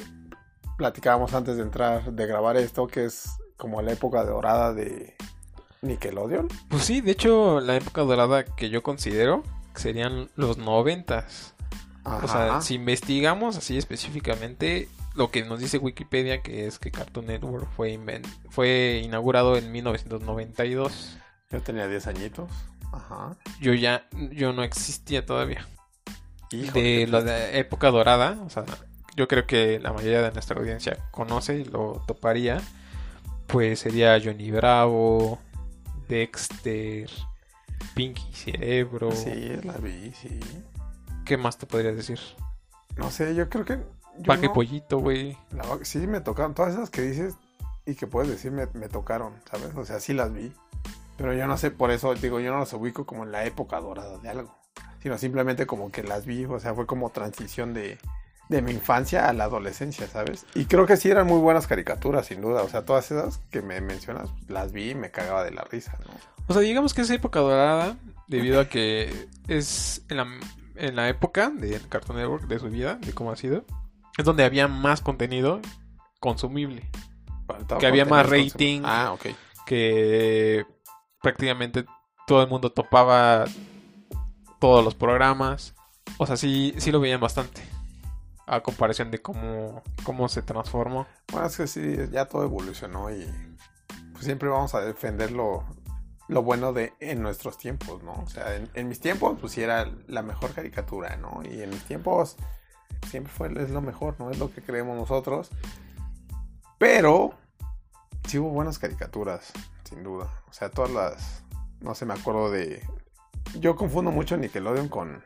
platicábamos 0.78 1.34
antes 1.34 1.58
de 1.58 1.64
entrar, 1.64 2.12
de 2.12 2.28
grabar 2.28 2.56
esto, 2.56 2.86
que 2.86 3.06
es 3.06 3.32
como 3.58 3.82
la 3.82 3.94
época 3.94 4.24
dorada 4.24 4.76
de 4.76 5.16
Nickelodeon. 5.82 6.48
Pues 6.70 6.84
sí, 6.84 7.02
de 7.02 7.14
hecho, 7.14 7.62
la 7.62 7.78
época 7.78 8.04
dorada 8.04 8.46
que 8.46 8.70
yo 8.70 8.84
considero 8.84 9.42
serían 9.74 10.30
los 10.36 10.60
noventas. 10.60 11.56
O 12.04 12.28
sea, 12.28 12.46
Ajá. 12.46 12.62
si 12.62 12.76
investigamos 12.76 13.58
así 13.58 13.76
específicamente, 13.76 14.88
lo 15.16 15.32
que 15.32 15.46
nos 15.46 15.60
dice 15.60 15.80
Wikipedia, 15.80 16.44
que 16.44 16.68
es 16.68 16.78
que 16.78 16.92
Cartoon 16.92 17.26
Network 17.26 17.68
fue, 17.76 18.00
fue 18.52 19.02
inaugurado 19.04 19.58
en 19.58 19.72
1992. 19.72 21.18
Yo 21.50 21.60
tenía 21.60 21.88
10 21.88 22.06
añitos. 22.06 22.52
Ajá. 22.94 23.36
Yo 23.60 23.74
ya, 23.74 24.08
yo 24.32 24.54
no 24.54 24.62
existía 24.62 25.26
todavía. 25.26 25.68
Híjole, 26.52 26.82
de 26.82 27.08
la 27.08 27.22
de 27.22 27.60
época 27.60 27.92
dorada, 27.92 28.38
o 28.46 28.50
sea, 28.50 28.64
yo 29.16 29.28
creo 29.28 29.46
que 29.48 29.80
la 29.80 29.92
mayoría 29.94 30.22
de 30.22 30.32
nuestra 30.32 30.60
audiencia 30.60 30.98
conoce 31.12 31.56
y 31.60 31.66
lo 31.66 32.04
toparía. 32.08 32.62
Pues 33.48 33.80
sería 33.80 34.20
Johnny 34.24 34.52
Bravo, 34.52 35.40
Dexter, 36.08 37.10
Pinky 37.96 38.34
Cerebro. 38.34 39.12
Sí, 39.12 39.58
la 39.64 39.74
vi, 39.74 40.12
sí. 40.14 40.40
¿Qué 41.26 41.38
más 41.38 41.58
te 41.58 41.66
podría 41.66 41.94
decir? 41.94 42.20
No 42.96 43.10
sé, 43.12 43.36
yo 43.36 43.50
creo 43.50 43.66
que. 43.66 43.78
yo 44.18 44.24
Paque 44.26 44.48
no- 44.48 44.54
Pollito, 44.54 45.00
güey. 45.00 45.38
sí, 45.84 46.00
me 46.08 46.22
tocaron. 46.22 46.54
Todas 46.54 46.74
esas 46.74 46.90
que 46.90 47.02
dices 47.02 47.36
y 47.86 47.96
que 47.96 48.08
puedes 48.08 48.30
decir 48.30 48.52
me, 48.52 48.68
me 48.74 48.90
tocaron, 48.90 49.34
¿sabes? 49.50 49.76
O 49.76 49.86
sea, 49.86 50.00
sí 50.00 50.14
las 50.14 50.34
vi. 50.34 50.52
Pero 51.18 51.34
yo 51.34 51.48
no 51.48 51.58
sé, 51.58 51.72
por 51.72 51.92
eso 51.92 52.14
digo, 52.16 52.40
yo 52.40 52.52
no 52.52 52.60
los 52.60 52.74
ubico 52.74 53.06
como 53.06 53.24
en 53.24 53.32
la 53.32 53.46
época 53.46 53.80
dorada 53.80 54.18
de 54.20 54.30
algo. 54.30 54.56
Sino 55.08 55.18
simplemente 55.18 55.66
como 55.66 55.90
que 55.90 56.04
las 56.04 56.26
vi, 56.26 56.44
o 56.44 56.60
sea, 56.60 56.76
fue 56.76 56.86
como 56.86 57.12
transición 57.12 57.74
de, 57.74 57.98
de 58.50 58.62
mi 58.62 58.72
infancia 58.72 59.30
a 59.30 59.32
la 59.32 59.46
adolescencia, 59.46 60.06
¿sabes? 60.06 60.46
Y 60.54 60.66
creo 60.66 60.86
que 60.86 60.98
sí 60.98 61.10
eran 61.10 61.26
muy 61.28 61.40
buenas 61.40 61.66
caricaturas, 61.66 62.26
sin 62.26 62.42
duda. 62.42 62.62
O 62.62 62.68
sea, 62.68 62.84
todas 62.84 63.10
esas 63.10 63.38
que 63.50 63.62
me 63.62 63.80
mencionas, 63.80 64.30
las 64.50 64.74
vi 64.74 64.90
y 64.90 64.96
me 64.96 65.10
cagaba 65.10 65.46
de 65.46 65.52
la 65.52 65.64
risa, 65.64 65.98
¿no? 66.06 66.12
O 66.48 66.52
sea, 66.52 66.62
digamos 66.62 66.94
que 66.94 67.04
es 67.04 67.10
época 67.10 67.40
dorada, 67.40 67.96
debido 68.28 68.60
a 68.60 68.68
que 68.68 69.30
es 69.48 70.04
en 70.10 70.18
la, 70.18 70.28
en 70.76 70.98
la 70.98 71.08
época 71.08 71.52
de 71.52 71.80
Cartoon 71.88 72.18
Network, 72.18 72.48
de 72.48 72.60
su 72.60 72.70
vida, 72.70 72.96
de 72.96 73.14
cómo 73.14 73.32
ha 73.32 73.38
sido, 73.38 73.64
es 74.18 74.26
donde 74.26 74.44
había 74.44 74.68
más 74.68 75.00
contenido 75.00 75.62
consumible. 76.20 76.84
Faltaba 77.48 77.80
Que 77.80 77.88
había 77.88 78.04
más 78.04 78.30
rating. 78.30 78.82
Ah, 78.84 79.14
ok. 79.14 79.28
que 79.66 80.66
prácticamente 81.22 81.86
todo 82.28 82.44
el 82.44 82.50
mundo 82.50 82.74
topaba 82.74 83.46
todos 84.60 84.84
los 84.84 84.96
programas. 84.96 85.74
O 86.18 86.26
sea, 86.26 86.38
sí, 86.38 86.74
sí 86.78 86.92
lo 86.92 87.00
veían 87.00 87.20
bastante. 87.20 87.62
A 88.46 88.62
comparación 88.62 89.12
de 89.12 89.22
cómo, 89.22 89.84
cómo 90.04 90.30
se 90.30 90.42
transformó. 90.42 91.06
Bueno, 91.32 91.48
es 91.48 91.58
que 91.58 91.68
sí, 91.68 91.96
ya 92.12 92.26
todo 92.26 92.44
evolucionó 92.44 93.12
y 93.12 93.28
pues 94.14 94.26
siempre 94.26 94.50
vamos 94.50 94.74
a 94.74 94.82
defender 94.82 95.32
lo, 95.32 95.66
lo 96.28 96.44
bueno 96.44 96.74
de 96.74 96.94
en 97.00 97.22
nuestros 97.22 97.58
tiempos, 97.58 98.04
¿no? 98.04 98.14
O 98.14 98.28
sea, 98.28 98.56
en, 98.56 98.88
mis 98.88 99.00
tiempos, 99.00 99.38
pues 99.40 99.54
sí 99.54 99.62
era 99.62 99.92
la 100.08 100.24
mejor 100.24 100.54
caricatura, 100.54 101.16
¿no? 101.18 101.42
Y 101.44 101.62
en 101.62 101.70
mis 101.70 101.84
tiempos 101.84 102.36
siempre 103.10 103.32
fue 103.32 103.48
es 103.62 103.70
lo 103.70 103.82
mejor, 103.82 104.16
¿no? 104.20 104.32
Es 104.32 104.40
lo 104.40 104.52
que 104.52 104.62
creemos 104.62 104.98
nosotros. 104.98 105.50
Pero 106.78 107.34
sí 108.28 108.40
hubo 108.40 108.50
buenas 108.50 108.78
caricaturas, 108.78 109.54
sin 109.84 110.04
duda. 110.04 110.44
O 110.50 110.54
sea, 110.54 110.70
todas 110.70 110.92
las. 110.92 111.44
No 111.80 111.96
sé, 111.96 112.06
me 112.06 112.14
acuerdo 112.14 112.52
de. 112.52 112.84
Yo 113.60 113.76
confundo 113.76 114.12
mucho 114.12 114.38
Nickelodeon 114.38 114.88
con, 114.90 115.24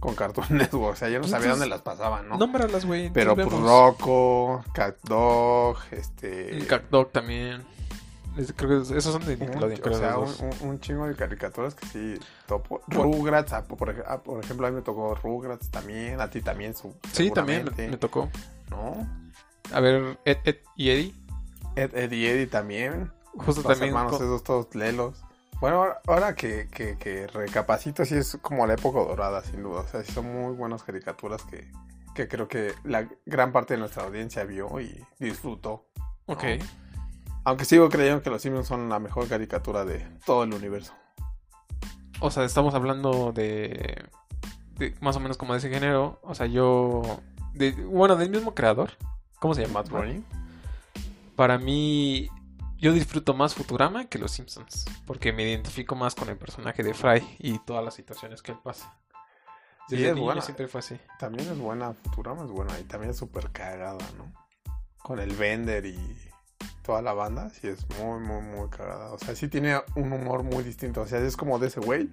con 0.00 0.14
Cartoon 0.14 0.46
Network. 0.50 0.94
O 0.94 0.96
sea, 0.96 1.08
yo 1.08 1.18
no 1.18 1.24
sabía 1.24 1.46
Entonces, 1.46 1.50
dónde 1.50 1.66
las 1.68 1.82
pasaban, 1.82 2.28
¿no? 2.28 2.38
Nómbralas, 2.38 2.84
güey. 2.86 3.10
Pero 3.12 3.34
pues. 3.34 3.50
Rocco, 3.50 4.64
Cat 4.72 4.96
Dog, 5.04 5.78
este. 5.90 6.66
Cat 6.66 6.84
Dog 6.90 7.10
también. 7.12 7.62
Es- 8.36 8.52
Creo 8.56 8.68
que 8.84 8.96
esos 8.96 9.12
son 9.12 9.24
de 9.26 9.34
un- 9.34 9.40
Nickelodeon, 9.40 9.80
o 9.80 9.82
creo, 9.82 9.98
sea, 9.98 10.18
un, 10.18 10.28
un- 10.28 10.68
un 10.68 10.80
chingo 10.80 11.06
de 11.06 11.16
caricaturas 11.16 11.74
que 11.74 11.86
sí 11.86 12.14
topo. 12.46 12.80
Rugrats, 12.86 13.52
ah, 13.52 13.64
por, 13.64 13.90
ah, 14.06 14.22
por 14.22 14.44
ejemplo, 14.44 14.66
a 14.66 14.70
mí 14.70 14.76
me 14.76 14.82
tocó 14.82 15.14
Rugrats 15.16 15.70
también, 15.70 16.20
a 16.20 16.30
ti 16.30 16.40
también. 16.40 16.74
Su, 16.76 16.94
Sí, 17.12 17.30
también 17.32 17.68
me, 17.76 17.96
tocó. 17.96 18.28
¿No? 18.70 18.94
A 19.72 19.80
ver, 19.80 20.18
Ed, 20.24 20.36
Ed 20.44 20.56
y 20.76 20.90
Eddie. 20.90 21.14
Ed, 21.74 21.96
Ed 21.96 22.12
y 22.12 22.26
Eddie 22.26 22.46
también. 22.46 23.10
Justo 23.34 23.62
Los 23.62 23.64
también. 23.72 23.88
hermanos 23.88 24.12
con- 24.16 24.24
esos 24.26 24.44
todos 24.44 24.72
lelos. 24.76 25.20
Bueno, 25.60 25.86
ahora, 26.06 26.34
que, 26.34 26.68
que, 26.68 26.96
que 26.98 27.26
recapacito, 27.26 28.04
sí 28.04 28.14
es 28.14 28.38
como 28.40 28.66
la 28.66 28.74
época 28.74 29.00
dorada, 29.00 29.42
sin 29.42 29.62
duda. 29.62 29.80
O 29.80 29.88
sea, 29.88 30.04
sí 30.04 30.12
son 30.12 30.26
muy 30.32 30.54
buenas 30.54 30.84
caricaturas 30.84 31.42
que, 31.42 31.70
que 32.14 32.28
creo 32.28 32.46
que 32.46 32.74
la 32.84 33.08
gran 33.26 33.50
parte 33.50 33.74
de 33.74 33.80
nuestra 33.80 34.04
audiencia 34.04 34.44
vio 34.44 34.80
y 34.80 35.04
disfrutó. 35.18 35.86
Ok. 36.26 36.44
Aunque 37.44 37.64
sigo 37.64 37.88
creyendo 37.88 38.22
que 38.22 38.30
los 38.30 38.42
Simpsons 38.42 38.68
son 38.68 38.88
la 38.88 38.98
mejor 39.00 39.26
caricatura 39.26 39.84
de 39.84 40.06
todo 40.24 40.44
el 40.44 40.54
universo. 40.54 40.92
O 42.20 42.30
sea, 42.30 42.44
estamos 42.44 42.74
hablando 42.74 43.32
de, 43.32 44.04
de 44.76 44.94
más 45.00 45.16
o 45.16 45.20
menos 45.20 45.38
como 45.38 45.54
de 45.54 45.58
ese 45.58 45.70
género. 45.70 46.20
O 46.22 46.34
sea, 46.34 46.46
yo. 46.46 47.02
de- 47.54 47.72
bueno, 47.72 48.16
del 48.16 48.30
mismo 48.30 48.54
creador. 48.54 48.90
¿Cómo 49.40 49.54
se 49.54 49.62
llama? 49.62 49.80
Matt 49.80 49.88
Groening. 49.88 50.24
Para 51.36 51.58
mí, 51.58 52.28
yo 52.78 52.92
disfruto 52.92 53.34
más 53.34 53.54
Futurama 53.54 54.06
que 54.06 54.18
los 54.18 54.30
Simpsons. 54.32 54.84
Porque 55.06 55.32
me 55.32 55.42
identifico 55.42 55.94
más 55.94 56.14
con 56.14 56.28
el 56.28 56.36
personaje 56.36 56.82
de 56.82 56.94
Fry 56.94 57.36
y 57.38 57.58
todas 57.60 57.84
las 57.84 57.94
situaciones 57.94 58.42
que 58.42 58.52
él 58.52 58.58
pasa. 58.62 58.96
Sí, 59.88 59.96
Desde 59.96 60.08
es 60.10 60.14
niño 60.14 60.24
buena. 60.26 60.42
siempre 60.42 60.68
fue 60.68 60.80
así. 60.80 60.98
También 61.18 61.48
es 61.50 61.58
buena, 61.58 61.94
Futurama 61.94 62.44
es 62.44 62.50
buena 62.50 62.78
y 62.78 62.84
también 62.84 63.10
es 63.10 63.16
súper 63.16 63.50
cagada, 63.50 64.04
¿no? 64.16 64.32
Con 64.98 65.18
el 65.18 65.34
Bender 65.34 65.86
y 65.86 65.98
toda 66.82 67.02
la 67.02 67.12
banda, 67.14 67.50
sí 67.50 67.68
es 67.68 67.86
muy, 67.98 68.20
muy, 68.20 68.42
muy 68.42 68.68
cagada. 68.68 69.12
O 69.12 69.18
sea, 69.18 69.34
sí 69.34 69.48
tiene 69.48 69.80
un 69.94 70.12
humor 70.12 70.42
muy 70.42 70.62
distinto. 70.62 71.02
O 71.02 71.06
sea, 71.06 71.18
es 71.20 71.36
como 71.36 71.58
de 71.58 71.68
ese 71.68 71.80
güey, 71.80 72.10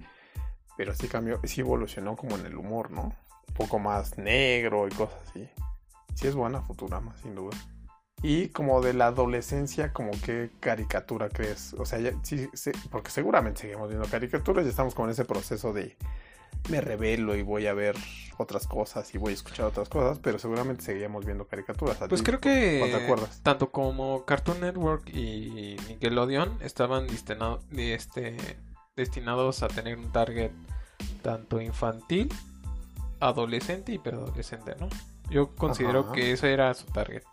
pero 0.78 0.94
sí 0.96 1.08
cambió, 1.08 1.40
sí 1.44 1.62
evolucionó 1.62 2.16
como 2.16 2.36
en 2.38 2.46
el 2.46 2.56
humor, 2.56 2.92
¿no? 2.92 3.14
Un 3.48 3.54
poco 3.54 3.78
más 3.80 4.18
negro 4.18 4.88
y 4.88 4.92
cosas 4.92 5.20
así. 5.30 5.50
Sí 6.16 6.28
es 6.28 6.36
buena 6.36 6.62
Futurama, 6.62 7.16
sin 7.22 7.36
duda. 7.36 7.56
Y 8.22 8.50
como 8.50 8.82
de 8.82 8.94
la 8.94 9.08
adolescencia, 9.08 9.94
como 9.94 10.12
qué 10.24 10.50
caricatura 10.60 11.30
crees. 11.30 11.76
O 11.78 11.86
sea, 11.86 12.00
ya, 12.00 12.12
sí, 12.24 12.50
sí, 12.54 12.72
porque 12.90 13.12
seguramente 13.12 13.62
seguimos 13.62 13.90
viendo 13.90 14.08
caricaturas 14.08 14.66
y 14.66 14.70
estamos 14.70 14.96
como 14.96 15.08
en 15.08 15.12
ese 15.12 15.26
proceso 15.26 15.74
de 15.74 15.96
me 16.70 16.82
revelo 16.82 17.36
y 17.36 17.44
voy 17.44 17.68
a 17.68 17.74
ver 17.74 17.96
otras 18.38 18.68
cosas 18.68 19.14
y 19.14 19.18
voy 19.18 19.32
a 19.32 19.36
escuchar 19.36 19.68
otras 19.68 19.88
cosas, 19.90 20.20
pero 20.20 20.40
seguramente 20.40 20.84
seguíamos 20.84 21.26
viendo 21.26 21.46
caricaturas. 21.46 22.02
¿A 22.02 22.08
Pues 22.08 22.24
creo 22.24 22.40
¿Cuál 22.42 22.92
te 22.92 22.98
que 22.98 23.04
acuerdas? 23.04 23.40
tanto 23.44 23.72
como 23.72 24.26
Cartoon 24.26 24.62
Network 24.62 25.08
y 25.10 25.78
Nickelodeon 25.88 26.58
estaban 26.62 27.08
este, 27.08 28.38
destinados 28.96 29.64
a 29.64 29.68
tener 29.68 29.98
un 29.98 30.12
target 30.12 30.52
tanto 31.22 31.62
infantil, 31.62 32.30
adolescente 33.20 33.94
y 33.94 34.00
preadolescente, 34.00 34.76
¿no? 34.80 34.90
Yo 35.30 35.56
considero 35.56 36.02
Ajá. 36.02 36.12
que 36.14 36.32
ese 36.32 36.52
era 36.54 36.74
su 36.74 36.86
target. 36.88 37.24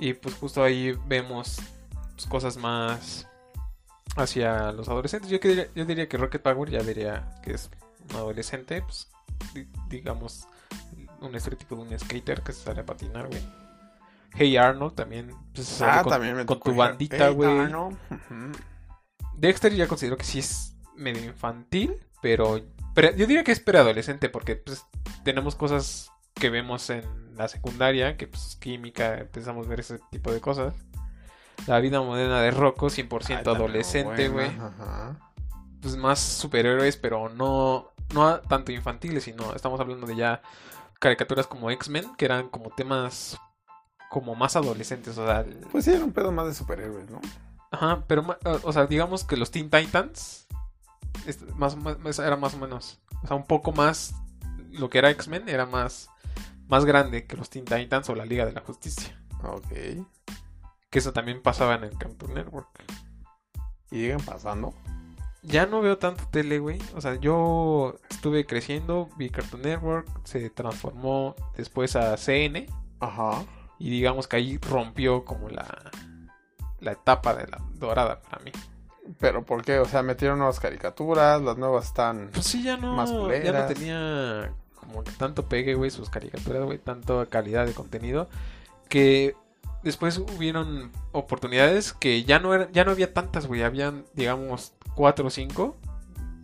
Y 0.00 0.14
pues 0.14 0.34
justo 0.36 0.62
ahí 0.64 0.98
vemos 1.06 1.60
pues, 2.14 2.26
cosas 2.26 2.56
más 2.56 3.26
hacia 4.16 4.72
los 4.72 4.88
adolescentes. 4.88 5.30
Yo, 5.30 5.38
que 5.40 5.48
diría, 5.48 5.68
yo 5.74 5.84
diría 5.84 6.08
que 6.08 6.16
Rocket 6.16 6.42
Power 6.42 6.70
ya 6.70 6.82
diría 6.82 7.30
que 7.42 7.52
es 7.52 7.70
un 8.10 8.16
adolescente, 8.16 8.80
pues 8.82 9.08
di- 9.54 9.68
digamos 9.88 10.46
un 11.20 11.34
estereotipo 11.34 11.76
de 11.76 11.82
un 11.82 11.98
skater 11.98 12.40
que 12.42 12.52
se 12.52 12.62
sale 12.64 12.80
a 12.80 12.86
patinar, 12.86 13.28
güey. 13.28 13.42
Hey 14.34 14.56
Arnold 14.56 14.94
también, 14.94 15.34
pues, 15.54 15.66
sale 15.68 15.92
Ah, 15.98 16.02
con, 16.02 16.12
también 16.12 16.34
me 16.36 16.46
con 16.46 16.60
tu 16.60 16.74
bandita, 16.74 17.28
Hey, 17.28 17.34
güey. 17.34 17.50
Dexter 19.34 19.74
ya 19.74 19.86
considero 19.86 20.16
que 20.16 20.24
sí 20.24 20.38
es 20.38 20.74
medio 20.96 21.24
infantil, 21.24 21.98
pero, 22.22 22.60
pero 22.94 23.10
yo 23.16 23.26
diría 23.26 23.44
que 23.44 23.52
es 23.52 23.60
preadolescente 23.60 24.28
porque 24.28 24.56
pues, 24.56 24.84
tenemos 25.24 25.56
cosas 25.56 26.10
que 26.34 26.48
vemos 26.50 26.88
en 26.90 27.04
la 27.40 27.48
secundaria, 27.48 28.16
que 28.16 28.26
pues 28.28 28.56
química, 28.60 29.18
empezamos 29.18 29.66
a 29.66 29.70
ver 29.70 29.80
ese 29.80 29.98
tipo 30.10 30.30
de 30.32 30.40
cosas. 30.40 30.74
La 31.66 31.78
vida 31.80 32.00
moderna 32.00 32.40
de 32.40 32.50
Rocco, 32.50 32.88
100% 32.88 33.40
Ah, 33.40 33.42
también 33.42 33.56
adolescente, 33.56 34.28
güey. 34.28 34.50
Pues 35.80 35.96
más 35.96 36.18
superhéroes, 36.18 36.96
pero 36.96 37.28
no, 37.30 37.90
no 38.14 38.40
tanto 38.40 38.72
infantiles, 38.72 39.24
sino 39.24 39.54
estamos 39.54 39.80
hablando 39.80 40.06
de 40.06 40.16
ya 40.16 40.42
caricaturas 40.98 41.46
como 41.46 41.70
X-Men, 41.70 42.14
que 42.16 42.26
eran 42.26 42.48
como 42.48 42.70
temas 42.70 43.38
como 44.10 44.34
más 44.34 44.56
adolescentes, 44.56 45.16
o 45.18 45.24
sea, 45.26 45.40
el- 45.40 45.56
Pues 45.72 45.84
sí, 45.84 45.92
era 45.92 46.04
un 46.04 46.12
pedo 46.12 46.32
más 46.32 46.46
de 46.46 46.54
superhéroes, 46.54 47.08
¿no? 47.10 47.20
Ajá, 47.70 48.02
pero, 48.06 48.36
o 48.64 48.72
sea, 48.72 48.86
digamos 48.86 49.24
que 49.24 49.36
los 49.36 49.50
Teen 49.50 49.70
Titans 49.70 50.46
es- 51.26 51.40
más, 51.54 51.76
más- 51.76 52.18
era 52.18 52.36
más 52.36 52.54
o 52.54 52.58
menos, 52.58 52.98
o 53.22 53.26
sea, 53.26 53.36
un 53.36 53.46
poco 53.46 53.70
más, 53.72 54.12
lo 54.72 54.90
que 54.90 54.98
era 54.98 55.10
X-Men 55.10 55.48
era 55.48 55.64
más, 55.64 56.10
más 56.70 56.84
grande 56.84 57.26
que 57.26 57.36
los 57.36 57.50
Teen 57.50 57.64
Titans 57.64 58.08
o 58.08 58.14
la 58.14 58.24
Liga 58.24 58.46
de 58.46 58.52
la 58.52 58.60
Justicia. 58.60 59.20
Ok. 59.42 59.68
Que 60.88 60.98
eso 60.98 61.12
también 61.12 61.42
pasaba 61.42 61.74
en 61.74 61.84
el 61.84 61.98
Cartoon 61.98 62.34
Network. 62.34 62.68
Y 63.90 63.96
siguen 63.96 64.20
pasando. 64.20 64.72
Ya 65.42 65.66
no 65.66 65.80
veo 65.80 65.98
tanto 65.98 66.24
tele, 66.30 66.60
güey. 66.60 66.78
O 66.94 67.00
sea, 67.00 67.16
yo 67.16 67.96
estuve 68.08 68.46
creciendo, 68.46 69.08
vi 69.16 69.30
Cartoon 69.30 69.62
Network, 69.62 70.06
se 70.24 70.48
transformó 70.50 71.34
después 71.56 71.96
a 71.96 72.16
CN 72.16 72.66
Ajá. 73.00 73.44
y 73.78 73.90
digamos 73.90 74.28
que 74.28 74.36
ahí 74.36 74.58
rompió 74.58 75.24
como 75.24 75.48
la, 75.48 75.90
la 76.78 76.92
etapa 76.92 77.34
de 77.34 77.48
la 77.48 77.60
dorada 77.74 78.20
para 78.20 78.44
mí. 78.44 78.52
Pero 79.18 79.44
¿por 79.44 79.64
qué? 79.64 79.80
O 79.80 79.86
sea, 79.86 80.02
metieron 80.02 80.38
nuevas 80.38 80.60
caricaturas, 80.60 81.42
las 81.42 81.56
nuevas 81.56 81.86
están... 81.86 82.30
Pues 82.32 82.46
sí, 82.46 82.62
ya 82.62 82.76
no, 82.76 82.94
Más 82.94 83.10
ya 83.10 83.52
no 83.52 83.66
tenía 83.66 84.52
como 84.90 85.04
tanto 85.04 85.48
pegue, 85.48 85.74
güey, 85.74 85.90
sus 85.90 86.10
caricaturas, 86.10 86.64
güey, 86.64 86.78
tanto 86.78 87.28
calidad 87.28 87.66
de 87.66 87.72
contenido, 87.72 88.28
que 88.88 89.36
después 89.82 90.18
hubieron 90.18 90.90
oportunidades 91.12 91.92
que 91.92 92.24
ya 92.24 92.38
no 92.38 92.54
eran, 92.54 92.72
ya 92.72 92.84
no 92.84 92.90
había 92.90 93.14
tantas, 93.14 93.46
güey, 93.46 93.62
habían, 93.62 94.04
digamos, 94.14 94.72
cuatro 94.94 95.28
o 95.28 95.30
cinco 95.30 95.76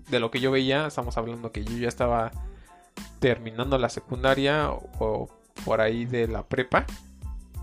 de 0.08 0.20
lo 0.20 0.30
que 0.30 0.40
yo 0.40 0.50
veía, 0.50 0.86
estamos 0.86 1.18
hablando 1.18 1.52
que 1.52 1.64
yo 1.64 1.76
ya 1.76 1.88
estaba 1.88 2.30
terminando 3.18 3.78
la 3.78 3.88
secundaria 3.88 4.70
o, 4.70 4.88
o 4.98 5.28
por 5.64 5.80
ahí 5.80 6.04
de 6.04 6.28
la 6.28 6.44
prepa, 6.44 6.86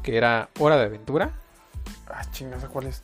que 0.03 0.17
era 0.17 0.49
Hora 0.59 0.75
de 0.77 0.85
Aventura. 0.85 1.31
Ah, 2.07 2.29
chinga, 2.31 2.57
¿esa 2.57 2.67
¿cuál 2.67 2.87
es? 2.87 3.03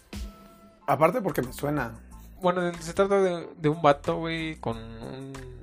Aparte 0.86 1.22
porque 1.22 1.42
me 1.42 1.54
suena. 1.54 1.94
Bueno, 2.42 2.72
se 2.80 2.94
trata 2.94 3.22
de, 3.22 3.48
de 3.58 3.70
un 3.70 3.82
vato, 3.82 4.18
güey, 4.18 4.56
con 4.58 4.78
un 4.78 5.59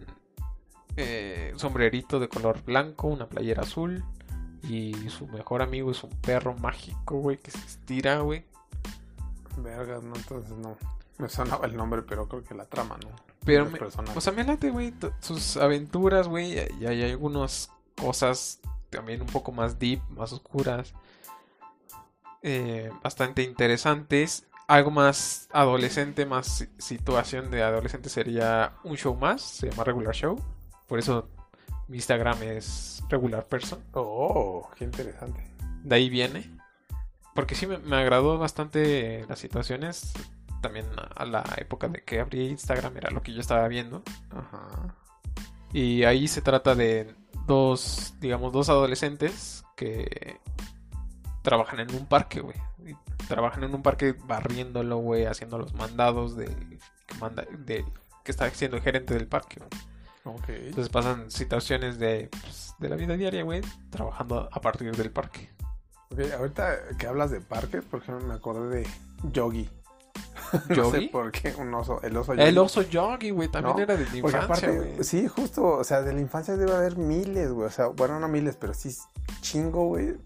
eh, 0.97 1.53
sombrerito 1.57 2.19
de 2.21 2.29
color 2.29 2.63
blanco, 2.65 3.09
una 3.09 3.29
playera 3.29 3.63
azul. 3.63 4.05
Y 4.63 4.95
su 5.11 5.27
mejor 5.29 5.63
amigo 5.63 5.91
es 5.93 6.03
un 6.03 6.11
perro 6.11 6.55
mágico, 6.55 7.19
güey, 7.19 7.39
que 7.39 7.51
se 7.53 7.59
estira, 7.59 8.19
güey. 8.21 8.45
Vergas, 9.59 10.03
no, 10.03 10.15
entonces 10.17 10.57
no. 10.57 10.77
Me 11.19 11.29
sonaba 11.29 11.67
el 11.67 11.77
nombre, 11.77 12.03
pero 12.03 12.27
creo 12.29 12.43
que 12.43 12.55
la 12.55 12.67
trama, 12.67 12.99
¿no? 13.03 13.11
Pero, 13.45 13.65
me- 13.67 13.79
o 14.17 14.21
sea, 14.21 14.33
me 14.33 14.43
late, 14.45 14.71
güey, 14.71 14.93
sus 15.21 15.57
aventuras, 15.57 16.27
güey, 16.27 16.59
y 16.81 16.87
hay 16.87 17.03
algunas 17.05 17.71
cosas 17.97 18.61
también 18.91 19.21
un 19.23 19.29
poco 19.29 19.53
más 19.53 19.79
deep, 19.79 20.03
más 20.11 20.33
oscuras, 20.33 20.93
eh, 22.43 22.91
bastante 23.03 23.43
interesantes. 23.43 24.47
Algo 24.69 24.91
más 24.91 25.49
adolescente, 25.53 26.27
más 26.27 26.47
si- 26.49 26.69
situación 26.79 27.51
de 27.53 27.63
adolescente 27.63 28.09
sería 28.09 28.73
un 28.83 28.97
show 28.97 29.15
más, 29.15 29.41
se 29.43 29.71
llama 29.71 29.85
Regular 29.85 30.15
Show. 30.15 30.43
Por 30.87 30.99
eso 30.99 31.29
mi 31.88 31.96
Instagram 31.96 32.42
es 32.42 33.03
Regular 33.09 33.44
Person. 33.46 33.83
Oh, 33.92 34.68
qué 34.77 34.85
interesante. 34.85 35.40
De 35.83 35.94
ahí 35.94 36.09
viene. 36.09 36.51
Porque 37.35 37.55
sí 37.55 37.66
me, 37.66 37.79
me 37.79 37.96
agradó 37.96 38.38
bastante 38.38 39.25
las 39.29 39.38
situaciones. 39.38 40.12
También 40.62 40.87
a 41.14 41.25
la 41.27 41.44
época 41.59 41.88
de 41.88 42.03
que 42.03 42.20
abrí 42.20 42.49
Instagram 42.49 42.96
era 42.96 43.11
lo 43.11 43.22
que 43.22 43.33
yo 43.33 43.40
estaba 43.40 43.68
viendo. 43.68 44.03
Ajá. 44.31 44.94
Y 45.72 46.05
ahí 46.05 46.27
se 46.29 46.40
trata 46.40 46.75
de 46.75 47.14
dos, 47.46 48.14
digamos, 48.20 48.53
dos 48.53 48.68
adolescentes 48.68 49.64
que 49.77 50.40
trabajan 51.42 51.81
en 51.81 51.94
un 51.94 52.07
parque, 52.07 52.40
güey. 52.40 52.57
Trabajan 53.29 53.64
en 53.64 53.75
un 53.75 53.83
parque 53.83 54.14
barriéndolo, 54.25 54.99
güey, 54.99 55.27
haciendo 55.27 55.59
los 55.59 55.75
mandados 55.75 56.37
del 56.37 56.79
que, 57.07 57.14
manda, 57.20 57.44
del 57.59 57.85
que 58.25 58.31
está 58.31 58.49
siendo 58.51 58.77
el 58.77 58.83
gerente 58.83 59.14
del 59.14 59.27
parque, 59.27 59.61
güey. 59.61 59.70
Entonces 60.49 60.89
pasan 60.89 61.31
situaciones 61.31 61.99
de, 61.99 62.29
pues, 62.31 62.75
de 62.79 62.89
la 62.89 62.97
vida 62.97 63.17
diaria, 63.17 63.43
güey, 63.45 63.62
trabajando 63.91 64.49
a 64.51 64.61
partir 64.61 64.95
del 64.95 65.11
parque. 65.11 65.51
Ok, 66.11 66.21
ahorita 66.39 66.77
que 66.99 67.07
hablas 67.07 67.31
de 67.31 67.41
parques, 67.41 67.85
por 67.85 68.01
ejemplo, 68.01 68.27
me 68.27 68.35
acordé 68.35 68.81
de 68.81 68.87
Yogi. 69.33 69.69
no 70.53 70.61
sé 70.69 70.75
¿Yogi? 70.75 71.09
por 71.09 71.33
qué, 71.33 71.55
un 71.59 71.73
oso, 71.75 72.01
el 72.03 72.17
oso 72.17 72.33
El 72.33 72.39
Yogi. 72.55 72.59
oso 72.59 72.83
Yogi, 72.83 73.31
güey, 73.31 73.49
también 73.49 73.77
¿No? 73.77 73.83
era 73.83 73.97
de 73.97 74.05
la 74.05 74.17
infancia, 74.17 74.43
aparte, 74.43 74.79
güey. 74.79 75.05
sí, 75.05 75.27
justo, 75.29 75.65
o 75.65 75.85
sea, 75.85 76.03
de 76.03 76.12
la 76.12 76.21
infancia 76.21 76.57
debe 76.57 76.73
haber 76.75 76.97
miles, 76.97 77.51
güey. 77.51 77.67
O 77.67 77.71
sea, 77.71 77.87
bueno, 77.89 78.19
no 78.21 78.29
miles, 78.29 78.57
pero 78.57 78.73
sí 78.75 78.95
chingo, 79.41 79.89
güey. 79.89 80.17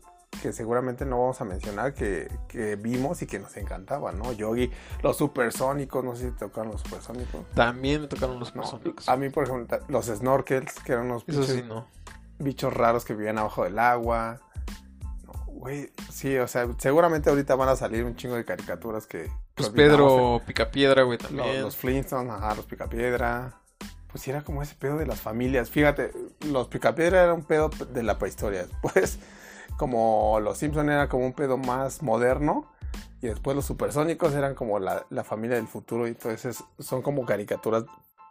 Que 0.42 0.52
seguramente 0.52 1.04
no 1.04 1.18
vamos 1.20 1.40
a 1.40 1.44
mencionar 1.44 1.92
que, 1.92 2.30
que 2.48 2.76
vimos 2.76 3.20
y 3.20 3.26
que 3.26 3.38
nos 3.38 3.56
encantaba, 3.56 4.12
¿no? 4.12 4.32
Yogi, 4.32 4.70
los 5.02 5.16
supersónicos, 5.18 6.02
no 6.04 6.16
sé 6.16 6.26
si 6.28 6.30
te 6.32 6.38
tocaron 6.46 6.72
los 6.72 6.80
supersónicos. 6.80 7.44
También 7.54 8.02
me 8.02 8.06
tocaron 8.08 8.38
los 8.38 8.54
No, 8.54 8.62
personajes. 8.62 9.08
a 9.08 9.16
mí, 9.16 9.28
por 9.28 9.44
ejemplo, 9.44 9.78
los 9.88 10.06
snorkels, 10.06 10.72
que 10.84 10.92
eran 10.92 11.06
unos 11.06 11.24
pinches 11.24 11.46
sí, 11.46 11.62
no. 11.66 11.86
bichos 12.38 12.72
raros 12.72 13.04
que 13.04 13.14
vivían 13.14 13.38
abajo 13.38 13.64
del 13.64 13.78
agua. 13.78 14.40
No, 15.26 15.32
Güey, 15.46 15.92
sí, 16.10 16.38
o 16.38 16.48
sea, 16.48 16.66
seguramente 16.78 17.28
ahorita 17.28 17.54
van 17.54 17.68
a 17.68 17.76
salir 17.76 18.04
un 18.04 18.16
chingo 18.16 18.36
de 18.36 18.44
caricaturas 18.46 19.06
que... 19.06 19.30
Pues 19.56 19.68
Pedro 19.68 20.40
Picapiedra, 20.46 21.02
güey, 21.02 21.18
Los, 21.18 21.26
también. 21.28 21.60
los 21.62 21.76
Flintstones, 21.76 22.32
ajá, 22.32 22.54
los 22.54 22.64
Picapiedra. 22.64 23.60
Pues 24.10 24.22
sí, 24.22 24.30
era 24.30 24.40
como 24.42 24.62
ese 24.62 24.74
pedo 24.74 24.96
de 24.96 25.04
las 25.06 25.20
familias. 25.20 25.68
Fíjate, 25.68 26.12
los 26.46 26.68
Picapiedra 26.68 27.24
era 27.24 27.34
un 27.34 27.44
pedo 27.44 27.68
de 27.68 28.02
la 28.02 28.18
prehistoria. 28.18 28.62
Después, 28.82 29.18
como 29.80 30.38
los 30.40 30.58
Simpson 30.58 30.90
era 30.90 31.08
como 31.08 31.24
un 31.24 31.32
pedo 31.32 31.56
más 31.56 32.02
moderno. 32.02 32.70
Y 33.22 33.28
después 33.28 33.56
los 33.56 33.64
supersónicos 33.64 34.34
eran 34.34 34.54
como 34.54 34.78
la, 34.78 35.06
la 35.08 35.24
familia 35.24 35.56
del 35.56 35.68
futuro. 35.68 36.06
Y 36.06 36.10
entonces 36.10 36.62
son 36.78 37.00
como 37.00 37.24
caricaturas 37.24 37.84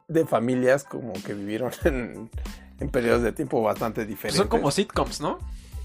de 0.07 0.27
familias 0.27 0.83
como 0.83 1.13
que 1.13 1.33
vivieron 1.33 1.71
en, 1.85 2.29
en 2.79 2.89
periodos 2.89 3.23
de 3.23 3.31
tiempo 3.31 3.63
bastante 3.63 4.05
diferentes. 4.05 4.38
son 4.38 4.47
como 4.47 4.69
sitcoms, 4.69 5.21
¿no? 5.21 5.39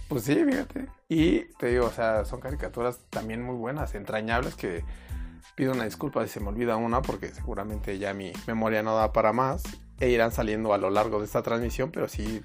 Pues 0.08 0.24
sí, 0.24 0.34
fíjate. 0.34 0.86
Y 1.08 1.44
te 1.56 1.68
digo, 1.68 1.86
o 1.86 1.90
sea, 1.90 2.26
son 2.26 2.40
caricaturas 2.40 3.00
también 3.08 3.42
muy 3.42 3.56
buenas, 3.56 3.94
entrañables, 3.94 4.54
que 4.56 4.84
pido 5.54 5.72
una 5.72 5.84
disculpa 5.84 6.22
si 6.26 6.34
se 6.34 6.40
me 6.40 6.48
olvida 6.48 6.76
una, 6.76 7.00
porque 7.00 7.28
seguramente 7.28 7.98
ya 7.98 8.12
mi 8.12 8.34
memoria 8.46 8.82
no 8.82 8.96
da 8.96 9.14
para 9.14 9.32
más, 9.32 9.62
e 9.98 10.10
irán 10.10 10.30
saliendo 10.30 10.74
a 10.74 10.78
lo 10.78 10.90
largo 10.90 11.20
de 11.20 11.24
esta 11.24 11.42
transmisión, 11.42 11.90
pero 11.90 12.06
sí, 12.06 12.42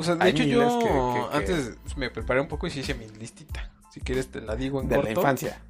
O 0.00 0.02
sea, 0.02 0.14
de 0.16 0.24
Hay 0.24 0.30
hecho 0.30 0.42
yo 0.44 0.78
que- 0.78 0.86
que- 0.86 0.90
que- 0.92 1.36
antes 1.36 1.96
me 1.96 2.08
preparé 2.10 2.40
un 2.40 2.48
poco 2.48 2.66
y 2.66 2.70
sí 2.70 2.80
hice 2.80 2.94
mi 2.94 3.06
listita. 3.06 3.70
Si 3.92 4.00
quieres 4.00 4.30
te 4.30 4.40
la 4.40 4.56
digo 4.56 4.80
en 4.80 4.88
de 4.88 5.02
la 5.02 5.10
infancia. 5.10 5.60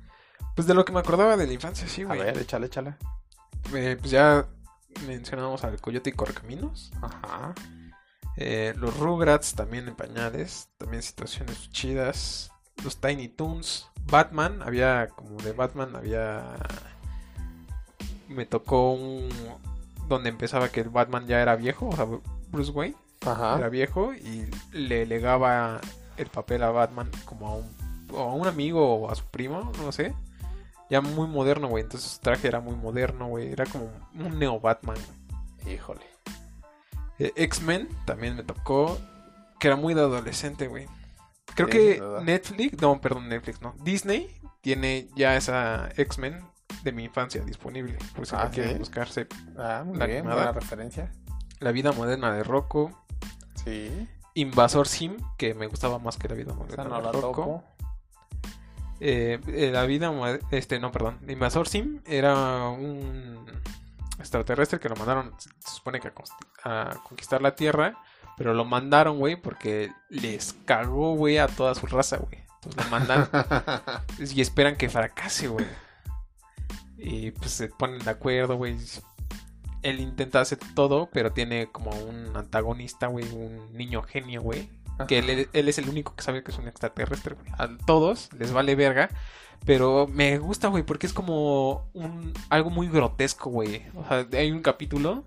Pues 0.54 0.68
de 0.68 0.74
lo 0.74 0.84
que 0.84 0.92
me 0.92 1.00
acordaba 1.00 1.36
de 1.36 1.46
la 1.48 1.52
infancia, 1.52 1.88
sí, 1.88 2.02
A 2.02 2.06
güey. 2.06 2.20
ver, 2.20 2.38
échale, 2.38 2.66
échale. 2.66 2.94
Eh, 3.74 3.96
pues 3.98 4.10
ya 4.12 4.46
mencionamos 5.06 5.64
al 5.64 5.80
Coyote 5.80 6.10
y 6.10 6.12
Correcaminos. 6.12 6.92
Ajá. 7.02 7.54
Eh, 8.36 8.72
los 8.76 8.96
Rugrats 8.98 9.54
también 9.54 9.88
en 9.88 9.96
pañales. 9.96 10.68
También 10.78 11.02
situaciones 11.02 11.70
chidas. 11.72 12.52
Los 12.84 12.98
Tiny 13.00 13.28
Toons. 13.28 13.88
Batman. 14.06 14.62
Había 14.62 15.08
como 15.08 15.36
de 15.42 15.52
Batman. 15.52 15.96
Había... 15.96 16.56
Me 18.28 18.46
tocó 18.46 18.92
un... 18.92 19.28
Donde 20.08 20.28
empezaba 20.28 20.68
que 20.68 20.80
el 20.80 20.88
Batman 20.88 21.26
ya 21.26 21.40
era 21.42 21.56
viejo. 21.56 21.88
O 21.88 21.96
sea, 21.96 22.06
Bruce 22.50 22.70
Wayne 22.70 22.96
era 23.22 23.68
viejo. 23.68 24.14
Y 24.14 24.48
le 24.72 25.06
legaba 25.06 25.80
el 26.16 26.26
papel 26.28 26.62
a 26.62 26.70
Batman 26.70 27.10
como 27.24 27.48
a 27.48 27.54
un, 27.56 27.76
o 28.12 28.20
a 28.20 28.34
un 28.34 28.46
amigo 28.46 28.94
o 28.94 29.10
a 29.10 29.14
su 29.14 29.24
primo. 29.26 29.72
No 29.78 29.92
sé. 29.92 30.14
Ya 30.88 31.00
muy 31.00 31.28
moderno, 31.28 31.68
güey. 31.68 31.84
Entonces 31.84 32.10
su 32.12 32.20
traje 32.20 32.48
era 32.48 32.60
muy 32.60 32.74
moderno, 32.74 33.28
güey. 33.28 33.52
Era 33.52 33.64
como 33.66 33.90
un 34.14 34.38
neo 34.38 34.58
Batman. 34.58 34.96
Híjole. 35.70 36.04
Eh, 37.18 37.32
X-Men 37.36 37.88
también 38.06 38.36
me 38.36 38.42
tocó. 38.42 38.98
Que 39.58 39.68
era 39.68 39.76
muy 39.76 39.94
de 39.94 40.00
adolescente, 40.00 40.68
güey. 40.68 40.86
Creo 41.54 41.66
Sí, 41.68 41.72
que. 41.72 42.02
Netflix, 42.22 42.80
no, 42.80 43.00
perdón, 43.00 43.28
Netflix, 43.28 43.60
no. 43.60 43.74
Disney 43.82 44.40
tiene 44.62 45.08
ya 45.14 45.36
esa 45.36 45.90
X-Men 45.96 46.40
de 46.82 46.92
mi 46.92 47.04
infancia 47.04 47.42
disponible. 47.42 47.98
Por 48.16 48.26
si 48.26 48.34
Ah, 48.34 48.44
la 48.44 48.50
quieren 48.50 48.78
buscarse. 48.78 49.26
Ah, 49.58 49.82
muy 49.84 49.98
La 49.98 50.06
bien, 50.06 50.24
buena 50.24 50.52
referencia. 50.52 51.12
La 51.58 51.72
vida 51.72 51.92
moderna 51.92 52.32
de 52.32 52.42
Rocco. 52.42 53.04
Sí. 53.64 54.08
Invasor 54.34 54.86
Sim, 54.86 55.16
que 55.36 55.54
me 55.54 55.66
gustaba 55.66 55.98
más 55.98 56.16
que 56.16 56.28
la 56.28 56.34
vida 56.34 56.54
moderna 56.54 56.84
no 56.84 57.00
la 57.00 57.10
topo. 57.10 57.64
Eh, 59.00 59.40
eh, 59.48 59.70
la 59.72 59.84
vida, 59.86 60.12
este, 60.50 60.78
no, 60.78 60.92
perdón. 60.92 61.18
Invasor 61.26 61.68
Sim 61.68 62.00
era 62.06 62.68
un 62.68 63.46
extraterrestre 64.18 64.78
que 64.78 64.88
lo 64.88 64.96
mandaron, 64.96 65.34
se 65.38 65.50
supone 65.74 65.98
que 66.00 66.12
a 66.64 66.96
conquistar 67.08 67.40
la 67.40 67.54
Tierra, 67.54 67.98
pero 68.36 68.54
lo 68.54 68.64
mandaron, 68.64 69.18
güey, 69.18 69.36
porque 69.36 69.90
les 70.10 70.54
cagó, 70.64 71.14
güey, 71.14 71.38
a 71.38 71.46
toda 71.48 71.74
su 71.74 71.86
raza, 71.86 72.18
güey. 72.18 72.44
Entonces 72.62 72.84
lo 72.84 72.90
mandan 72.90 73.28
y 74.34 74.40
esperan 74.40 74.76
que 74.76 74.90
fracase, 74.90 75.48
güey. 75.48 75.66
Y 76.98 77.30
pues 77.30 77.52
se 77.52 77.68
ponen 77.68 77.98
de 78.00 78.10
acuerdo, 78.10 78.56
güey. 78.56 78.76
Él 79.82 80.00
intenta 80.00 80.40
hacer 80.40 80.58
todo, 80.74 81.08
pero 81.12 81.32
tiene 81.32 81.68
como 81.68 81.90
un 81.90 82.36
antagonista, 82.36 83.06
güey, 83.06 83.24
un 83.32 83.72
niño 83.72 84.02
genio, 84.02 84.42
güey. 84.42 84.68
Que 85.08 85.18
él, 85.18 85.48
él 85.52 85.68
es 85.68 85.78
el 85.78 85.88
único 85.88 86.14
que 86.14 86.22
sabe 86.22 86.42
que 86.42 86.50
es 86.50 86.58
un 86.58 86.68
extraterrestre, 86.68 87.34
güey. 87.34 87.50
A 87.58 87.70
todos 87.86 88.28
les 88.38 88.52
vale 88.52 88.74
verga. 88.74 89.08
Pero 89.64 90.06
me 90.06 90.38
gusta, 90.38 90.68
güey, 90.68 90.82
porque 90.82 91.06
es 91.06 91.12
como 91.12 91.88
un 91.92 92.32
algo 92.48 92.70
muy 92.70 92.88
grotesco, 92.88 93.50
güey. 93.50 93.82
O 93.94 94.06
sea, 94.06 94.26
hay 94.32 94.50
un 94.50 94.62
capítulo 94.62 95.24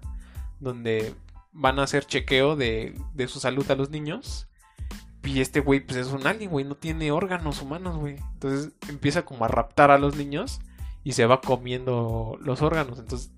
donde 0.59 1.13
van 1.51 1.79
a 1.79 1.83
hacer 1.83 2.05
chequeo 2.05 2.55
de, 2.55 2.95
de 3.13 3.27
su 3.27 3.39
salud 3.39 3.69
a 3.69 3.75
los 3.75 3.89
niños. 3.89 4.47
Y 5.23 5.39
este 5.39 5.61
güey, 5.61 5.79
pues 5.79 5.97
es 5.97 6.07
un 6.07 6.27
alien, 6.27 6.49
güey, 6.49 6.65
no 6.65 6.75
tiene 6.75 7.11
órganos 7.11 7.61
humanos, 7.61 7.95
güey. 7.97 8.17
Entonces 8.33 8.73
empieza 8.89 9.23
como 9.23 9.45
a 9.45 9.47
raptar 9.47 9.91
a 9.91 9.97
los 9.97 10.15
niños 10.15 10.59
y 11.03 11.13
se 11.13 11.25
va 11.25 11.39
comiendo 11.39 12.37
los 12.41 12.61
órganos. 12.61 12.99
Entonces 12.99 13.31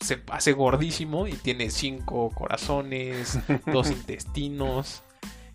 se 0.00 0.22
hace 0.30 0.52
gordísimo 0.52 1.26
y 1.26 1.34
tiene 1.34 1.70
cinco 1.70 2.30
corazones, 2.30 3.38
dos 3.66 3.90
intestinos. 3.90 5.02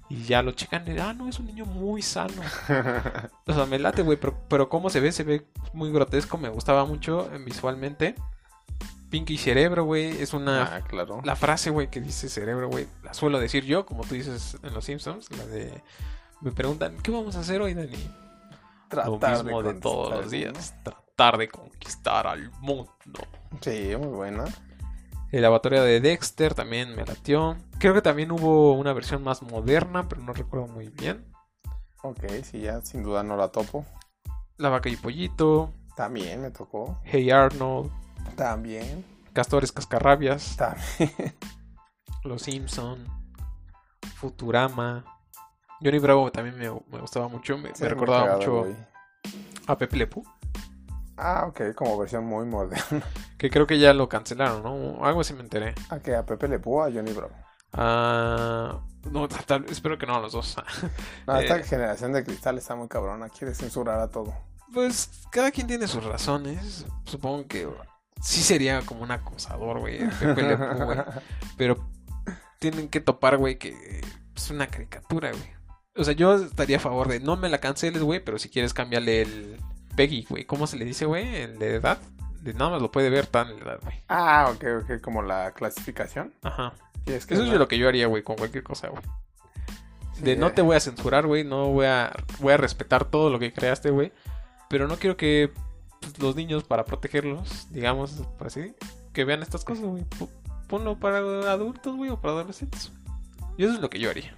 Y 0.07 0.23
ya 0.23 0.43
lo 0.43 0.51
checan 0.51 0.85
ah, 0.99 1.13
no, 1.13 1.27
es 1.27 1.39
un 1.39 1.47
niño 1.47 1.65
muy 1.65 2.01
sano. 2.01 2.41
O 3.47 3.53
sea, 3.53 3.65
me 3.65 3.79
late, 3.79 4.01
güey, 4.03 4.19
pero, 4.19 4.37
pero 4.47 4.69
cómo 4.69 4.89
se 4.89 4.99
ve, 4.99 5.11
se 5.11 5.23
ve 5.23 5.45
muy 5.73 5.91
grotesco, 5.91 6.37
me 6.37 6.49
gustaba 6.49 6.85
mucho 6.85 7.29
eh, 7.33 7.39
visualmente. 7.43 8.15
Pinky 9.09 9.37
Cerebro, 9.37 9.85
güey, 9.85 10.21
es 10.21 10.33
una... 10.33 10.75
Ah, 10.75 10.81
claro. 10.81 11.21
La 11.23 11.35
frase, 11.35 11.69
güey, 11.69 11.89
que 11.89 12.01
dice 12.01 12.27
cerebro, 12.27 12.69
güey, 12.69 12.87
la 13.03 13.13
suelo 13.13 13.39
decir 13.39 13.63
yo, 13.63 13.85
como 13.85 14.03
tú 14.03 14.15
dices 14.15 14.57
en 14.61 14.73
Los 14.73 14.85
Simpsons, 14.85 15.31
la 15.31 15.45
de... 15.45 15.81
Me 16.41 16.51
preguntan, 16.51 16.97
¿qué 17.01 17.11
vamos 17.11 17.35
a 17.35 17.39
hacer 17.39 17.61
hoy, 17.61 17.73
Dani? 17.73 17.95
Lo 18.91 19.17
Tratar 19.17 19.43
mismo 19.43 19.61
de, 19.61 19.69
conquistar 19.69 19.79
todos 19.79 20.11
los 20.11 20.31
días, 20.31 20.75
tratar 20.83 21.37
de 21.37 21.47
conquistar 21.47 22.27
al 22.27 22.51
mundo. 22.59 22.91
Sí, 23.61 23.95
muy 23.97 24.07
buena. 24.07 24.45
El 25.31 25.41
lavatorio 25.41 25.83
de 25.83 25.99
Dexter 25.99 26.53
también 26.53 26.95
me 26.95 27.05
latió. 27.05 27.57
Creo 27.79 27.93
que 27.93 28.01
también 28.01 28.31
hubo 28.31 28.73
una 28.73 28.93
versión 28.93 29.23
más 29.23 29.41
moderna, 29.41 30.07
pero 30.07 30.21
no 30.21 30.33
recuerdo 30.33 30.67
muy 30.67 30.87
bien. 30.89 31.25
Ok, 32.03 32.23
sí, 32.43 32.61
ya 32.61 32.81
sin 32.81 33.03
duda 33.03 33.23
no 33.23 33.35
la 33.35 33.49
topo. 33.49 33.85
La 34.57 34.69
vaca 34.69 34.87
y 34.89 34.95
pollito, 34.95 35.73
También 35.95 36.41
me 36.41 36.51
tocó. 36.51 36.99
Hey 37.03 37.31
Arnold, 37.31 37.91
También. 38.35 39.03
Castores 39.33 39.71
Cascarrabias, 39.71 40.55
También. 40.55 41.35
Los 42.23 42.43
Simpson, 42.43 43.05
Futurama. 44.15 45.03
Johnny 45.81 45.99
Bravo 45.99 46.31
también 46.31 46.57
me, 46.57 46.69
me 46.69 47.01
gustaba 47.01 47.27
mucho, 47.27 47.57
me, 47.57 47.75
Sí, 47.75 47.83
recordaba 47.83 48.37
mucho 48.37 48.65
a 49.67 49.77
Pepe 49.77 49.97
Le. 49.97 50.09
Ah, 51.17 51.45
ok, 51.47 51.73
como 51.75 51.97
versión 51.97 52.25
muy 52.25 52.45
moderna. 52.45 52.83
Que 53.37 53.49
creo 53.49 53.67
que 53.67 53.79
ya 53.79 53.93
lo 53.93 54.07
cancelaron, 54.09 54.63
¿no? 54.63 55.05
Algo 55.05 55.21
así 55.21 55.33
me 55.33 55.41
enteré. 55.41 55.75
¿A 55.89 55.99
qué? 55.99 56.15
¿A 56.15 56.25
Pepe 56.25 56.47
Le 56.47 56.59
o 56.63 56.81
a 56.83 56.91
Johnny 56.91 57.11
Bravo? 57.13 57.33
Ah, 57.73 58.79
no, 59.11 59.27
tal- 59.27 59.65
espero 59.69 59.97
que 59.97 60.05
no 60.05 60.15
a 60.15 60.19
los 60.19 60.31
dos. 60.33 60.55
No, 61.27 61.37
esta 61.37 61.57
Eh. 61.57 61.63
generación 61.63 62.13
de 62.13 62.23
cristal 62.23 62.57
está 62.57 62.75
muy 62.75 62.87
cabrona. 62.87 63.29
Quiere 63.29 63.53
censurar 63.53 63.99
a 63.99 64.09
todo. 64.09 64.33
Pues 64.73 65.09
cada 65.31 65.51
quien 65.51 65.67
tiene 65.67 65.87
sus 65.87 66.03
razones. 66.03 66.85
Supongo 67.05 67.45
que 67.47 67.67
sí 68.21 68.41
sería 68.41 68.81
como 68.85 69.03
un 69.03 69.11
acosador, 69.11 69.79
güey. 69.79 69.99
Pepe 70.19 70.41
Le 70.41 70.55
güey. 70.55 70.97
Pero 71.57 71.87
tienen 72.59 72.87
que 72.89 73.01
topar, 73.01 73.37
güey, 73.37 73.57
que 73.59 74.01
es 74.35 74.49
una 74.49 74.67
caricatura, 74.67 75.31
güey. 75.31 75.55
O 75.97 76.03
sea, 76.03 76.13
yo 76.13 76.35
estaría 76.35 76.77
a 76.77 76.81
favor 76.81 77.07
de 77.07 77.19
no 77.19 77.35
me 77.37 77.47
la 77.49 77.59
canceles, 77.59 78.01
güey, 78.01 78.21
pero 78.21 78.37
si 78.37 78.49
quieres 78.49 78.73
cambiarle 78.73 79.21
el 79.21 79.59
Peggy, 79.95 80.25
güey. 80.29 80.45
¿Cómo 80.45 80.67
se 80.67 80.77
le 80.77 80.85
dice, 80.85 81.05
güey? 81.05 81.47
De 81.57 81.75
edad. 81.75 81.99
De 82.41 82.53
nada 82.53 82.71
más 82.71 82.81
lo 82.81 82.91
puede 82.91 83.09
ver 83.09 83.27
tan 83.27 83.49
en 83.49 83.59
la 83.59 83.73
edad, 83.73 83.79
güey. 83.83 83.95
Ah, 84.07 84.51
ok, 84.53 84.65
ok, 84.83 85.01
como 85.01 85.21
la 85.21 85.51
clasificación. 85.51 86.33
Ajá. 86.43 86.73
Y 87.05 87.13
es 87.13 87.25
que 87.25 87.33
Eso 87.33 87.43
es 87.43 87.49
lo 87.53 87.67
que 87.67 87.77
yo 87.77 87.87
haría, 87.87 88.07
güey, 88.07 88.23
con 88.23 88.35
cualquier 88.35 88.63
cosa, 88.63 88.89
güey. 88.89 89.01
sí, 90.13 90.21
De 90.23 90.35
no 90.35 90.47
eh, 90.47 90.51
te 90.51 90.61
voy 90.61 90.75
a 90.75 90.79
censurar, 90.79 91.25
güey, 91.25 91.43
no 91.43 91.69
voy 91.69 91.85
a, 91.85 92.11
voy 92.39 92.53
a 92.53 92.57
respetar 92.57 93.05
todo 93.05 93.29
lo 93.29 93.39
que 93.39 93.53
creaste, 93.53 93.89
güey. 93.89 94.11
Pero 94.69 94.87
no 94.87 94.97
quiero 94.97 95.17
que 95.17 95.51
pues, 96.01 96.19
los 96.19 96.35
niños, 96.35 96.63
para 96.63 96.85
protegerlos, 96.85 97.67
digamos, 97.71 98.11
por 98.37 98.47
así, 98.47 98.75
que 99.13 99.25
vean 99.25 99.41
estas 99.41 99.63
cosas, 99.63 99.85
güey. 99.85 100.05
Ponlo 100.67 100.99
para 100.99 101.17
adultos, 101.17 101.95
güey, 101.95 102.09
o 102.09 102.19
para 102.19 102.33
adolescentes. 102.33 102.91
Y 103.57 103.63
eso 103.63 103.73
es 103.73 103.79
lo 103.79 103.89
que 103.89 103.99
yo 103.99 104.09
haría. 104.09 104.35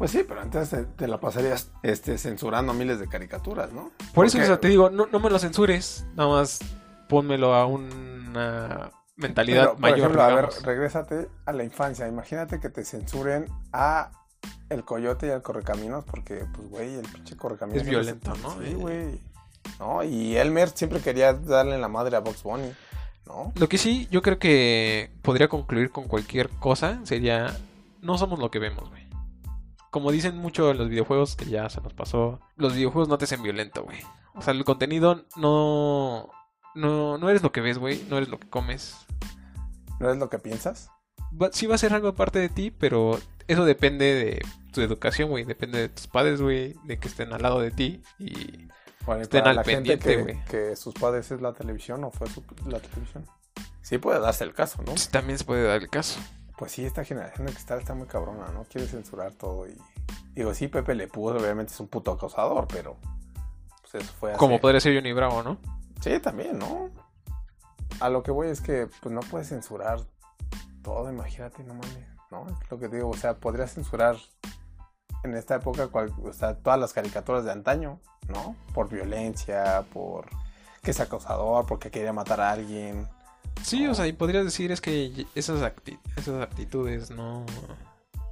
Pues 0.00 0.12
sí, 0.12 0.24
pero 0.26 0.40
antes 0.40 0.70
te, 0.70 0.84
te 0.84 1.06
la 1.06 1.20
pasarías 1.20 1.70
este, 1.82 2.16
censurando 2.16 2.72
miles 2.72 2.98
de 3.00 3.06
caricaturas, 3.06 3.70
¿no? 3.70 3.90
Por 4.14 4.24
eso, 4.24 4.38
Porque- 4.38 4.44
o 4.44 4.46
sea, 4.46 4.58
te 4.58 4.68
digo, 4.68 4.88
no, 4.88 5.04
no 5.12 5.20
me 5.20 5.28
lo 5.28 5.38
censures, 5.38 6.06
nada 6.16 6.30
más 6.30 6.60
pónmelo 7.06 7.52
a 7.54 7.66
una 7.66 8.92
mentalidad 9.16 9.60
Pero, 9.64 9.72
por 9.72 9.80
mayor, 9.82 9.98
ejemplo, 9.98 10.22
a 10.22 10.34
ver, 10.34 10.48
regrésate 10.62 11.28
a 11.44 11.52
la 11.52 11.64
infancia. 11.64 12.08
Imagínate 12.08 12.60
que 12.60 12.70
te 12.70 12.82
censuren 12.82 13.44
a 13.74 14.10
el 14.70 14.86
coyote 14.86 15.26
y 15.26 15.30
al 15.32 15.42
correcaminos, 15.42 16.02
porque, 16.10 16.46
pues, 16.50 16.70
güey, 16.70 16.94
el 16.94 17.06
pinche 17.06 17.36
correcaminos. 17.36 17.82
Es 17.82 17.86
violento, 17.86 18.32
¿no? 18.36 18.56
Sí, 18.58 18.72
güey. 18.72 19.20
No, 19.78 20.02
y 20.02 20.34
Elmer 20.38 20.70
siempre 20.70 21.00
quería 21.00 21.34
darle 21.34 21.76
la 21.76 21.88
madre 21.88 22.16
a 22.16 22.20
Box 22.20 22.42
Bunny, 22.42 22.72
¿no? 23.26 23.52
Lo 23.54 23.68
que 23.68 23.76
sí, 23.76 24.08
yo 24.10 24.22
creo 24.22 24.38
que 24.38 25.10
podría 25.20 25.48
concluir 25.48 25.90
con 25.90 26.04
cualquier 26.08 26.48
cosa 26.48 27.00
sería, 27.04 27.54
no 28.00 28.16
somos 28.16 28.38
lo 28.38 28.50
que 28.50 28.58
vemos, 28.58 28.88
güey. 28.88 28.99
Como 29.90 30.12
dicen 30.12 30.36
mucho 30.36 30.70
en 30.70 30.78
los 30.78 30.88
videojuegos, 30.88 31.34
que 31.36 31.46
ya 31.46 31.68
se 31.68 31.80
nos 31.80 31.92
pasó, 31.94 32.40
los 32.56 32.74
videojuegos 32.74 33.08
no 33.08 33.18
te 33.18 33.24
hacen 33.24 33.42
violento, 33.42 33.82
güey. 33.82 33.98
O 34.34 34.42
sea, 34.42 34.54
el 34.54 34.64
contenido 34.64 35.24
no, 35.36 36.28
no, 36.74 37.18
no 37.18 37.28
eres 37.30 37.42
lo 37.42 37.50
que 37.52 37.60
ves, 37.60 37.78
güey, 37.78 38.04
no 38.08 38.16
eres 38.16 38.28
lo 38.28 38.38
que 38.38 38.48
comes. 38.48 38.96
¿No 39.98 40.10
es 40.10 40.16
lo 40.18 40.30
que 40.30 40.38
piensas? 40.38 40.90
Va- 41.40 41.50
sí 41.52 41.66
va 41.66 41.74
a 41.74 41.78
ser 41.78 41.92
algo 41.92 42.08
aparte 42.08 42.38
de 42.38 42.48
ti, 42.48 42.70
pero 42.70 43.18
eso 43.48 43.64
depende 43.64 44.14
de 44.14 44.42
tu 44.72 44.80
educación, 44.80 45.28
güey. 45.30 45.44
Depende 45.44 45.78
de 45.80 45.88
tus 45.88 46.06
padres, 46.06 46.40
güey, 46.40 46.74
de 46.84 46.98
que 46.98 47.08
estén 47.08 47.32
al 47.32 47.42
lado 47.42 47.60
de 47.60 47.70
ti. 47.72 48.02
Y 48.18 48.68
Bueno, 49.06 49.20
y 49.20 49.22
Estén 49.22 49.40
para 49.40 49.50
al 49.50 49.56
la 49.56 49.62
pendiente, 49.64 50.16
que, 50.16 50.22
güey. 50.22 50.44
que 50.44 50.76
sus 50.76 50.94
padres 50.94 51.30
es 51.32 51.40
la 51.40 51.52
televisión 51.52 52.04
o 52.04 52.10
fue 52.12 52.28
su- 52.28 52.44
la 52.66 52.78
televisión. 52.80 53.26
Sí 53.82 53.98
puede 53.98 54.20
darse 54.20 54.44
el 54.44 54.54
caso, 54.54 54.78
¿no? 54.78 54.92
pues, 54.92 55.08
también 55.08 55.36
se 55.38 55.44
puede 55.44 55.64
dar 55.64 55.80
el 55.82 55.88
caso. 55.90 56.20
Pues 56.60 56.72
sí, 56.72 56.84
esta 56.84 57.02
generación 57.04 57.46
de 57.46 57.52
cristal 57.54 57.78
está 57.80 57.94
muy 57.94 58.06
cabrona, 58.06 58.46
¿no? 58.52 58.64
Quiere 58.64 58.86
censurar 58.86 59.32
todo 59.32 59.66
y... 59.66 59.74
Digo, 60.34 60.52
sí, 60.54 60.68
Pepe 60.68 60.94
Le 60.94 61.08
Pew 61.08 61.26
obviamente 61.28 61.72
es 61.72 61.80
un 61.80 61.88
puto 61.88 62.12
acosador, 62.12 62.68
pero... 62.68 62.96
Pues 63.80 64.04
eso 64.04 64.12
fue 64.20 64.34
Como 64.34 64.54
hace- 64.56 64.60
podría 64.62 64.80
ser 64.80 64.94
Johnny 64.94 65.12
Bravo, 65.14 65.42
¿no? 65.42 65.56
Sí, 66.02 66.20
también, 66.20 66.58
¿no? 66.58 66.90
A 67.98 68.10
lo 68.10 68.22
que 68.22 68.30
voy 68.30 68.48
es 68.48 68.60
que 68.60 68.88
pues 69.02 69.12
no 69.12 69.20
puedes 69.20 69.48
censurar 69.48 70.00
todo, 70.82 71.10
imagínate, 71.10 71.64
no 71.64 71.72
mames, 71.74 72.06
¿no? 72.30 72.46
Es 72.62 72.70
lo 72.70 72.78
que 72.78 72.88
digo, 72.88 73.08
o 73.08 73.16
sea, 73.16 73.34
podría 73.38 73.66
censurar 73.66 74.16
en 75.24 75.34
esta 75.34 75.56
época 75.56 75.88
cual- 75.88 76.12
o 76.22 76.32
sea, 76.34 76.56
todas 76.58 76.78
las 76.78 76.92
caricaturas 76.92 77.44
de 77.44 77.52
antaño, 77.52 78.00
¿no? 78.28 78.54
Por 78.74 78.88
violencia, 78.90 79.84
por 79.92 80.26
que 80.82 80.92
es 80.92 81.00
acosador, 81.00 81.64
porque 81.66 81.90
quería 81.90 82.12
matar 82.12 82.40
a 82.42 82.52
alguien. 82.52 83.08
Sí, 83.62 83.86
o 83.86 83.94
sea, 83.94 84.06
y 84.06 84.12
podrías 84.12 84.44
decir 84.44 84.72
es 84.72 84.80
que 84.80 85.26
esas, 85.34 85.60
acti- 85.60 85.98
esas 86.16 86.42
actitudes 86.42 87.10
no, 87.10 87.44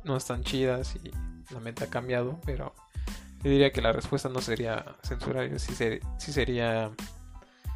no 0.04 0.16
están 0.16 0.42
chidas 0.42 0.96
y 0.96 1.11
la 1.52 1.61
mente 1.61 1.85
ha 1.85 1.88
cambiado, 1.90 2.40
pero 2.46 2.74
yo 3.42 3.50
diría 3.50 3.70
que 3.72 3.83
la 3.83 3.92
respuesta 3.92 4.28
no 4.28 4.40
sería 4.40 4.96
censurar, 5.02 5.59
sí, 5.61 5.74
ser- 5.74 6.00
sí 6.18 6.33
sería 6.33 6.90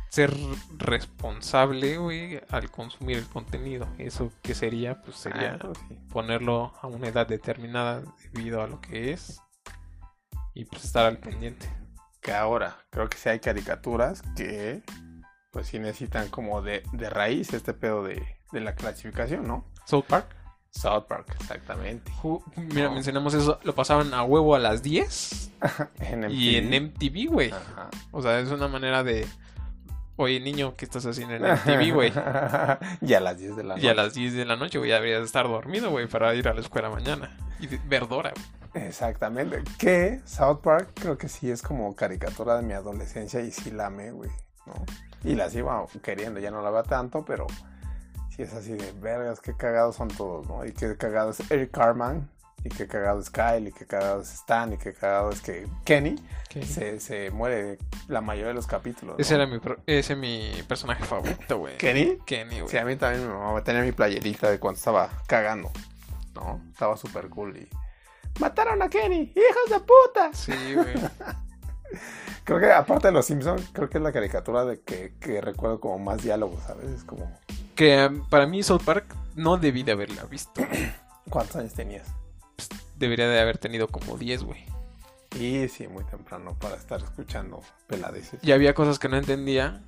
ser 0.08 0.34
responsable, 0.76 1.96
güey, 1.98 2.40
al 2.50 2.70
consumir 2.70 3.16
el 3.18 3.26
contenido. 3.26 3.86
Eso 3.98 4.30
que 4.42 4.54
sería, 4.54 5.00
pues 5.02 5.16
sería 5.16 5.58
Ah, 5.62 5.72
ponerlo 6.10 6.72
a 6.82 6.86
una 6.86 7.08
edad 7.08 7.26
determinada 7.26 8.02
debido 8.32 8.60
a 8.62 8.66
lo 8.66 8.80
que 8.80 9.12
es 9.12 9.40
y 10.54 10.64
pues 10.66 10.84
estar 10.84 11.06
al 11.06 11.18
pendiente. 11.18 11.66
Que 12.20 12.32
ahora, 12.32 12.76
creo 12.90 13.08
que 13.08 13.16
sí 13.16 13.28
hay 13.30 13.40
caricaturas 13.40 14.22
que 14.36 14.82
pues 15.52 15.68
sí 15.68 15.78
necesitan 15.78 16.28
como 16.28 16.60
de, 16.62 16.82
de 16.92 17.08
raíz 17.10 17.52
este 17.54 17.72
pedo 17.74 18.02
de, 18.02 18.20
de 18.50 18.60
la 18.60 18.74
clasificación, 18.74 19.46
¿no? 19.46 19.64
South 19.86 20.04
Park. 20.08 20.26
South 20.70 21.04
Park, 21.06 21.36
exactamente. 21.38 22.10
Ju- 22.22 22.42
Mira, 22.56 22.88
No. 22.88 22.94
mencionamos 22.94 23.34
eso, 23.34 23.60
lo 23.62 23.74
pasaban 23.74 24.14
a 24.14 24.22
huevo 24.24 24.54
a 24.54 24.58
las 24.58 24.82
10 24.82 25.50
En 26.00 26.30
y 26.30 26.56
en 26.56 26.70
MTV. 26.86 27.30
Güey. 27.30 27.50
O 28.10 28.22
sea, 28.22 28.40
es 28.40 28.48
una 28.50 28.66
manera 28.68 29.04
de. 29.04 29.26
Oye, 30.16 30.40
niño, 30.40 30.74
¿qué 30.76 30.84
estás 30.86 31.04
haciendo 31.04 31.34
en 31.34 31.42
MTV, 31.42 31.92
güey? 31.94 32.12
y 33.02 33.12
a 33.14 33.20
las 33.20 33.38
10 33.38 33.56
de 33.56 33.64
la 33.64 33.74
noche. 33.74 33.86
Y 33.86 33.88
a 33.90 33.94
las 33.94 34.14
10 34.14 34.32
de 34.34 34.44
la 34.46 34.56
noche, 34.56 34.78
güey, 34.78 34.88
ya 34.90 34.96
deberías 34.96 35.20
de 35.20 35.26
estar 35.26 35.46
dormido, 35.46 35.90
güey, 35.90 36.06
para 36.06 36.34
ir 36.34 36.48
a 36.48 36.54
la 36.54 36.60
escuela 36.60 36.88
mañana. 36.88 37.36
Y 37.60 37.66
ver 37.66 38.08
Dora, 38.08 38.32
güey. 38.72 38.86
Exactamente. 38.86 39.62
Que 39.78 40.20
South 40.24 40.60
Park 40.62 40.92
creo 40.94 41.18
que 41.18 41.28
sí 41.28 41.50
es 41.50 41.60
como 41.60 41.94
caricatura 41.94 42.56
de 42.56 42.62
mi 42.62 42.72
adolescencia 42.72 43.40
y 43.42 43.50
sí 43.50 43.70
la 43.70 43.86
amé, 43.88 44.10
güey, 44.12 44.30
¿no? 44.66 44.72
Y 45.24 45.34
la 45.34 45.48
sigo 45.50 45.88
queriendo, 46.02 46.40
ya 46.40 46.50
no 46.50 46.62
la 46.62 46.70
veo 46.70 46.82
tanto, 46.82 47.24
pero 47.24 47.46
sí 48.34 48.42
es 48.42 48.52
así 48.54 48.72
de 48.72 48.92
vergas, 49.00 49.40
qué 49.40 49.54
cagados 49.56 49.96
son 49.96 50.08
todos, 50.08 50.46
¿no? 50.48 50.64
Y 50.64 50.72
qué 50.72 50.96
cagado 50.96 51.30
es 51.30 51.50
Eric 51.50 51.70
Carman, 51.70 52.28
y 52.64 52.68
qué 52.68 52.86
cagado 52.86 53.20
es 53.20 53.30
Kyle, 53.30 53.68
y 53.68 53.72
qué 53.72 53.86
cagado 53.86 54.22
es 54.22 54.32
Stan, 54.34 54.72
y 54.72 54.78
qué 54.78 54.92
cagado 54.94 55.30
es 55.30 55.40
que 55.40 55.66
Kenny 55.84 56.16
se, 56.64 56.98
se 57.00 57.30
muere 57.30 57.78
la 58.08 58.20
mayoría 58.20 58.48
de 58.48 58.54
los 58.54 58.66
capítulos. 58.66 59.16
Ese 59.18 59.36
¿no? 59.36 59.42
era 59.42 59.52
mi, 59.52 59.58
pro- 59.58 59.78
ese 59.86 60.16
mi 60.16 60.52
personaje 60.66 61.04
favorito, 61.04 61.58
güey. 61.58 61.76
¿Kenny? 61.78 62.18
Kenny, 62.26 62.60
güey. 62.60 62.68
Sí, 62.70 62.78
a 62.78 62.84
mí 62.84 62.96
también 62.96 63.26
mi 63.26 63.32
mamá 63.32 63.62
tenía 63.62 63.82
mi 63.82 63.92
playerita 63.92 64.50
de 64.50 64.58
cuando 64.58 64.78
estaba 64.78 65.08
cagando, 65.26 65.70
¿no? 66.34 66.60
Estaba 66.72 66.96
súper 66.96 67.28
cool 67.28 67.56
y... 67.56 67.68
¡Mataron 68.40 68.80
a 68.82 68.88
Kenny! 68.88 69.32
¡Hijos 69.36 69.70
de 69.70 69.80
puta! 69.80 70.32
Sí, 70.32 70.74
güey. 70.74 70.94
Creo 72.44 72.58
que 72.58 72.72
aparte 72.72 73.08
de 73.08 73.12
los 73.12 73.26
Simpsons, 73.26 73.70
creo 73.72 73.88
que 73.88 73.98
es 73.98 74.04
la 74.04 74.12
caricatura 74.12 74.64
de 74.64 74.80
que, 74.80 75.14
que 75.20 75.40
recuerdo 75.40 75.80
como 75.80 75.98
más 75.98 76.22
diálogos, 76.22 76.62
¿sabes? 76.66 76.90
Es 76.90 77.04
como... 77.04 77.30
Que 77.74 78.06
um, 78.06 78.28
para 78.28 78.46
mí 78.46 78.62
South 78.62 78.82
Park 78.84 79.14
no 79.36 79.56
debí 79.56 79.82
de 79.82 79.92
haberla 79.92 80.24
visto. 80.24 80.62
¿Cuántos 81.30 81.56
años 81.56 81.74
tenías? 81.74 82.08
Debería 82.96 83.28
de 83.28 83.40
haber 83.40 83.58
tenido 83.58 83.88
como 83.88 84.16
10, 84.16 84.42
güey. 84.44 84.64
Y 85.38 85.68
sí, 85.68 85.88
muy 85.88 86.04
temprano 86.04 86.56
para 86.58 86.76
estar 86.76 87.02
escuchando 87.02 87.62
peladeces. 87.86 88.40
Y 88.42 88.52
había 88.52 88.74
cosas 88.74 88.98
que 88.98 89.08
no 89.08 89.16
entendía 89.16 89.82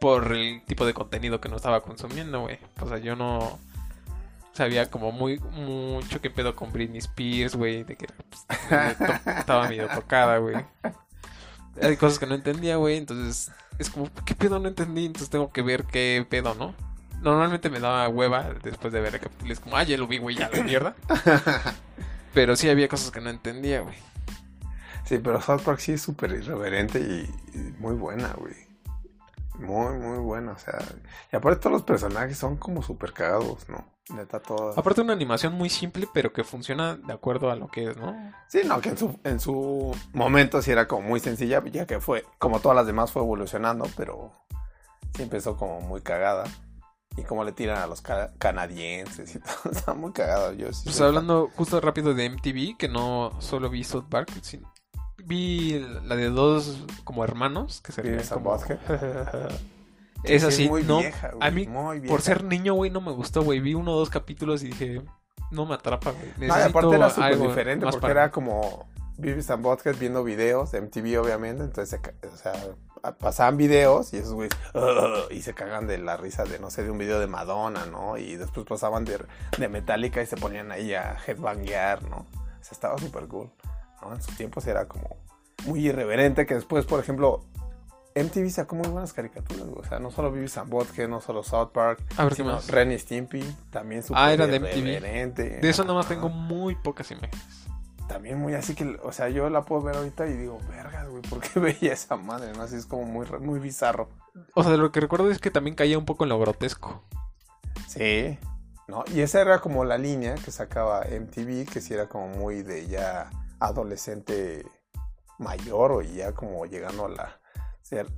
por 0.00 0.32
el 0.32 0.62
tipo 0.64 0.84
de 0.84 0.94
contenido 0.94 1.40
que 1.40 1.48
no 1.48 1.56
estaba 1.56 1.80
consumiendo, 1.80 2.42
güey. 2.42 2.58
O 2.80 2.88
sea, 2.88 2.98
yo 2.98 3.16
no 3.16 3.58
sabía 4.58 4.90
como 4.90 5.12
muy 5.12 5.38
mucho 5.38 6.20
que 6.20 6.30
pedo 6.30 6.56
con 6.56 6.72
Britney 6.72 6.98
Spears, 6.98 7.54
güey, 7.54 7.84
de 7.84 7.96
que 7.96 8.06
pues, 8.08 8.44
estaba 9.38 9.68
medio 9.68 9.88
tocada, 9.88 10.38
güey. 10.38 10.56
Hay 11.80 11.96
cosas 11.96 12.18
que 12.18 12.26
no 12.26 12.34
entendía, 12.34 12.74
güey, 12.76 12.98
entonces 12.98 13.52
es 13.78 13.88
como, 13.88 14.10
¿qué 14.26 14.34
pedo 14.34 14.58
no 14.58 14.66
entendí? 14.66 15.06
Entonces 15.06 15.30
tengo 15.30 15.52
que 15.52 15.62
ver 15.62 15.84
qué 15.84 16.26
pedo, 16.28 16.56
¿no? 16.56 16.74
Normalmente 17.22 17.70
me 17.70 17.78
daba 17.78 18.08
hueva 18.08 18.52
después 18.62 18.92
de 18.92 19.00
ver 19.00 19.14
el 19.14 19.20
capítulo, 19.20 19.52
es 19.52 19.60
como, 19.60 19.76
ah, 19.76 19.84
ya 19.84 19.96
lo 19.96 20.08
vi, 20.08 20.18
güey, 20.18 20.36
ya 20.36 20.50
la 20.50 20.62
mierda. 20.64 20.96
Pero 22.34 22.56
sí 22.56 22.68
había 22.68 22.88
cosas 22.88 23.12
que 23.12 23.20
no 23.20 23.30
entendía, 23.30 23.80
güey. 23.80 23.96
Sí, 25.04 25.18
pero 25.18 25.40
South 25.40 25.62
Park 25.62 25.78
sí 25.78 25.92
es 25.92 26.02
súper 26.02 26.32
irreverente 26.32 27.00
y, 27.00 27.58
y 27.58 27.74
muy 27.78 27.94
buena, 27.94 28.34
güey. 28.34 28.54
Muy, 29.58 29.96
muy 29.98 30.18
buena, 30.18 30.52
o 30.52 30.58
sea... 30.58 30.78
Y 31.32 31.36
aparte 31.36 31.60
todos 31.60 31.72
los 31.72 31.82
personajes 31.82 32.36
son 32.36 32.58
como 32.58 32.82
súper 32.82 33.14
cagados, 33.14 33.66
¿no? 33.70 33.86
Neta. 34.10 34.40
Aparte 34.76 35.00
una 35.02 35.12
animación 35.12 35.52
muy 35.54 35.68
simple, 35.68 36.08
pero 36.12 36.32
que 36.32 36.44
funciona 36.44 36.96
de 36.96 37.12
acuerdo 37.12 37.50
a 37.50 37.56
lo 37.56 37.68
que 37.68 37.90
es, 37.90 37.96
¿no? 37.96 38.16
Sí, 38.48 38.60
no, 38.64 38.80
que 38.80 38.90
en 38.90 38.98
su, 38.98 39.18
en 39.24 39.40
su 39.40 39.94
momento 40.12 40.62
sí 40.62 40.70
era 40.70 40.88
como 40.88 41.02
muy 41.08 41.20
sencilla, 41.20 41.62
ya 41.70 41.86
que 41.86 42.00
fue, 42.00 42.24
como 42.38 42.60
todas 42.60 42.76
las 42.76 42.86
demás 42.86 43.12
fue 43.12 43.22
evolucionando, 43.22 43.86
pero 43.96 44.32
sí 45.14 45.22
empezó 45.22 45.56
como 45.56 45.80
muy 45.80 46.00
cagada. 46.00 46.44
Y 47.16 47.24
como 47.24 47.42
le 47.42 47.50
tiran 47.50 47.78
a 47.78 47.86
los 47.88 48.00
ca- 48.00 48.32
canadienses 48.38 49.34
y 49.34 49.38
todo, 49.62 49.72
está 49.72 49.92
muy 49.92 50.12
cagado. 50.12 50.52
Yo 50.52 50.72
sí 50.72 50.82
Pues 50.84 51.00
hablando 51.00 51.50
justo 51.56 51.80
rápido 51.80 52.14
de 52.14 52.26
MTV, 52.30 52.76
que 52.78 52.88
no 52.88 53.32
solo 53.40 53.68
vi 53.70 53.82
South 53.84 54.04
Park, 54.08 54.30
sí- 54.42 54.60
vi 55.24 55.80
la 56.04 56.14
de 56.14 56.30
dos 56.30 56.84
como 57.04 57.24
hermanos 57.24 57.80
que 57.80 57.90
se 57.92 58.02
ríen 58.02 58.22
como... 58.32 58.56
Es 60.24 60.68
muy 60.68 60.82
no. 60.82 60.98
vieja, 60.98 61.30
güey, 61.30 61.48
a 61.48 61.50
mí, 61.50 61.66
muy 61.66 62.00
por 62.00 62.22
ser 62.22 62.44
niño, 62.44 62.74
güey, 62.74 62.90
no 62.90 63.00
me 63.00 63.12
gustó, 63.12 63.42
güey. 63.42 63.60
Vi 63.60 63.74
uno 63.74 63.92
o 63.92 63.98
dos 63.98 64.10
capítulos 64.10 64.62
y 64.62 64.68
dije, 64.68 65.02
no 65.50 65.66
me 65.66 65.74
atrapa, 65.74 66.10
güey. 66.10 66.26
No, 66.36 66.44
y 66.44 66.48
Necesito 66.48 66.78
aparte 66.78 66.96
era 66.96 67.10
súper 67.10 67.38
diferente 67.38 67.86
porque 67.86 68.00
para 68.00 68.12
era 68.12 68.26
mí". 68.26 68.32
como 68.32 68.88
Beavis 69.16 69.50
and 69.50 69.62
Butthead 69.62 69.96
viendo 69.96 70.24
videos 70.24 70.72
de 70.72 70.80
MTV 70.80 71.20
obviamente, 71.20 71.64
entonces 71.64 72.00
o 72.32 72.36
sea, 72.36 72.52
pasaban 73.18 73.56
videos 73.56 74.12
y 74.12 74.18
esos 74.18 74.32
güeyes 74.32 74.54
y 75.30 75.42
se 75.42 75.54
cagan 75.54 75.86
de 75.86 75.98
la 75.98 76.16
risa 76.16 76.44
de 76.44 76.58
no 76.58 76.70
sé, 76.70 76.84
de 76.84 76.90
un 76.90 76.98
video 76.98 77.18
de 77.20 77.26
Madonna, 77.26 77.86
¿no? 77.86 78.16
Y 78.16 78.36
después 78.36 78.66
pasaban 78.66 79.04
de, 79.04 79.18
de 79.58 79.68
Metallica 79.68 80.22
y 80.22 80.26
se 80.26 80.36
ponían 80.36 80.70
ahí 80.72 80.94
a 80.94 81.16
headbanguear, 81.26 82.02
¿no? 82.04 82.16
O 82.18 82.62
sea, 82.62 82.72
estaba 82.72 82.98
súper 82.98 83.26
cool, 83.26 83.50
¿no? 84.02 84.14
En 84.14 84.22
sus 84.22 84.36
tiempos 84.36 84.66
era 84.66 84.86
como 84.86 85.16
muy 85.66 85.86
irreverente 85.88 86.46
que 86.46 86.54
después, 86.54 86.84
por 86.84 87.00
ejemplo, 87.00 87.44
MTV 88.22 88.50
sacó 88.50 88.76
muy 88.76 88.88
buenas 88.88 89.12
caricaturas, 89.12 89.66
güey. 89.66 89.84
o 89.84 89.88
sea, 89.88 89.98
no 89.98 90.10
solo 90.10 90.28
and 90.28 90.68
Butthead, 90.68 91.08
no 91.08 91.20
solo 91.20 91.42
South 91.42 91.70
Park, 91.72 92.02
A 92.16 92.24
ver, 92.24 92.34
¿qué 92.34 92.42
sino? 92.42 92.58
Ren 92.68 92.92
y 92.92 92.98
Stimpy, 92.98 93.42
también 93.70 94.02
súper 94.02 94.22
Ah, 94.22 94.32
era 94.32 94.46
de 94.46 94.58
MTV. 94.60 95.60
De 95.60 95.68
eso 95.68 95.82
nada 95.82 95.94
más 95.94 96.08
tengo 96.08 96.28
muy 96.28 96.74
pocas 96.74 97.10
imágenes. 97.10 97.38
también 98.08 98.38
muy 98.38 98.54
así 98.54 98.74
que, 98.74 98.98
o 99.02 99.12
sea, 99.12 99.28
yo 99.28 99.50
la 99.50 99.62
puedo 99.62 99.82
ver 99.82 99.96
ahorita 99.96 100.26
y 100.26 100.34
digo, 100.34 100.58
vergas, 100.68 101.08
güey, 101.08 101.22
¿por 101.22 101.40
qué 101.40 101.60
veía 101.60 101.92
esa 101.92 102.16
madre? 102.16 102.52
¿no? 102.54 102.62
Así 102.62 102.76
es 102.76 102.86
como 102.86 103.04
muy, 103.04 103.26
muy 103.40 103.58
bizarro. 103.58 104.08
O 104.54 104.62
sea, 104.62 104.72
de 104.72 104.78
lo 104.78 104.92
que 104.92 105.00
recuerdo 105.00 105.30
es 105.30 105.38
que 105.38 105.50
también 105.50 105.76
caía 105.76 105.98
un 105.98 106.04
poco 106.04 106.24
en 106.24 106.30
lo 106.30 106.38
grotesco. 106.38 107.02
Sí, 107.86 108.38
¿no? 108.86 109.04
Y 109.14 109.20
esa 109.20 109.40
era 109.40 109.60
como 109.60 109.84
la 109.84 109.98
línea 109.98 110.34
que 110.34 110.50
sacaba 110.50 111.02
MTV, 111.04 111.66
que 111.70 111.80
sí 111.80 111.94
era 111.94 112.08
como 112.08 112.28
muy 112.28 112.62
de 112.62 112.86
ya 112.86 113.30
adolescente 113.60 114.64
mayor 115.38 115.92
o 115.92 116.02
ya 116.02 116.32
como 116.32 116.64
llegando 116.66 117.06
a 117.06 117.08
la, 117.08 117.37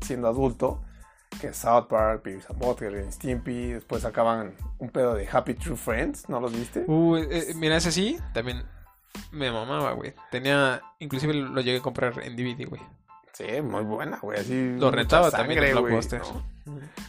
siendo 0.00 0.28
adulto, 0.28 0.82
que 1.40 1.52
South 1.52 1.86
Park, 1.88 2.22
Beavis 2.24 2.48
and 2.50 2.58
Butthead, 2.58 3.10
Stimpy, 3.10 3.72
después 3.72 4.02
sacaban 4.02 4.54
un 4.78 4.90
pedo 4.90 5.14
de 5.14 5.28
Happy 5.30 5.54
True 5.54 5.76
Friends, 5.76 6.28
¿no 6.28 6.40
los 6.40 6.52
viste? 6.52 6.84
Uh, 6.86 7.16
eh, 7.16 7.52
mira, 7.54 7.76
ese 7.76 7.92
sí, 7.92 8.18
también 8.32 8.64
me 9.30 9.50
mamaba, 9.50 9.92
güey. 9.92 10.14
Tenía, 10.30 10.82
inclusive 10.98 11.34
lo 11.34 11.60
llegué 11.60 11.78
a 11.78 11.82
comprar 11.82 12.20
en 12.22 12.36
DVD, 12.36 12.68
güey. 12.68 12.82
Sí, 13.32 13.62
muy 13.62 13.84
buena, 13.84 14.18
güey, 14.18 14.38
así. 14.38 14.76
Lo 14.78 14.90
rentaba 14.90 15.30
también 15.30 15.62
en 15.62 15.80
güey. 15.80 15.98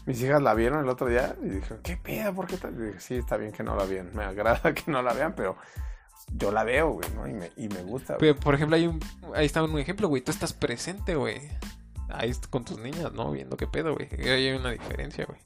Mis 0.06 0.22
hijas 0.22 0.42
la 0.42 0.54
vieron 0.54 0.80
el 0.80 0.90
otro 0.90 1.08
día 1.08 1.36
y 1.44 1.50
dijeron, 1.50 1.80
¿qué 1.84 1.98
pedo? 1.98 2.34
¿Por 2.34 2.48
qué 2.48 2.58
tal? 2.58 2.74
Y 2.76 2.84
dije, 2.84 3.00
sí, 3.00 3.16
está 3.16 3.38
bien 3.38 3.52
que 3.52 3.64
no 3.64 3.76
la 3.76 3.84
vean. 3.86 4.12
Me 4.14 4.24
agrada 4.24 4.74
que 4.74 4.90
no 4.90 5.02
la 5.02 5.14
vean, 5.14 5.34
pero 5.36 5.58
yo 6.34 6.52
la 6.52 6.64
veo, 6.64 6.92
güey, 6.92 7.10
¿no? 7.16 7.28
Y 7.28 7.34
me, 7.34 7.52
y 7.58 7.68
me 7.68 7.82
gusta, 7.84 8.16
güey. 8.16 8.32
Pero, 8.32 8.40
por 8.40 8.56
ejemplo, 8.56 8.78
hay 8.78 8.88
un, 8.88 9.00
ahí 9.36 9.46
está 9.46 9.62
un 9.64 9.78
ejemplo, 9.78 10.08
güey. 10.08 10.22
Tú 10.22 10.32
estás 10.32 10.54
presente, 10.54 11.16
güey. 11.16 11.42
Ahí 12.14 12.34
con 12.50 12.66
tus 12.66 12.78
niñas, 12.78 13.14
¿no? 13.14 13.32
Viendo 13.32 13.58
qué 13.58 13.68
pedo, 13.68 13.94
güey. 13.96 14.08
Ahí 14.20 14.48
hay 14.48 14.52
una 14.52 14.72
diferencia, 14.72 15.26
güey. 15.26 15.40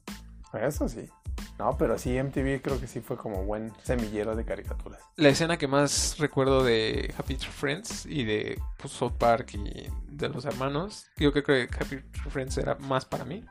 Eso 0.63 0.87
sí. 0.87 1.09
No, 1.57 1.77
pero 1.77 1.97
sí, 1.97 2.21
MTV 2.21 2.61
creo 2.61 2.79
que 2.79 2.87
sí 2.87 2.99
fue 2.99 3.17
como 3.17 3.43
buen 3.43 3.71
semillero 3.83 4.35
de 4.35 4.43
caricaturas. 4.43 5.01
La 5.15 5.29
escena 5.29 5.57
que 5.57 5.67
más 5.67 6.17
recuerdo 6.17 6.63
de 6.63 7.13
Happy 7.17 7.35
Tree 7.35 7.51
Friends 7.51 8.05
y 8.05 8.25
de 8.25 8.61
pues, 8.77 8.93
South 8.93 9.13
Park 9.17 9.53
y 9.53 9.87
de 10.07 10.29
los 10.29 10.43
hermanos, 10.45 11.07
yo 11.17 11.31
creo 11.31 11.43
que 11.43 11.69
Happy 11.73 11.97
Tree 11.97 12.29
Friends 12.29 12.57
era 12.57 12.75
más 12.75 13.05
para 13.05 13.23
mí. 13.23 13.45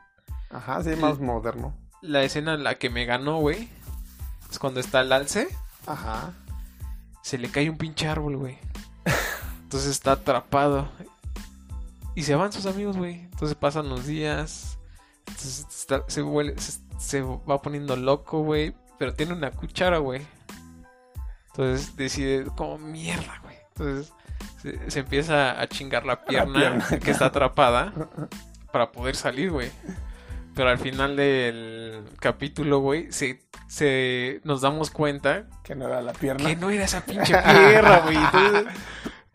Ajá, 0.51 0.83
sí, 0.83 0.95
más 0.95 1.19
moderno. 1.19 1.75
La 2.01 2.23
escena 2.23 2.53
en 2.53 2.63
la 2.63 2.75
que 2.75 2.91
me 2.91 3.05
ganó, 3.05 3.39
güey, 3.39 3.69
es 4.51 4.59
cuando 4.59 4.79
está 4.79 5.01
el 5.01 5.11
alce, 5.11 5.47
Ajá. 5.87 6.33
se 7.23 7.39
le 7.39 7.49
cae 7.49 7.69
un 7.69 7.77
pinche 7.77 8.07
árbol, 8.07 8.37
güey. 8.37 8.59
Entonces 9.63 9.89
está 9.89 10.13
atrapado. 10.13 10.89
Y 12.15 12.23
se 12.23 12.35
van 12.35 12.51
sus 12.51 12.65
amigos, 12.65 12.97
güey. 12.97 13.21
Entonces 13.21 13.55
pasan 13.55 13.89
los 13.89 14.05
días. 14.05 14.79
Entonces 15.27 15.65
está- 15.69 16.03
se, 16.07 16.23
huele- 16.23 16.57
se, 16.57 16.79
se 16.97 17.21
va 17.21 17.61
poniendo 17.61 17.95
loco, 17.95 18.41
güey. 18.41 18.73
Pero 18.97 19.13
tiene 19.13 19.33
una 19.33 19.51
cuchara, 19.51 19.97
güey. 19.97 20.25
Entonces 21.47 21.95
decide, 21.95 22.45
como 22.55 22.77
mierda, 22.77 23.39
güey. 23.43 23.55
Entonces 23.69 24.13
se, 24.61 24.89
se 24.91 24.99
empieza 24.99 25.59
a 25.59 25.67
chingar 25.67 26.05
la 26.05 26.21
pierna, 26.25 26.53
pierna. 26.59 26.99
que 26.99 27.11
está 27.11 27.25
atrapada 27.27 27.93
para 28.71 28.91
poder 28.91 29.15
salir, 29.15 29.51
güey. 29.51 29.71
Pero 30.53 30.69
al 30.69 30.77
final 30.77 31.17
del 31.17 32.05
capítulo, 32.21 32.79
güey, 32.79 33.11
se, 33.11 33.43
se 33.67 34.39
nos 34.45 34.61
damos 34.61 34.89
cuenta 34.89 35.47
Que 35.63 35.75
no 35.75 35.85
era 35.87 36.01
la 36.01 36.13
pierna. 36.13 36.47
que 36.47 36.55
no 36.55 36.69
era 36.69 36.85
esa 36.85 37.01
pinche 37.05 37.35
pierna, 37.43 37.99
güey. 37.99 38.15
Entonces, 38.15 38.65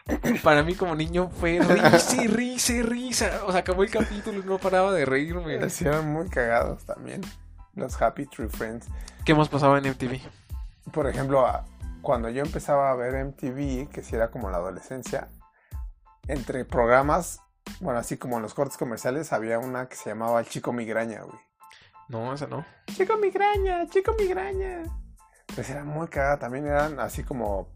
para 0.42 0.62
mí 0.62 0.74
como 0.74 0.94
niño 0.94 1.30
fue 1.30 1.58
risa 1.60 2.22
y 2.22 2.26
risa 2.26 2.72
y 2.72 2.82
risa. 2.82 3.40
O 3.46 3.52
sea, 3.52 3.60
acabó 3.60 3.82
el 3.82 3.90
capítulo 3.90 4.40
y 4.40 4.44
no 4.44 4.58
paraba 4.58 4.92
de 4.92 5.04
reírme. 5.04 5.68
Sí, 5.70 5.84
eran 5.84 6.12
muy 6.12 6.28
cagados 6.28 6.84
también. 6.84 7.20
Los 7.74 8.00
Happy 8.00 8.26
Tree 8.26 8.48
Friends. 8.48 8.88
¿Qué 9.24 9.34
más 9.34 9.48
pasaba 9.48 9.78
en 9.78 9.88
MTV? 9.90 10.20
Por 10.92 11.06
ejemplo, 11.06 11.46
cuando 12.02 12.28
yo 12.30 12.42
empezaba 12.42 12.90
a 12.90 12.94
ver 12.94 13.24
MTV, 13.24 13.88
que 13.90 14.02
sí 14.02 14.16
era 14.16 14.30
como 14.30 14.50
la 14.50 14.56
adolescencia, 14.56 15.28
entre 16.26 16.64
programas, 16.64 17.40
bueno, 17.80 18.00
así 18.00 18.16
como 18.16 18.36
en 18.36 18.42
los 18.42 18.54
cortes 18.54 18.76
comerciales, 18.76 19.32
había 19.32 19.58
una 19.58 19.88
que 19.88 19.96
se 19.96 20.10
llamaba 20.10 20.40
El 20.40 20.46
Chico 20.46 20.72
Migraña, 20.72 21.22
güey. 21.22 21.38
No, 22.08 22.34
esa 22.34 22.46
no. 22.46 22.64
Chico 22.86 23.16
Migraña, 23.16 23.86
Chico 23.88 24.14
Migraña. 24.18 24.82
Pues 25.54 25.70
era 25.70 25.84
muy 25.84 26.08
cagada, 26.08 26.38
también 26.38 26.66
eran 26.66 26.98
así 26.98 27.22
como, 27.22 27.68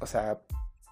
o 0.00 0.06
sea, 0.06 0.38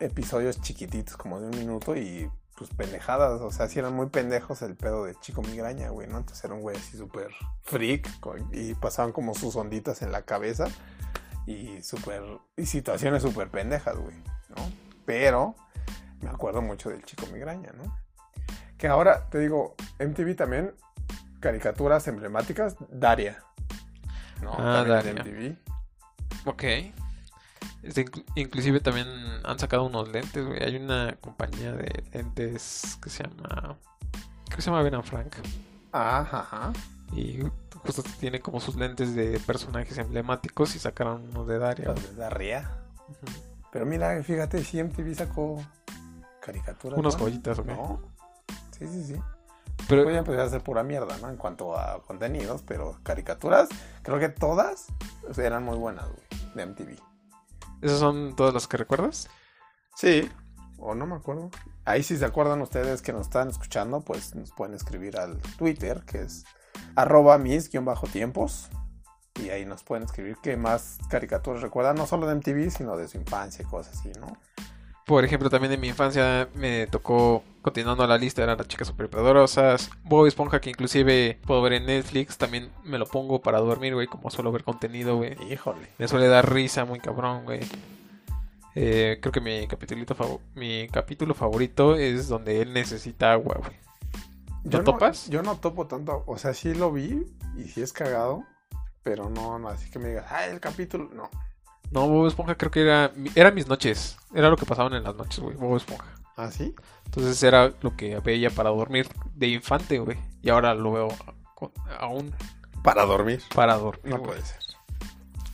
episodios 0.04 0.60
chiquititos, 0.60 1.16
como 1.16 1.40
de 1.40 1.46
un 1.46 1.58
minuto 1.58 1.96
y 1.96 2.30
pues 2.56 2.70
pendejadas, 2.74 3.40
o 3.40 3.50
sea, 3.50 3.66
sí 3.68 3.78
eran 3.78 3.94
muy 3.94 4.08
pendejos 4.08 4.62
el 4.62 4.76
pedo 4.76 5.04
de 5.04 5.14
Chico 5.16 5.42
Migraña, 5.42 5.88
güey, 5.88 6.06
¿no? 6.06 6.18
Entonces 6.18 6.44
era 6.44 6.54
un 6.54 6.60
güey 6.60 6.76
así 6.76 6.96
súper 6.96 7.28
freak 7.62 8.08
y 8.52 8.74
pasaban 8.74 9.12
como 9.12 9.34
sus 9.34 9.56
onditas 9.56 10.02
en 10.02 10.12
la 10.12 10.22
cabeza 10.22 10.66
y 11.46 11.82
súper, 11.82 12.22
y 12.56 12.66
situaciones 12.66 13.22
súper 13.22 13.48
pendejas, 13.48 13.96
güey, 13.96 14.16
¿no? 14.50 14.70
Pero 15.06 15.56
me 16.20 16.28
acuerdo 16.30 16.62
mucho 16.62 16.90
del 16.90 17.02
Chico 17.04 17.26
Migraña, 17.32 17.72
¿no? 17.72 17.98
Que 18.78 18.86
ahora, 18.88 19.28
te 19.30 19.38
digo, 19.38 19.74
MTV 19.98 20.36
también, 20.36 20.74
caricaturas 21.40 22.06
emblemáticas, 22.06 22.76
Daria. 22.90 23.42
¿no? 24.42 24.52
Ah, 24.52 24.84
También 24.86 25.16
Daria. 25.16 25.22
de 25.24 25.56
MTV. 25.56 26.48
Ok. 26.48 26.62
Este, 27.82 28.04
inclu- 28.06 28.24
inclusive 28.36 28.80
también 28.80 29.08
han 29.44 29.58
sacado 29.58 29.84
unos 29.84 30.08
lentes, 30.08 30.46
güey. 30.46 30.62
Hay 30.62 30.76
una 30.76 31.16
compañía 31.20 31.72
de 31.72 32.04
lentes 32.12 32.98
que 33.02 33.10
se 33.10 33.24
llama... 33.24 33.76
Creo 34.46 34.56
que 34.56 34.62
se 34.62 34.70
llama 34.70 34.82
Ben 34.82 35.02
Frank. 35.02 35.34
Ajá. 35.92 36.72
Y 37.14 37.40
justo 37.84 38.02
tiene 38.20 38.40
como 38.40 38.60
sus 38.60 38.76
lentes 38.76 39.14
de 39.14 39.38
personajes 39.40 39.96
emblemáticos 39.98 40.74
y 40.76 40.78
sacaron 40.78 41.28
unos 41.30 41.46
de 41.46 41.58
Daria. 41.58 41.86
Los 41.86 42.02
de 42.02 42.14
Daria. 42.14 42.70
Pero 43.72 43.86
mira, 43.86 44.22
fíjate, 44.22 44.62
si 44.64 44.82
MTV 44.82 45.14
sacó 45.14 45.62
caricaturas. 46.40 46.98
Unas 46.98 47.14
¿no? 47.14 47.20
joyitas. 47.20 47.64
¿No? 47.64 48.02
Sí, 48.78 48.86
sí, 48.86 49.04
sí. 49.04 49.16
Pero 49.88 50.04
Voy 50.04 50.14
a 50.14 50.18
empezar 50.18 50.40
a 50.40 50.44
hacer 50.44 50.62
pura 50.62 50.82
mierda, 50.82 51.16
¿no? 51.18 51.28
En 51.28 51.36
cuanto 51.36 51.76
a 51.76 52.02
contenidos, 52.02 52.62
pero 52.62 52.98
caricaturas, 53.02 53.68
creo 54.02 54.18
que 54.18 54.28
todas 54.28 54.86
eran 55.36 55.64
muy 55.64 55.76
buenas, 55.76 56.06
güey, 56.08 56.54
de 56.54 56.66
MTV. 56.66 57.11
¿Esas 57.82 57.98
son 57.98 58.34
todas 58.34 58.54
las 58.54 58.66
que 58.66 58.78
recuerdas? 58.78 59.28
Sí. 59.96 60.30
O 60.78 60.94
no 60.94 61.06
me 61.06 61.14
acuerdo. 61.14 61.50
Ahí 61.84 62.02
si 62.02 62.16
se 62.16 62.24
acuerdan 62.24 62.60
ustedes 62.62 63.02
que 63.02 63.12
nos 63.12 63.26
están 63.26 63.48
escuchando, 63.48 64.00
pues 64.00 64.34
nos 64.34 64.52
pueden 64.52 64.74
escribir 64.74 65.18
al 65.18 65.38
Twitter, 65.58 66.02
que 66.06 66.22
es 66.22 66.44
arroba 66.96 67.38
mis-tiempos. 67.38 68.70
Y 69.40 69.50
ahí 69.50 69.64
nos 69.64 69.82
pueden 69.82 70.04
escribir 70.04 70.36
qué 70.42 70.56
más 70.56 70.98
caricaturas 71.08 71.62
recuerdan, 71.62 71.96
no 71.96 72.06
solo 72.06 72.26
de 72.26 72.34
MTV, 72.34 72.70
sino 72.70 72.96
de 72.96 73.08
su 73.08 73.18
infancia 73.18 73.62
y 73.62 73.66
cosas 73.66 73.98
así, 73.98 74.12
¿no? 74.20 74.36
Por 75.06 75.24
ejemplo, 75.24 75.50
también 75.50 75.72
en 75.72 75.80
mi 75.80 75.88
infancia 75.88 76.48
me 76.54 76.86
tocó, 76.86 77.42
continuando 77.60 78.06
la 78.06 78.16
lista, 78.18 78.42
eran 78.42 78.56
las 78.56 78.68
chicas 78.68 78.86
superpoderosas. 78.88 79.90
Bob 80.04 80.26
Esponja, 80.26 80.60
que 80.60 80.70
inclusive 80.70 81.38
puedo 81.44 81.60
ver 81.60 81.72
en 81.74 81.86
Netflix, 81.86 82.38
también 82.38 82.70
me 82.84 82.98
lo 82.98 83.06
pongo 83.06 83.42
para 83.42 83.58
dormir, 83.58 83.94
güey, 83.94 84.06
como 84.06 84.30
suelo 84.30 84.52
ver 84.52 84.62
contenido, 84.62 85.16
güey. 85.16 85.36
Híjole. 85.50 85.88
Me 85.98 86.06
suele 86.06 86.28
dar 86.28 86.52
risa 86.52 86.84
muy 86.84 87.00
cabrón, 87.00 87.44
güey. 87.44 87.60
Eh, 88.74 89.18
creo 89.20 89.32
que 89.32 89.40
mi 89.40 89.66
capitulito 89.66 90.40
mi 90.54 90.88
capítulo 90.88 91.34
favorito 91.34 91.96
es 91.96 92.28
donde 92.28 92.62
él 92.62 92.72
necesita 92.72 93.32
agua, 93.32 93.56
güey. 93.58 93.72
¿Lo 94.64 94.78
no- 94.78 94.84
topas? 94.84 95.28
yo 95.28 95.42
no 95.42 95.56
topo 95.56 95.86
tanto, 95.88 96.22
o 96.26 96.38
sea, 96.38 96.54
sí 96.54 96.72
lo 96.74 96.92
vi 96.92 97.26
y 97.58 97.64
sí 97.64 97.82
es 97.82 97.92
cagado, 97.92 98.44
pero 99.02 99.28
no, 99.28 99.58
no, 99.58 99.68
así 99.68 99.90
que 99.90 99.98
me 99.98 100.08
digas, 100.10 100.26
ah, 100.30 100.46
el 100.46 100.60
capítulo, 100.60 101.10
no. 101.12 101.28
No, 101.92 102.08
Bob 102.08 102.26
Esponja 102.26 102.54
creo 102.56 102.70
que 102.70 102.82
era, 102.82 103.12
era 103.34 103.50
mis 103.50 103.68
noches. 103.68 104.16
Era 104.34 104.48
lo 104.48 104.56
que 104.56 104.64
pasaban 104.66 104.94
en 104.94 105.04
las 105.04 105.14
noches, 105.14 105.40
güey, 105.40 105.56
Bob 105.56 105.76
Esponja. 105.76 106.06
¿Ah, 106.36 106.50
sí? 106.50 106.74
Entonces 107.04 107.42
era 107.42 107.72
lo 107.82 107.94
que 107.96 108.18
veía 108.20 108.48
para 108.50 108.70
dormir 108.70 109.06
de 109.34 109.48
infante, 109.48 109.98
güey. 109.98 110.16
Y 110.40 110.48
ahora 110.48 110.74
lo 110.74 110.92
veo 110.92 111.08
aún 112.00 112.34
Para 112.82 113.04
dormir. 113.04 113.42
para 113.54 113.76
dormir. 113.76 114.14
No 114.14 114.22
puede 114.22 114.40
ser. 114.40 114.58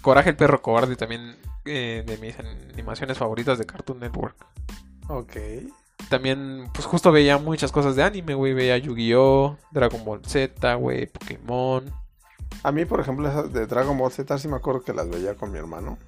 Coraje 0.00 0.30
el 0.30 0.36
perro 0.36 0.62
cobarde 0.62 0.94
también 0.94 1.36
eh, 1.64 2.04
de 2.06 2.16
mis 2.18 2.36
animaciones 2.38 3.18
favoritas 3.18 3.58
de 3.58 3.66
Cartoon 3.66 3.98
Network. 3.98 4.36
Ok. 5.08 5.36
también, 6.08 6.70
pues 6.72 6.86
justo 6.86 7.10
veía 7.10 7.36
muchas 7.38 7.72
cosas 7.72 7.96
de 7.96 8.04
anime, 8.04 8.34
güey. 8.34 8.54
Veía 8.54 8.78
Yu-Gi-Oh, 8.78 9.56
Dragon 9.72 10.04
Ball 10.04 10.24
Z, 10.24 10.74
güey, 10.76 11.06
Pokémon. 11.06 11.92
A 12.62 12.70
mí, 12.72 12.84
por 12.84 13.00
ejemplo, 13.00 13.28
esas 13.28 13.52
de 13.52 13.66
Dragon 13.66 13.98
Ball 13.98 14.12
Z 14.12 14.38
sí 14.38 14.46
me 14.48 14.56
acuerdo 14.56 14.82
que 14.82 14.92
las 14.94 15.08
veía 15.10 15.34
con 15.34 15.50
mi 15.50 15.58
hermano. 15.58 15.98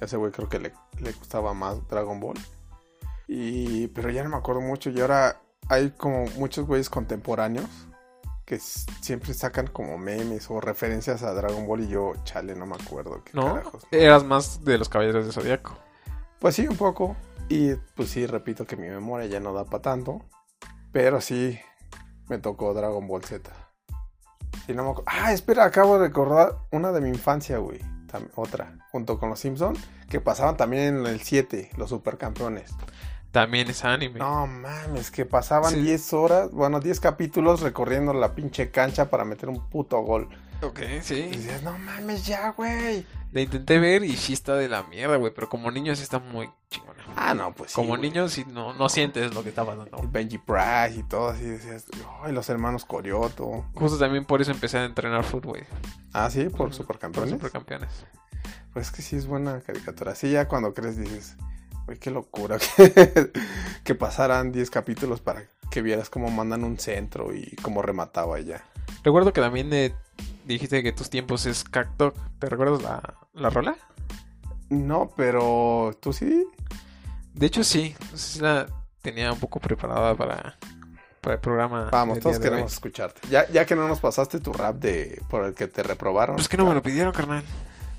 Ese 0.00 0.16
güey 0.16 0.32
creo 0.32 0.48
que 0.48 0.58
le, 0.58 0.72
le 1.00 1.12
gustaba 1.12 1.54
más 1.54 1.86
Dragon 1.88 2.20
Ball. 2.20 2.38
Y, 3.28 3.88
pero 3.88 4.10
ya 4.10 4.22
no 4.24 4.30
me 4.30 4.36
acuerdo 4.36 4.60
mucho. 4.60 4.90
Y 4.90 5.00
ahora 5.00 5.40
hay 5.68 5.90
como 5.90 6.24
muchos 6.36 6.66
güeyes 6.66 6.90
contemporáneos 6.90 7.68
que 8.44 8.58
siempre 8.58 9.32
sacan 9.32 9.68
como 9.68 9.96
memes 9.96 10.50
o 10.50 10.60
referencias 10.60 11.22
a 11.22 11.32
Dragon 11.34 11.66
Ball 11.68 11.82
y 11.82 11.88
yo, 11.88 12.14
chale, 12.24 12.56
no 12.56 12.66
me 12.66 12.74
acuerdo. 12.74 13.22
¿Qué 13.22 13.30
¿No? 13.34 13.54
carajos? 13.54 13.86
Eras 13.92 14.24
más 14.24 14.64
de 14.64 14.76
los 14.76 14.88
Caballeros 14.88 15.24
de 15.26 15.32
Zodíaco. 15.32 15.76
Pues 16.40 16.56
sí, 16.56 16.66
un 16.66 16.76
poco. 16.76 17.14
Y 17.48 17.74
pues 17.94 18.10
sí, 18.10 18.26
repito 18.26 18.66
que 18.66 18.76
mi 18.76 18.88
memoria 18.88 19.26
ya 19.28 19.38
no 19.38 19.52
da 19.52 19.64
para 19.66 19.82
tanto. 19.82 20.24
Pero 20.90 21.20
sí, 21.20 21.60
me 22.28 22.38
tocó 22.38 22.74
Dragon 22.74 23.06
Ball 23.06 23.22
Z. 23.22 23.48
Y 24.66 24.72
no 24.72 24.94
me 24.94 25.02
Ah, 25.06 25.32
espera, 25.32 25.64
acabo 25.64 25.98
de 25.98 26.08
recordar 26.08 26.56
una 26.72 26.90
de 26.90 27.00
mi 27.00 27.08
infancia, 27.10 27.58
güey. 27.58 27.80
Otra, 28.34 28.74
junto 28.90 29.18
con 29.18 29.30
los 29.30 29.40
Simpsons, 29.40 29.78
que 30.08 30.20
pasaban 30.20 30.56
también 30.56 30.98
en 30.98 31.06
el 31.06 31.20
7, 31.20 31.70
los 31.76 31.90
supercampeones. 31.90 32.72
También 33.32 33.68
es 33.70 33.84
anime. 33.84 34.18
No 34.18 34.46
mames, 34.46 35.10
que 35.10 35.24
pasaban 35.24 35.72
Sí. 35.72 35.80
10 35.82 36.12
horas, 36.14 36.50
bueno, 36.50 36.80
10 36.80 36.98
capítulos 36.98 37.60
recorriendo 37.60 38.12
la 38.12 38.34
pinche 38.34 38.70
cancha 38.70 39.08
para 39.08 39.24
meter 39.24 39.48
un 39.48 39.60
puto 39.68 40.00
gol. 40.00 40.28
Ok, 40.62 40.80
Y 40.98 41.00
sí. 41.02 41.22
dices, 41.22 41.62
no 41.62 41.76
mames 41.78 42.26
ya, 42.26 42.50
güey. 42.50 43.06
La 43.32 43.40
intenté 43.40 43.78
ver 43.78 44.02
y 44.04 44.16
sí 44.16 44.32
está 44.32 44.56
de 44.56 44.68
la 44.68 44.82
mierda, 44.84 45.16
güey. 45.16 45.32
Pero 45.32 45.48
como 45.48 45.70
niño 45.70 45.94
sí 45.96 46.02
está 46.02 46.18
muy 46.18 46.50
chingona. 46.70 47.02
Ah, 47.16 47.32
no, 47.34 47.54
pues 47.54 47.70
sí, 47.70 47.76
como 47.76 47.90
güey. 47.90 48.00
niño 48.02 48.28
sí 48.28 48.44
no, 48.46 48.74
no 48.74 48.88
sientes 48.88 49.34
lo 49.34 49.42
que 49.42 49.48
está 49.50 49.64
pasando. 49.64 49.88
Y 50.02 50.06
Benji 50.06 50.38
Price 50.38 50.96
y 50.98 51.02
todo 51.04 51.28
así, 51.30 51.44
decías, 51.44 51.86
ay, 52.22 52.32
los 52.32 52.48
hermanos 52.50 52.84
Corioto. 52.84 53.64
Justo 53.74 53.98
también 53.98 54.24
por 54.24 54.40
eso 54.42 54.50
empecé 54.50 54.78
a 54.78 54.84
entrenar 54.84 55.24
fútbol, 55.24 55.52
güey. 55.52 55.64
Ah, 56.12 56.28
sí, 56.30 56.44
por 56.48 56.74
supercampeones. 56.74 57.30
Por 57.30 57.38
supercampeones. 57.38 57.90
Pues 58.72 58.86
es 58.88 58.92
que 58.92 59.02
sí 59.02 59.16
es 59.16 59.26
buena 59.26 59.60
caricatura. 59.60 60.14
Sí, 60.14 60.30
ya 60.30 60.46
cuando 60.48 60.74
crees 60.74 60.96
dices, 60.96 61.36
uy, 61.88 61.96
qué 61.98 62.10
locura 62.10 62.58
que, 62.76 63.30
que 63.82 63.94
pasaran 63.94 64.52
10 64.52 64.70
capítulos 64.70 65.20
para 65.20 65.44
que 65.70 65.82
vieras 65.82 66.10
cómo 66.10 66.30
mandan 66.30 66.64
un 66.64 66.78
centro 66.78 67.34
y 67.34 67.56
cómo 67.62 67.80
remataba 67.82 68.38
ya. 68.40 68.64
Recuerdo 69.02 69.32
que 69.32 69.40
también 69.40 69.72
eh, 69.72 69.94
dijiste 70.44 70.82
que 70.82 70.92
tus 70.92 71.10
tiempos 71.10 71.46
es 71.46 71.64
Cacto. 71.64 72.12
¿Te 72.38 72.48
recuerdas 72.48 72.82
la, 72.82 73.14
la 73.34 73.50
rola? 73.50 73.76
No, 74.68 75.10
pero 75.16 75.96
tú 76.00 76.12
sí. 76.12 76.46
De 77.34 77.46
hecho, 77.46 77.64
sí. 77.64 77.94
Sí 78.14 78.40
la 78.40 78.66
tenía 79.02 79.32
un 79.32 79.38
poco 79.40 79.58
preparada 79.60 80.14
para, 80.14 80.56
para 81.20 81.34
el 81.34 81.40
programa. 81.40 81.88
Vamos, 81.90 82.20
todos 82.20 82.38
queremos 82.38 82.72
escucharte. 82.72 83.20
Ya, 83.28 83.48
ya 83.50 83.64
que 83.64 83.74
no 83.74 83.88
nos 83.88 84.00
pasaste 84.00 84.40
tu 84.40 84.52
rap 84.52 84.76
de 84.76 85.22
por 85.28 85.44
el 85.44 85.54
que 85.54 85.66
te 85.66 85.82
reprobaron. 85.82 86.36
Pues 86.36 86.48
que 86.48 86.56
no 86.56 86.66
me 86.66 86.74
lo 86.74 86.82
pidieron, 86.82 87.12
carnal. 87.12 87.42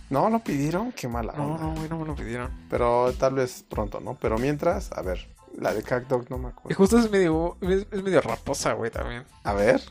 No, 0.09 0.29
lo 0.29 0.39
pidieron, 0.39 0.91
qué 0.91 1.07
mala 1.07 1.33
No, 1.37 1.53
onda. 1.53 1.63
no, 1.63 1.75
güey, 1.75 1.89
no 1.89 1.97
me 1.99 2.05
lo 2.05 2.15
pidieron. 2.15 2.51
Pero 2.69 3.13
tal 3.13 3.33
vez 3.35 3.63
pronto, 3.69 4.01
¿no? 4.01 4.15
Pero 4.15 4.37
mientras, 4.37 4.91
a 4.91 5.01
ver, 5.01 5.25
la 5.57 5.73
de 5.73 5.83
Cacdog 5.83 6.29
no 6.29 6.37
me 6.37 6.49
Y 6.49 6.51
acuerdo. 6.51 6.77
justo 6.77 6.99
es 6.99 7.09
medio, 7.09 7.57
es, 7.61 7.87
es 7.89 8.03
medio 8.03 8.19
raposa, 8.21 8.73
güey, 8.73 8.91
también. 8.91 9.23
A 9.45 9.53
ver. 9.53 9.81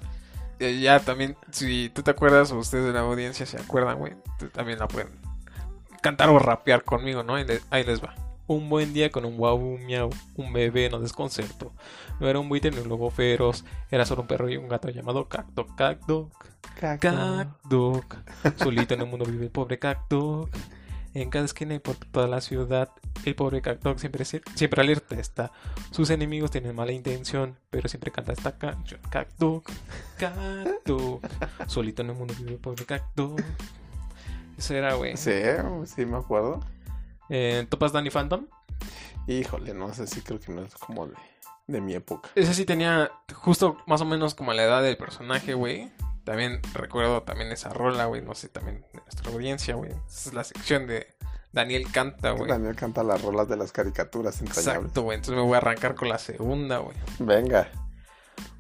Eh, 0.61 0.79
ya 0.79 1.01
también, 1.01 1.37
si 1.51 1.89
tú 1.89 2.03
te 2.03 2.11
acuerdas 2.11 2.53
o 2.53 2.59
ustedes 2.59 2.85
de 2.85 2.93
la 2.93 3.01
audiencia 3.01 3.47
se 3.47 3.57
acuerdan, 3.57 3.99
güey, 3.99 4.13
también 4.53 4.79
la 4.79 4.87
pueden 4.89 5.09
cantar 6.03 6.29
o 6.29 6.39
rapear 6.39 6.85
conmigo, 6.85 7.23
¿no? 7.23 7.37
Ahí 7.37 7.45
les, 7.45 7.63
ahí 7.71 7.83
les 7.83 8.03
va. 8.03 8.15
Un 8.47 8.69
buen 8.69 8.93
día 8.93 9.11
con 9.11 9.25
un 9.25 9.39
guau 9.39 9.79
miau, 9.79 10.11
un 10.37 10.53
bebé 10.53 10.91
nos 10.91 11.01
desconcertó. 11.01 11.73
No 12.21 12.29
era 12.29 12.39
un 12.39 12.51
buitre 12.51 12.71
ni 12.71 12.79
un 12.79 12.91
lobo 12.91 13.11
feroz, 13.11 13.65
era 13.91 14.05
solo 14.05 14.21
un 14.21 14.29
perro 14.29 14.51
y 14.51 14.59
un 14.59 14.69
gato 14.69 14.91
llamado 14.91 15.29
Cacto, 15.29 15.67
Cacto, 15.77 16.31
Cacto. 16.79 18.05
Solito 18.57 18.93
en 18.93 19.01
el 19.01 19.07
mundo 19.07 19.25
vive 19.25 19.47
el 19.47 19.51
pobre 19.51 19.79
Cacto. 19.79 20.51
En 21.13 21.29
cada 21.29 21.45
esquina 21.45 21.75
y 21.75 21.81
por 21.81 21.97
toda 21.97 22.29
la 22.29 22.41
ciudad, 22.41 22.91
el 23.25 23.35
pobre 23.35 23.61
Cacto 23.61 23.99
siempre, 23.99 24.25
siempre 24.25 24.81
alerta 24.81 25.17
está. 25.17 25.51
Sus 25.91 26.11
enemigos 26.11 26.53
tienen 26.53 26.75
mala 26.77 26.93
intención, 26.93 27.57
pero 27.69 27.89
siempre 27.89 28.13
canta 28.13 28.33
esta 28.33 28.57
canción. 28.57 29.01
Cacto, 29.11 29.63
Cacto. 30.17 31.21
Solito 31.67 32.03
en 32.03 32.11
el 32.11 32.17
mundo 32.17 32.35
vive 32.39 32.53
el 32.53 32.59
pobre 32.59 32.85
Cacto. 32.85 33.35
Eso 34.57 34.75
era, 34.75 34.95
güey. 34.95 35.17
Sí, 35.17 35.33
sí 35.87 36.07
me 36.07 36.19
acuerdo. 36.19 36.61
Eh, 37.29 37.67
¿Topas 37.69 37.93
Danny 37.93 38.11
Phantom? 38.11 38.47
Híjole, 39.27 39.75
no 39.75 39.93
sé 39.93 40.07
si 40.07 40.21
creo 40.21 40.39
que 40.39 40.53
no 40.53 40.63
es 40.63 40.75
como 40.75 41.09
de, 41.09 41.15
de 41.67 41.81
mi 41.81 41.95
época. 41.95 42.31
Ese 42.35 42.55
sí 42.55 42.65
tenía 42.65 43.11
justo 43.35 43.79
más 43.87 44.01
o 44.01 44.05
menos 44.05 44.35
como 44.35 44.53
la 44.53 44.63
edad 44.63 44.83
del 44.83 44.97
personaje, 44.97 45.55
güey. 45.55 45.91
También 46.25 46.61
recuerdo 46.75 47.23
también 47.23 47.51
esa 47.53 47.71
rola, 47.71 48.07
güey. 48.07 48.23
No 48.23 48.35
sé, 48.35 48.49
también 48.49 48.85
de 48.93 49.01
nuestra 49.01 49.33
audiencia, 49.33 49.75
güey. 49.75 49.91
Esa 49.91 50.31
es 50.31 50.35
la 50.35 50.45
sección 50.45 50.87
de 50.87 51.07
Daniel 51.53 51.91
Canta, 51.91 52.33
güey. 52.33 52.49
Daniel 52.49 52.77
canta 52.77 53.03
las 53.03 53.23
rolas 53.23 53.49
de 53.49 53.57
las 53.57 53.73
caricaturas 53.73 54.41
entrañables. 54.41 54.77
Exacto, 54.77 55.03
güey. 55.03 55.17
Entonces 55.17 55.37
me 55.37 55.43
voy 55.43 55.55
a 55.55 55.59
arrancar 55.59 55.95
con 55.95 56.09
la 56.09 56.19
segunda, 56.19 56.79
güey. 56.79 56.97
Venga. 57.19 57.69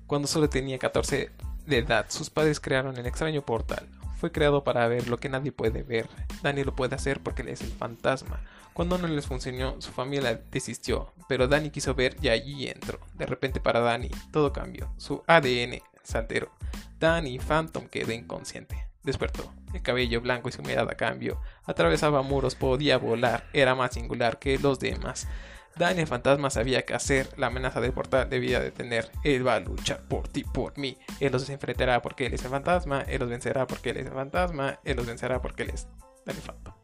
Cuando 0.06 0.26
solo 0.26 0.48
tenía 0.48 0.78
14 0.78 1.30
de 1.66 1.78
edad, 1.78 2.06
sus 2.08 2.30
padres 2.30 2.58
crearon 2.58 2.96
el 2.96 3.06
extraño 3.06 3.42
portal. 3.42 3.88
Fue 4.18 4.32
creado 4.32 4.64
para 4.64 4.86
ver 4.88 5.08
lo 5.08 5.20
que 5.20 5.28
nadie 5.28 5.52
puede 5.52 5.82
ver. 5.82 6.08
Dani 6.42 6.64
lo 6.64 6.74
puede 6.74 6.94
hacer 6.96 7.20
porque 7.20 7.42
él 7.42 7.48
es 7.48 7.61
el 7.61 7.70
fantasma. 7.70 8.40
Cuando 8.72 8.98
no 8.98 9.08
les 9.08 9.26
funcionó, 9.26 9.80
su 9.80 9.92
familia 9.92 10.42
desistió, 10.50 11.12
pero 11.28 11.48
Dani 11.48 11.70
quiso 11.70 11.94
ver 11.94 12.16
y 12.20 12.28
allí 12.28 12.68
entró. 12.68 12.98
De 13.14 13.26
repente 13.26 13.61
para 13.61 13.80
Dani, 13.80 14.11
todo 14.32 14.52
cambió. 14.52 14.92
Su 14.96 15.22
ADN 15.26 15.80
saltero. 16.03 16.51
Dani 16.98 17.38
Phantom 17.38 17.88
quedó 17.88 18.12
inconsciente. 18.12 18.86
Despertó. 19.03 19.53
El 19.72 19.82
cabello 19.82 20.20
blanco 20.20 20.48
y 20.48 20.53
su 20.53 20.62
mirada 20.62 20.94
cambió. 20.94 21.40
Atravesaba 21.64 22.22
muros, 22.22 22.55
podía 22.55 22.98
volar. 22.98 23.44
Era 23.53 23.74
más 23.74 23.94
singular 23.94 24.38
que 24.38 24.59
los 24.59 24.78
demás. 24.78 25.26
Dani 25.76 26.01
el 26.01 26.07
fantasma 26.07 26.51
sabía 26.51 26.84
qué 26.84 26.94
hacer. 26.94 27.28
La 27.38 27.46
amenaza 27.46 27.80
del 27.80 27.92
portal 27.92 28.28
debía 28.28 28.61
detener. 28.61 29.11
Él 29.24 29.46
va 29.46 29.55
a 29.55 29.61
luchar 29.61 30.03
por 30.03 30.28
ti, 30.28 30.44
por 30.44 30.76
mí. 30.76 30.98
Él 31.20 31.32
los 31.32 31.48
enfrentará 31.48 32.03
porque 32.03 32.26
él 32.26 32.34
es 32.34 32.44
el 32.44 32.51
fantasma. 32.51 33.03
Él 33.03 33.20
los 33.20 33.30
vencerá 33.30 33.66
porque 33.66 33.90
él 33.90 33.98
es 33.98 34.07
el 34.07 34.12
fantasma. 34.12 34.78
Él 34.84 34.96
los 34.96 35.07
vencerá 35.07 35.40
porque 35.40 35.62
él 35.62 35.70
es 35.70 35.86
Dani 36.26 36.40
Phantom. 36.40 36.74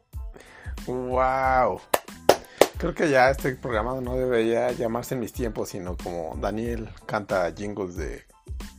Wow. 0.87 1.81
Creo 2.77 2.93
que 2.93 3.09
ya 3.09 3.29
este 3.29 3.55
programa 3.55 3.99
no 4.01 4.15
debería 4.15 4.71
llamarse 4.71 5.15
en 5.15 5.19
mis 5.19 5.33
tiempos, 5.33 5.69
sino 5.69 5.97
como 5.97 6.35
Daniel 6.39 6.89
canta 7.05 7.51
jingles 7.55 7.95
de, 7.95 8.23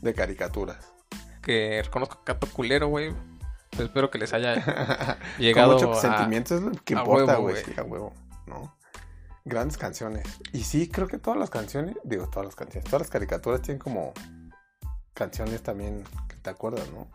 de 0.03 0.15
caricaturas. 0.15 0.93
Que 1.43 1.81
reconozco 1.85 2.23
Cato 2.25 2.47
culero, 2.53 2.89
güey. 2.89 3.13
Pero 3.71 3.85
espero 3.85 4.11
que 4.11 4.19
les 4.19 4.33
haya 4.33 4.55
Con 5.17 5.17
llegado 5.39 5.75
mucho 5.75 5.93
a... 5.93 6.01
sentimiento 6.01 6.57
es 6.57 6.63
lo 6.63 6.73
que 6.73 6.95
importa, 6.95 7.37
güey. 7.37 7.55
güey. 7.55 7.65
Sí, 7.65 7.73
a 7.79 7.83
huevo, 7.85 8.13
¿no? 8.47 8.75
Grandes 9.45 9.79
canciones. 9.79 10.25
Y 10.53 10.65
sí, 10.65 10.89
creo 10.89 11.07
que 11.09 11.19
todas 11.19 11.39
las 11.39 11.49
canciones, 11.51 11.97
digo, 12.05 12.29
todas 12.29 12.47
las 12.47 12.55
canciones, 12.57 12.85
todas 12.85 13.03
las 13.03 13.11
caricaturas 13.11 13.63
tienen 13.63 13.79
como 13.79 14.13
canciones 15.15 15.63
también 15.63 16.05
que 16.29 16.37
te 16.37 16.51
acuerdas, 16.51 16.87
¿no? 16.93 17.09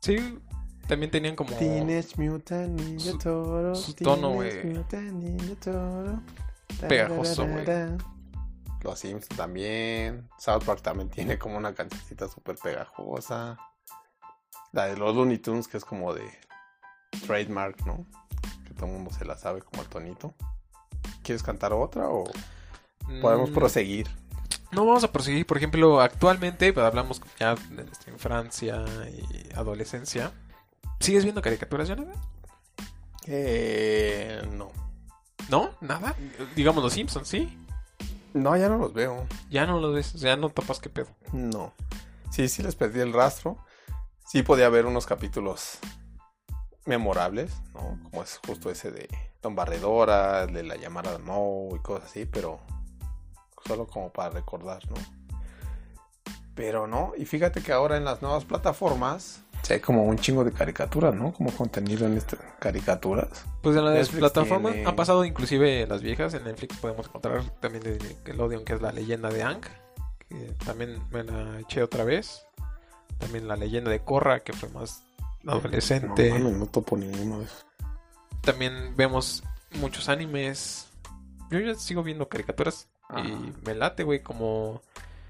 Sí, 0.00 0.38
también 0.86 1.10
tenían 1.10 1.34
como... 1.34 1.50
Teenage 1.56 2.14
Mutant 2.16 2.80
Ninja 2.80 3.10
su- 3.10 3.74
su 3.74 3.94
tono, 3.94 4.30
güey. 4.30 4.50
Pegajoso, 6.88 7.46
güey. 7.46 7.64
Los 8.82 9.00
Sims 9.00 9.28
también. 9.28 10.28
South 10.38 10.64
Park 10.64 10.82
también 10.82 11.10
tiene 11.10 11.38
como 11.38 11.56
una 11.56 11.74
cancioncita 11.74 12.28
súper 12.28 12.56
pegajosa. 12.56 13.58
La 14.72 14.86
de 14.86 14.96
los 14.96 15.14
Looney 15.14 15.38
Tunes, 15.38 15.66
que 15.66 15.76
es 15.78 15.84
como 15.84 16.14
de 16.14 16.28
trademark, 17.26 17.84
¿no? 17.86 18.06
Que 18.66 18.74
todo 18.74 18.86
el 18.86 18.92
mundo 18.92 19.10
se 19.10 19.24
la 19.24 19.36
sabe 19.36 19.62
como 19.62 19.82
el 19.82 19.88
tonito. 19.88 20.34
¿Quieres 21.22 21.42
cantar 21.42 21.72
otra 21.72 22.08
o 22.08 22.24
podemos 23.20 23.50
Mm, 23.50 23.54
proseguir? 23.54 24.08
No 24.70 24.84
vamos 24.84 25.02
a 25.04 25.10
proseguir, 25.12 25.46
por 25.46 25.56
ejemplo, 25.56 26.00
actualmente 26.00 26.72
pues, 26.72 26.84
hablamos 26.84 27.22
ya 27.40 27.54
de 27.54 27.84
nuestra 27.84 28.12
infancia 28.12 28.84
y 29.10 29.48
adolescencia. 29.54 30.32
¿Sigues 31.00 31.24
viendo 31.24 31.40
caricaturas, 31.40 31.88
Jonathan? 31.88 32.14
Eh, 33.26 34.42
no. 34.52 34.70
¿No? 35.48 35.70
¿Nada? 35.80 36.14
Digamos 36.54 36.82
los 36.82 36.92
Simpsons, 36.92 37.28
¿sí? 37.28 37.58
No, 38.42 38.56
ya 38.56 38.68
no 38.68 38.78
los 38.78 38.92
veo. 38.92 39.26
Ya 39.50 39.66
no 39.66 39.80
lo 39.80 39.92
ves, 39.92 40.14
ya 40.14 40.36
no 40.36 40.48
topas 40.50 40.80
qué 40.80 40.88
pedo. 40.88 41.08
No. 41.32 41.72
Sí, 42.30 42.48
sí 42.48 42.62
les 42.62 42.76
perdí 42.76 43.00
el 43.00 43.12
rastro. 43.12 43.58
Sí 44.26 44.42
podía 44.42 44.66
haber 44.66 44.86
unos 44.86 45.06
capítulos 45.06 45.78
memorables, 46.86 47.52
¿no? 47.74 47.98
Como 48.04 48.22
es 48.22 48.40
justo 48.46 48.70
ese 48.70 48.90
de 48.90 49.08
Don 49.42 49.54
Barredora, 49.54 50.46
de 50.46 50.62
la 50.62 50.76
llamada 50.76 51.12
de 51.12 51.18
Moe 51.18 51.76
y 51.76 51.78
cosas 51.80 52.10
así, 52.10 52.26
pero 52.26 52.60
solo 53.66 53.86
como 53.86 54.10
para 54.12 54.30
recordar, 54.30 54.88
¿no? 54.90 54.96
Pero 56.54 56.86
no, 56.86 57.12
y 57.16 57.24
fíjate 57.24 57.62
que 57.62 57.72
ahora 57.72 57.96
en 57.96 58.04
las 58.04 58.20
nuevas 58.20 58.44
plataformas 58.44 59.42
Sí, 59.62 59.74
hay 59.74 59.80
como 59.80 60.04
un 60.04 60.16
chingo 60.18 60.44
de 60.44 60.52
caricaturas, 60.52 61.14
¿no? 61.14 61.32
Como 61.32 61.50
contenido 61.52 62.06
en 62.06 62.16
estas 62.16 62.38
caricaturas. 62.58 63.44
Pues 63.62 63.76
en 63.76 63.84
las 63.84 63.94
Netflix 63.94 64.18
plataformas 64.18 64.72
tiene- 64.72 64.88
ha 64.88 64.96
pasado 64.96 65.24
inclusive 65.24 65.86
las 65.86 66.00
viejas. 66.00 66.32
En 66.34 66.44
Netflix 66.44 66.76
podemos 66.78 67.06
encontrar 67.06 67.42
también 67.60 67.84
de 67.84 67.98
Nickelodeon, 67.98 68.64
que 68.64 68.74
es 68.74 68.80
la 68.82 68.92
leyenda 68.92 69.28
de 69.30 69.42
Ang. 69.42 69.60
Que 70.28 70.54
también 70.64 70.98
me 71.10 71.24
la 71.24 71.60
eché 71.60 71.82
otra 71.82 72.04
vez. 72.04 72.46
También 73.18 73.48
la 73.48 73.56
leyenda 73.56 73.90
de 73.90 74.00
Korra, 74.00 74.40
que 74.40 74.52
fue 74.52 74.68
más 74.70 75.02
adolescente. 75.46 76.38
No, 76.38 76.50
no 76.50 76.66
topo 76.66 76.96
ninguno 76.96 77.40
de 77.40 77.44
esos. 77.46 77.66
También 78.42 78.94
vemos 78.96 79.42
muchos 79.80 80.08
animes. 80.08 80.86
Yo 81.50 81.58
ya 81.58 81.74
sigo 81.74 82.02
viendo 82.02 82.28
caricaturas 82.28 82.88
Ajá. 83.08 83.20
y 83.26 83.52
me 83.64 83.74
late, 83.74 84.04
güey, 84.04 84.22
como 84.22 84.80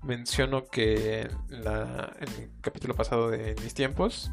menciono 0.03 0.67
que 0.67 1.23
en, 1.23 1.65
la- 1.65 2.13
en 2.21 2.29
el 2.43 2.51
capítulo 2.61 2.95
pasado 2.95 3.31
de 3.31 3.55
Mis 3.63 3.75
Tiempos, 3.75 4.31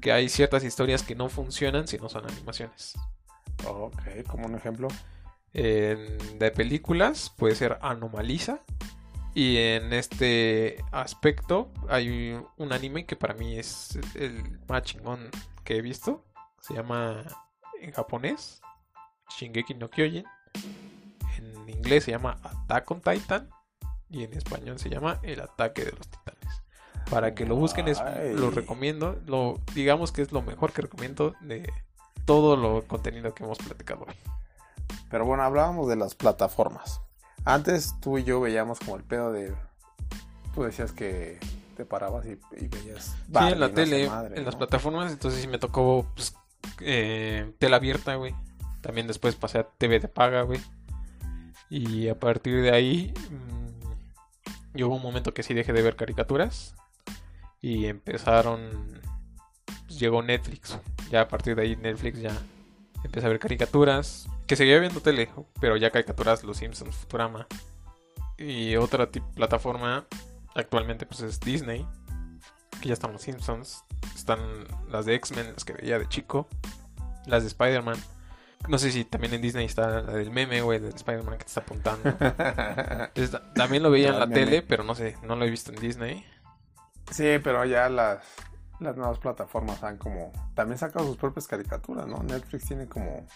que 0.00 0.12
hay 0.12 0.28
ciertas 0.28 0.64
historias 0.64 1.02
que 1.02 1.14
no 1.14 1.28
funcionan 1.28 1.88
si 1.88 1.98
no 1.98 2.08
son 2.08 2.24
animaciones. 2.30 2.94
Ok, 3.66 4.00
como 4.28 4.46
un 4.46 4.54
ejemplo. 4.54 4.88
En- 5.52 6.38
de 6.38 6.50
películas 6.50 7.32
puede 7.36 7.54
ser 7.54 7.78
Anomaliza. 7.82 8.60
Y 9.34 9.56
en 9.58 9.92
este 9.92 10.82
aspecto 10.90 11.72
hay 11.88 12.36
un 12.56 12.72
anime 12.72 13.06
que 13.06 13.14
para 13.14 13.34
mí 13.34 13.56
es 13.58 13.96
el 14.14 14.58
más 14.68 14.82
chingón 14.82 15.30
que 15.64 15.76
he 15.76 15.82
visto. 15.82 16.24
Se 16.60 16.74
llama 16.74 17.22
en 17.80 17.92
japonés 17.92 18.60
Shingeki 19.38 19.74
no 19.74 19.90
Kyojin. 19.90 20.24
En 21.36 21.68
inglés 21.68 22.04
se 22.04 22.10
llama 22.10 22.38
Attack 22.42 22.90
on 22.90 23.00
Titan. 23.00 23.48
Y 24.10 24.24
en 24.24 24.34
español 24.34 24.78
se 24.78 24.88
llama 24.88 25.20
El 25.22 25.40
ataque 25.40 25.84
de 25.84 25.92
los 25.92 26.08
titanes. 26.08 26.62
Para 27.10 27.34
que 27.34 27.46
lo 27.46 27.56
busquen 27.56 27.88
es, 27.88 27.98
lo 28.34 28.50
recomiendo. 28.50 29.18
Lo, 29.26 29.60
digamos 29.74 30.12
que 30.12 30.22
es 30.22 30.32
lo 30.32 30.42
mejor 30.42 30.72
que 30.72 30.82
recomiendo 30.82 31.34
de 31.40 31.70
todo 32.24 32.56
lo 32.56 32.86
contenido 32.86 33.34
que 33.34 33.44
hemos 33.44 33.58
platicado 33.58 34.04
hoy. 34.06 34.14
Pero 35.10 35.24
bueno, 35.24 35.42
hablábamos 35.42 35.88
de 35.88 35.96
las 35.96 36.14
plataformas. 36.14 37.00
Antes 37.44 37.94
tú 38.00 38.18
y 38.18 38.24
yo 38.24 38.40
veíamos 38.40 38.78
como 38.78 38.96
el 38.96 39.04
pedo 39.04 39.32
de. 39.32 39.54
Tú 40.54 40.64
decías 40.64 40.92
que 40.92 41.38
te 41.76 41.84
parabas 41.84 42.26
y, 42.26 42.38
y 42.62 42.68
veías. 42.68 43.04
Sí, 43.04 43.32
en 43.32 43.60
la 43.60 43.68
no 43.68 43.74
tele, 43.74 44.08
madre, 44.08 44.38
en 44.38 44.44
las 44.44 44.56
plataformas, 44.56 45.12
entonces 45.12 45.40
sí 45.40 45.48
me 45.48 45.58
tocó 45.58 46.06
pues, 46.14 46.34
eh, 46.80 47.54
tela 47.58 47.76
abierta, 47.76 48.16
güey. 48.16 48.34
También 48.80 49.06
después 49.06 49.34
pasé 49.36 49.58
a 49.58 49.64
TV 49.64 50.00
de 50.00 50.08
paga, 50.08 50.42
güey. 50.42 50.60
Y 51.70 52.08
a 52.08 52.18
partir 52.18 52.62
de 52.62 52.72
ahí, 52.72 53.14
mm, 54.74 54.78
y 54.78 54.82
hubo 54.82 54.96
un 54.96 55.02
momento 55.02 55.34
que 55.34 55.42
sí 55.42 55.54
dejé 55.54 55.72
de 55.72 55.82
ver 55.82 55.96
caricaturas. 55.96 56.74
Y 57.60 57.86
empezaron, 57.86 59.00
pues, 59.86 59.98
llegó 59.98 60.22
Netflix. 60.22 60.78
Ya 61.10 61.22
a 61.22 61.28
partir 61.28 61.56
de 61.56 61.62
ahí 61.62 61.76
Netflix 61.76 62.20
ya 62.20 62.36
empecé 63.04 63.26
a 63.26 63.30
ver 63.30 63.38
caricaturas. 63.38 64.28
Que 64.46 64.56
seguía 64.56 64.78
viendo 64.78 65.00
tele, 65.00 65.28
pero 65.60 65.76
ya 65.76 65.90
caricaturas, 65.90 66.44
Los 66.44 66.58
Simpsons, 66.58 66.96
Futurama. 66.96 67.46
Y 68.38 68.76
otra 68.76 69.10
plataforma 69.10 70.06
actualmente 70.54 71.06
pues 71.06 71.20
es 71.20 71.40
Disney 71.40 71.86
que 72.80 72.88
ya 72.88 72.94
están 72.94 73.12
los 73.12 73.22
Simpsons, 73.22 73.84
están 74.14 74.38
las 74.90 75.06
de 75.06 75.14
X-Men, 75.16 75.52
las 75.52 75.64
que 75.64 75.72
veía 75.72 75.98
de 75.98 76.08
chico, 76.08 76.48
las 77.26 77.42
de 77.42 77.48
Spider-Man. 77.48 77.96
No 78.66 78.76
sé 78.78 78.90
si 78.90 79.04
también 79.04 79.34
en 79.34 79.40
Disney 79.42 79.64
está 79.66 80.02
la 80.02 80.12
del 80.12 80.30
meme, 80.30 80.60
güey, 80.62 80.78
del 80.78 80.94
Spider-Man 80.94 81.38
que 81.38 81.44
te 81.44 81.48
está 81.48 81.60
apuntando. 81.60 82.08
Entonces, 83.14 83.40
también 83.54 83.82
lo 83.82 83.90
veía 83.90 84.08
en 84.10 84.18
La 84.18 84.26
meme. 84.26 84.44
tele, 84.46 84.62
pero 84.62 84.84
no 84.84 84.94
sé, 84.94 85.16
no 85.22 85.36
lo 85.36 85.44
he 85.44 85.50
visto 85.50 85.72
en 85.72 85.78
Disney. 85.80 86.24
sí, 87.10 87.38
pero 87.42 87.64
ya 87.64 87.88
las, 87.88 88.20
las 88.80 88.96
nuevas 88.96 89.18
plataformas 89.18 89.82
han 89.82 89.96
como. 89.98 90.32
También 90.54 90.78
sacan 90.78 91.04
sus 91.04 91.16
propias 91.16 91.46
caricaturas, 91.46 92.06
¿no? 92.06 92.22
Netflix 92.22 92.66
tiene 92.66 92.86
como 92.86 93.26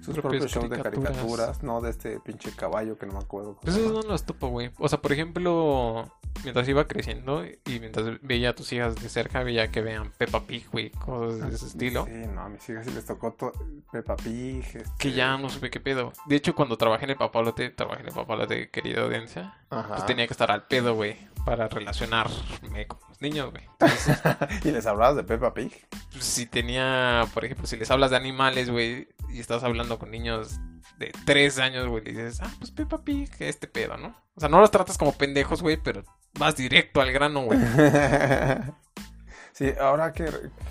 sus 0.00 0.18
propios 0.18 0.50
shows 0.50 0.70
de 0.70 0.80
caricaturas. 0.80 1.62
¿no? 1.62 1.80
De 1.80 1.90
este 1.90 2.20
pinche 2.20 2.50
caballo 2.54 2.96
que 2.98 3.06
no 3.06 3.14
me 3.14 3.18
acuerdo. 3.20 3.58
Llama. 3.64 3.92
no 3.92 4.02
los 4.02 4.24
topo, 4.24 4.48
güey. 4.48 4.70
O 4.78 4.88
sea, 4.88 5.00
por 5.00 5.12
ejemplo, 5.12 6.04
mientras 6.44 6.68
iba 6.68 6.86
creciendo 6.86 7.44
y 7.44 7.80
mientras 7.80 8.20
veía 8.22 8.50
a 8.50 8.54
tus 8.54 8.72
hijas 8.72 8.94
de 8.96 9.08
cerca, 9.08 9.42
veía 9.42 9.70
que 9.70 9.80
vean 9.80 10.12
Peppa 10.18 10.40
Pig, 10.46 10.68
güey, 10.70 10.90
cosas 10.90 11.48
de 11.48 11.54
ese 11.56 11.66
estilo. 11.66 12.06
Sí, 12.06 12.12
no, 12.32 12.42
a 12.42 12.48
mis 12.48 12.68
hijas 12.68 12.84
sí 12.86 12.92
les 12.92 13.04
tocó 13.04 13.32
to- 13.32 13.52
Peppa 13.90 14.16
Pig. 14.16 14.64
este- 14.64 14.84
Que 14.98 15.12
ya 15.12 15.36
no 15.36 15.48
supe 15.48 15.70
qué 15.70 15.80
pedo. 15.80 16.12
De 16.26 16.36
hecho, 16.36 16.54
cuando 16.54 16.76
trabajé 16.76 17.04
en 17.04 17.10
el 17.10 17.16
papalote, 17.16 17.70
trabajé 17.70 18.02
en 18.02 18.08
el 18.08 18.14
papalote, 18.14 18.70
querida 18.70 19.02
audiencia, 19.02 19.54
Ajá. 19.70 19.88
pues 19.88 20.06
tenía 20.06 20.26
que 20.26 20.32
estar 20.32 20.50
al 20.50 20.66
pedo, 20.66 20.94
güey, 20.94 21.16
para 21.44 21.68
relacionarme 21.68 22.86
con 22.86 22.98
los 23.08 23.20
niños, 23.20 23.50
güey. 23.50 23.64
Entonces, 23.64 24.18
¿Y 24.64 24.70
les 24.70 24.86
hablabas 24.86 25.16
de 25.16 25.24
Peppa 25.24 25.54
Pig? 25.54 25.72
pues, 26.12 26.24
si 26.24 26.46
tenía, 26.46 27.24
por 27.34 27.44
ejemplo, 27.44 27.66
si 27.66 27.76
les 27.76 27.90
hablas 27.90 28.10
de 28.10 28.16
animales, 28.16 28.70
güey, 28.70 29.08
y 29.30 29.40
estás 29.40 29.64
hablando 29.64 29.98
con 29.98 30.10
niños 30.10 30.60
de 30.98 31.12
tres 31.24 31.58
años, 31.58 31.88
güey, 31.88 32.04
le 32.04 32.12
dices, 32.12 32.40
ah, 32.42 32.50
pues 32.58 32.70
Peppa 32.70 33.02
Pig, 33.02 33.30
este 33.40 33.66
pedo, 33.66 33.96
¿no? 33.96 34.14
O 34.34 34.40
sea, 34.40 34.48
no 34.48 34.60
los 34.60 34.70
tratas 34.70 34.98
como 34.98 35.12
pendejos, 35.12 35.62
güey, 35.62 35.76
pero 35.76 36.04
vas 36.38 36.56
directo 36.56 37.00
al 37.00 37.12
grano, 37.12 37.44
güey. 37.44 37.58
sí, 39.52 39.72
ahora 39.80 40.12
que, 40.12 40.30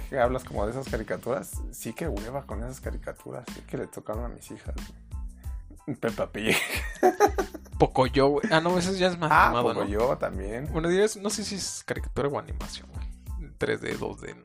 que 0.09 0.19
hablas 0.19 0.43
como 0.43 0.65
de 0.65 0.71
esas 0.71 0.89
caricaturas, 0.89 1.61
sí 1.71 1.93
que 1.93 2.07
hueva 2.07 2.45
con 2.45 2.63
esas 2.63 2.81
caricaturas, 2.81 3.45
sí 3.53 3.61
que 3.67 3.77
le 3.77 3.87
tocaron 3.87 4.25
a 4.25 4.29
mis 4.29 4.49
hijas. 4.51 4.75
Peppa 5.99 6.31
Pig. 6.31 6.55
Poco 7.77 8.05
yo, 8.07 8.27
güey. 8.27 8.47
Ah, 8.51 8.61
no, 8.61 8.77
eso 8.77 8.93
ya 8.93 9.07
es 9.07 9.17
más 9.17 9.31
Ah, 9.31 9.45
animado, 9.47 9.69
como 9.69 9.83
¿no? 9.85 9.89
yo 9.89 10.17
también. 10.17 10.67
Bueno, 10.71 10.87
dirías, 10.87 11.17
no 11.17 11.29
sé 11.29 11.43
si 11.43 11.55
es 11.55 11.83
caricatura 11.85 12.27
o 12.29 12.37
animación, 12.39 12.87
güey. 12.93 13.51
3D, 13.57 13.97
2D. 13.97 14.35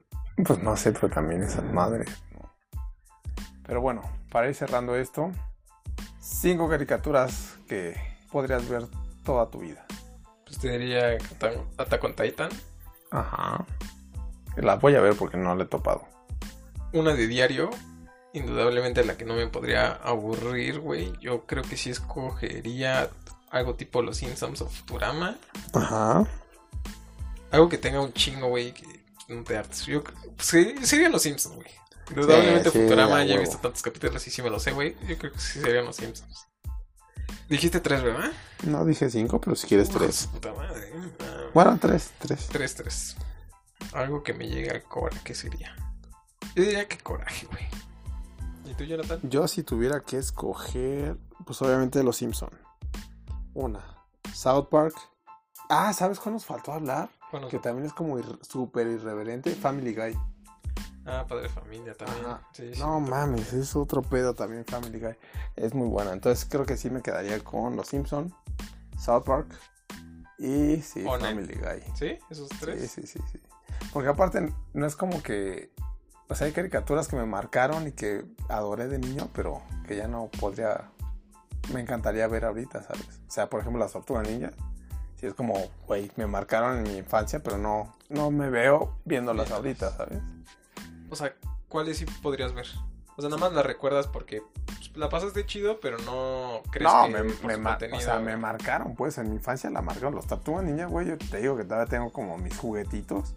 Pues 0.44 0.58
no 0.62 0.76
sé, 0.76 0.92
pero 0.92 1.08
también 1.08 1.42
esas 1.42 1.64
madres. 1.64 2.08
Pero 3.66 3.80
bueno, 3.80 4.02
para 4.30 4.48
ir 4.48 4.54
cerrando 4.54 4.94
esto, 4.96 5.32
cinco 6.20 6.68
caricaturas 6.68 7.58
que 7.68 7.96
podrías 8.30 8.68
ver 8.68 8.86
toda 9.24 9.50
tu 9.50 9.60
vida. 9.60 9.84
Pues 10.44 10.58
te 10.58 10.70
diría 10.78 11.16
Attack 11.78 12.04
on 12.04 12.14
Titan. 12.14 12.50
Ajá. 13.10 13.64
La 14.56 14.76
voy 14.76 14.94
a 14.94 15.00
ver 15.00 15.14
porque 15.16 15.36
no 15.36 15.54
la 15.54 15.64
he 15.64 15.66
topado. 15.66 16.06
Una 16.92 17.12
de 17.12 17.26
diario. 17.26 17.70
Indudablemente 18.36 19.02
la 19.02 19.16
que 19.16 19.24
no 19.24 19.34
me 19.34 19.46
podría 19.46 19.92
aburrir, 19.92 20.80
güey. 20.80 21.10
Yo 21.20 21.46
creo 21.46 21.62
que 21.62 21.78
sí 21.78 21.88
escogería 21.88 23.08
algo 23.50 23.76
tipo 23.76 24.02
Los 24.02 24.18
Simpsons 24.18 24.60
o 24.60 24.68
Futurama. 24.68 25.38
Ajá. 25.72 26.26
Algo 27.50 27.70
que 27.70 27.78
tenga 27.78 27.98
un 28.02 28.12
chingo, 28.12 28.48
güey, 28.48 28.74
que 28.74 28.84
no 29.28 29.42
te 29.42 29.56
hartes. 29.56 29.86
Yo 29.86 30.04
pues, 30.04 30.14
sí, 30.48 30.74
serían 30.82 31.12
Los 31.12 31.22
Simpsons, 31.22 31.54
güey. 31.54 31.68
Indudablemente 32.10 32.70
Sí, 32.70 32.76
sí, 32.76 32.82
Futurama, 32.84 33.24
ya 33.24 33.36
he 33.36 33.38
visto 33.38 33.56
tantos 33.56 33.80
capítulos 33.80 34.26
y 34.26 34.30
sí 34.30 34.42
me 34.42 34.50
lo 34.50 34.60
sé, 34.60 34.72
güey. 34.72 34.94
Yo 35.08 35.16
creo 35.16 35.32
que 35.32 35.38
sí 35.40 35.58
serían 35.58 35.86
Los 35.86 35.96
Simpsons. 35.96 36.46
Dijiste 37.48 37.80
tres, 37.80 38.02
¿verdad? 38.02 38.32
No 38.64 38.84
dije 38.84 39.08
cinco, 39.08 39.40
pero 39.40 39.56
si 39.56 39.66
quieres 39.66 39.88
tres. 39.88 40.28
puta 40.30 40.52
madre. 40.52 40.92
Ah, 41.20 41.44
Bueno, 41.54 41.78
tres, 41.80 42.10
tres. 42.18 42.48
Tres, 42.48 42.74
tres. 42.74 43.16
Algo 43.94 44.22
que 44.22 44.34
me 44.34 44.46
llegue 44.46 44.70
al 44.70 44.82
coraje, 44.82 45.20
¿qué 45.24 45.34
sería? 45.34 45.74
Yo 46.54 46.64
diría 46.64 46.86
que 46.86 46.98
coraje, 46.98 47.46
güey. 47.46 47.64
¿Y 48.70 48.74
tú, 48.74 48.84
Jonathan? 48.84 49.20
Yo 49.22 49.46
si 49.48 49.62
tuviera 49.62 50.00
que 50.00 50.18
escoger, 50.18 51.16
pues 51.46 51.60
obviamente 51.62 52.02
Los 52.02 52.16
Simpson. 52.16 52.50
Una, 53.54 53.80
South 54.34 54.68
Park. 54.70 54.94
Ah, 55.68 55.92
¿sabes 55.92 56.18
cuál 56.20 56.34
nos 56.34 56.44
faltó 56.44 56.72
hablar? 56.72 57.08
Bueno, 57.32 57.48
Que 57.48 57.58
también 57.58 57.86
es 57.86 57.92
como 57.92 58.18
ir- 58.18 58.38
súper 58.44 58.86
irreverente. 58.86 59.54
Family 59.54 59.94
Guy. 59.94 60.16
ah, 61.06 61.24
padre 61.28 61.48
familia 61.48 61.94
también. 61.94 62.26
Sí, 62.52 62.72
No 62.78 63.00
mames, 63.00 63.52
es 63.52 63.74
otro 63.76 64.02
pedo 64.02 64.34
también 64.34 64.64
Family 64.64 65.00
Guy. 65.00 65.16
Es 65.56 65.74
muy 65.74 65.88
buena. 65.88 66.12
Entonces 66.12 66.46
creo 66.48 66.64
que 66.66 66.76
sí 66.76 66.90
me 66.90 67.02
quedaría 67.02 67.42
con 67.42 67.76
Los 67.76 67.88
Simpson, 67.88 68.32
South 68.98 69.24
Park 69.24 69.48
y 70.38 70.76
sí. 70.82 71.02
Family 71.04 71.54
Guy. 71.54 71.82
¿Sí? 71.94 72.18
¿Esos 72.30 72.48
tres? 72.60 72.90
Sí, 72.90 73.02
sí, 73.02 73.06
sí, 73.06 73.20
sí. 73.32 73.40
Porque 73.92 74.08
aparte 74.08 74.52
no 74.74 74.86
es 74.86 74.94
como 74.96 75.22
que... 75.22 75.72
O 76.28 76.34
sea, 76.34 76.46
hay 76.46 76.52
caricaturas 76.52 77.08
que 77.08 77.16
me 77.16 77.24
marcaron 77.26 77.86
y 77.86 77.92
que 77.92 78.24
adoré 78.48 78.88
de 78.88 78.98
niño, 78.98 79.28
pero 79.32 79.62
que 79.86 79.96
ya 79.96 80.08
no 80.08 80.28
podría... 80.40 80.90
Me 81.72 81.80
encantaría 81.80 82.26
ver 82.28 82.44
ahorita, 82.44 82.82
¿sabes? 82.82 83.20
O 83.28 83.30
sea, 83.30 83.48
por 83.48 83.60
ejemplo, 83.60 83.80
las 83.80 83.92
Tortugas 83.92 84.28
Ninja. 84.28 84.50
Sí, 85.16 85.26
es 85.26 85.34
como, 85.34 85.54
güey, 85.86 86.10
me 86.16 86.26
marcaron 86.26 86.78
en 86.78 86.82
mi 86.84 86.96
infancia, 86.98 87.42
pero 87.42 87.58
no, 87.58 87.94
no 88.08 88.30
me 88.30 88.50
veo 88.50 88.96
viéndolas 89.04 89.50
ahorita, 89.50 89.90
¿sabes? 89.96 90.20
O 91.10 91.16
sea, 91.16 91.34
¿cuáles 91.68 91.98
sí 91.98 92.04
podrías 92.22 92.52
ver? 92.54 92.66
O 93.16 93.22
sea, 93.22 93.30
nada 93.30 93.40
más 93.40 93.52
la 93.52 93.62
recuerdas 93.62 94.06
porque 94.06 94.42
pues, 94.66 94.94
la 94.96 95.08
pasaste 95.08 95.46
chido, 95.46 95.80
pero 95.80 95.96
no 95.98 96.60
crees 96.70 96.92
No, 96.92 97.06
que 97.06 97.12
me, 97.12 97.22
me 97.46 97.56
mar- 97.56 97.78
o 97.92 98.00
sea, 98.00 98.18
me 98.18 98.36
marcaron, 98.36 98.94
pues, 98.94 99.16
en 99.18 99.30
mi 99.30 99.36
infancia 99.36 99.70
la 99.70 99.80
marcaron. 99.80 100.14
Los 100.14 100.26
Tortugas 100.26 100.64
Ninja, 100.64 100.86
güey, 100.86 101.06
yo 101.08 101.16
te 101.16 101.38
digo 101.38 101.56
que 101.56 101.64
todavía 101.64 101.86
tengo 101.86 102.12
como 102.12 102.36
mis 102.36 102.56
juguetitos. 102.58 103.34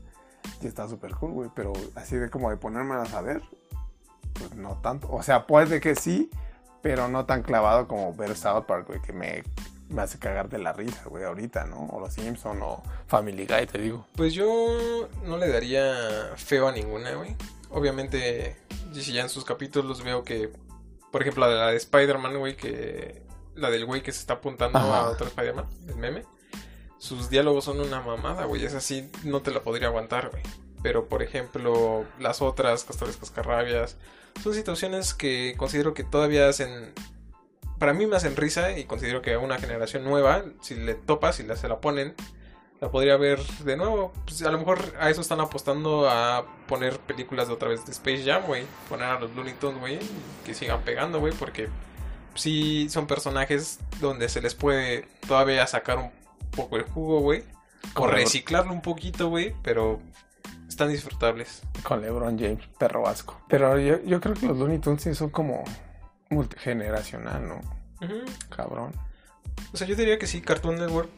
Y 0.61 0.67
está 0.67 0.87
súper 0.87 1.15
cool, 1.15 1.31
güey, 1.31 1.49
pero 1.55 1.73
así 1.95 2.15
de 2.15 2.29
como 2.29 2.49
de 2.49 2.57
ponérmelas 2.57 3.13
a 3.13 3.21
ver, 3.21 3.41
pues 4.33 4.55
no 4.55 4.79
tanto. 4.81 5.09
O 5.11 5.23
sea, 5.23 5.47
puede 5.47 5.79
que 5.79 5.95
sí, 5.95 6.29
pero 6.81 7.07
no 7.07 7.25
tan 7.25 7.43
clavado 7.43 7.87
como 7.87 8.13
ver 8.13 8.35
South 8.35 8.65
Park, 8.65 8.87
güey, 8.87 9.01
que 9.01 9.13
me 9.13 9.43
me 9.89 10.03
hace 10.03 10.19
cagar 10.19 10.49
de 10.49 10.59
la 10.59 10.71
risa, 10.71 11.03
güey, 11.05 11.23
ahorita, 11.23 11.65
¿no? 11.65 11.87
O 11.87 11.99
Los 11.99 12.13
Simpson 12.13 12.61
o 12.61 12.83
Family 13.07 13.45
Guy, 13.45 13.65
te 13.65 13.79
digo. 13.79 14.05
Pues 14.15 14.33
yo 14.33 15.09
no 15.25 15.37
le 15.37 15.49
daría 15.49 16.31
feo 16.35 16.67
a 16.67 16.71
ninguna, 16.71 17.13
güey. 17.15 17.35
Obviamente, 17.71 18.55
si 18.93 19.13
ya 19.13 19.21
en 19.21 19.29
sus 19.29 19.45
capítulos 19.45 20.03
veo 20.03 20.23
que, 20.23 20.51
por 21.11 21.21
ejemplo, 21.21 21.45
la 21.47 21.51
de, 21.51 21.59
la 21.59 21.67
de 21.71 21.77
Spider-Man, 21.77 22.37
güey, 22.37 22.55
que 22.55 23.23
la 23.55 23.69
del 23.69 23.85
güey 23.85 24.01
que 24.01 24.11
se 24.11 24.19
está 24.19 24.33
apuntando 24.35 24.77
Ajá. 24.77 24.99
a 24.99 25.09
otro 25.09 25.27
Spider-Man, 25.27 25.65
el 25.87 25.95
meme, 25.95 26.23
sus 26.99 27.29
diálogos 27.29 27.63
son 27.63 27.79
una 27.79 28.01
mamada, 28.01 28.45
güey. 28.45 28.63
Es 28.63 28.75
así, 28.75 29.09
no 29.23 29.41
te 29.41 29.51
la 29.51 29.63
podría 29.63 29.87
aguantar, 29.87 30.29
güey. 30.29 30.43
Pero, 30.83 31.07
por 31.07 31.23
ejemplo, 31.23 32.05
las 32.19 32.41
otras, 32.41 32.83
Castores 32.83 33.17
Cascarrabias, 33.17 33.97
son 34.43 34.53
situaciones 34.53 35.13
que 35.13 35.55
considero 35.57 35.93
que 35.93 36.03
todavía 36.03 36.47
hacen. 36.47 36.93
Para 37.79 37.93
mí 37.93 38.05
me 38.05 38.17
hacen 38.17 38.35
risa 38.35 38.77
y 38.77 38.83
considero 38.83 39.21
que 39.21 39.33
a 39.33 39.39
una 39.39 39.57
generación 39.57 40.03
nueva, 40.03 40.43
si 40.61 40.75
le 40.75 40.93
topas, 40.93 41.37
si 41.37 41.43
se 41.55 41.67
la 41.69 41.79
ponen, 41.79 42.13
la 42.81 42.91
podría 42.91 43.15
ver 43.15 43.41
de 43.63 43.77
nuevo. 43.77 44.13
Pues 44.25 44.41
a 44.41 44.51
lo 44.51 44.57
mejor 44.57 44.79
a 44.99 45.09
eso 45.09 45.21
están 45.21 45.39
apostando 45.39 46.09
a 46.09 46.45
poner 46.67 46.99
películas 46.99 47.47
de 47.47 47.53
otra 47.53 47.69
vez 47.69 47.85
de 47.85 47.93
Space 47.93 48.23
Jam, 48.25 48.43
güey. 48.45 48.65
Poner 48.89 49.07
a 49.07 49.19
los 49.19 49.33
Looney 49.35 49.53
Tunes, 49.53 49.79
güey, 49.79 49.99
que 50.45 50.53
sigan 50.53 50.81
pegando, 50.81 51.19
güey, 51.19 51.33
porque 51.33 51.69
sí 52.35 52.87
son 52.89 53.07
personajes 53.07 53.79
donde 54.01 54.27
se 54.27 54.41
les 54.41 54.55
puede 54.55 55.07
todavía 55.27 55.65
sacar 55.67 55.97
un 55.97 56.18
poco 56.51 56.77
el 56.77 56.83
jugo, 56.83 57.21
güey. 57.21 57.43
O 57.95 58.07
reciclarlo 58.07 58.73
un 58.73 58.81
poquito, 58.81 59.29
güey, 59.29 59.55
pero 59.63 59.99
están 60.67 60.89
disfrutables. 60.89 61.61
Con 61.83 62.01
LeBron 62.01 62.37
James, 62.37 62.65
perro 62.77 63.01
vasco. 63.03 63.39
Pero 63.47 63.77
yo, 63.79 64.01
yo 64.03 64.19
creo 64.21 64.35
que 64.35 64.45
los 64.47 64.57
Looney 64.57 64.79
Tunes 64.79 65.01
sí 65.03 65.15
son 65.15 65.29
como 65.29 65.63
multigeneracional, 66.29 67.47
¿no? 67.47 67.61
Cabrón. 68.49 68.91
O 69.73 69.77
sea, 69.77 69.87
yo 69.87 69.95
diría 69.95 70.17
que 70.17 70.27
sí, 70.27 70.41
Cartoon 70.41 70.75
Network 70.75 71.09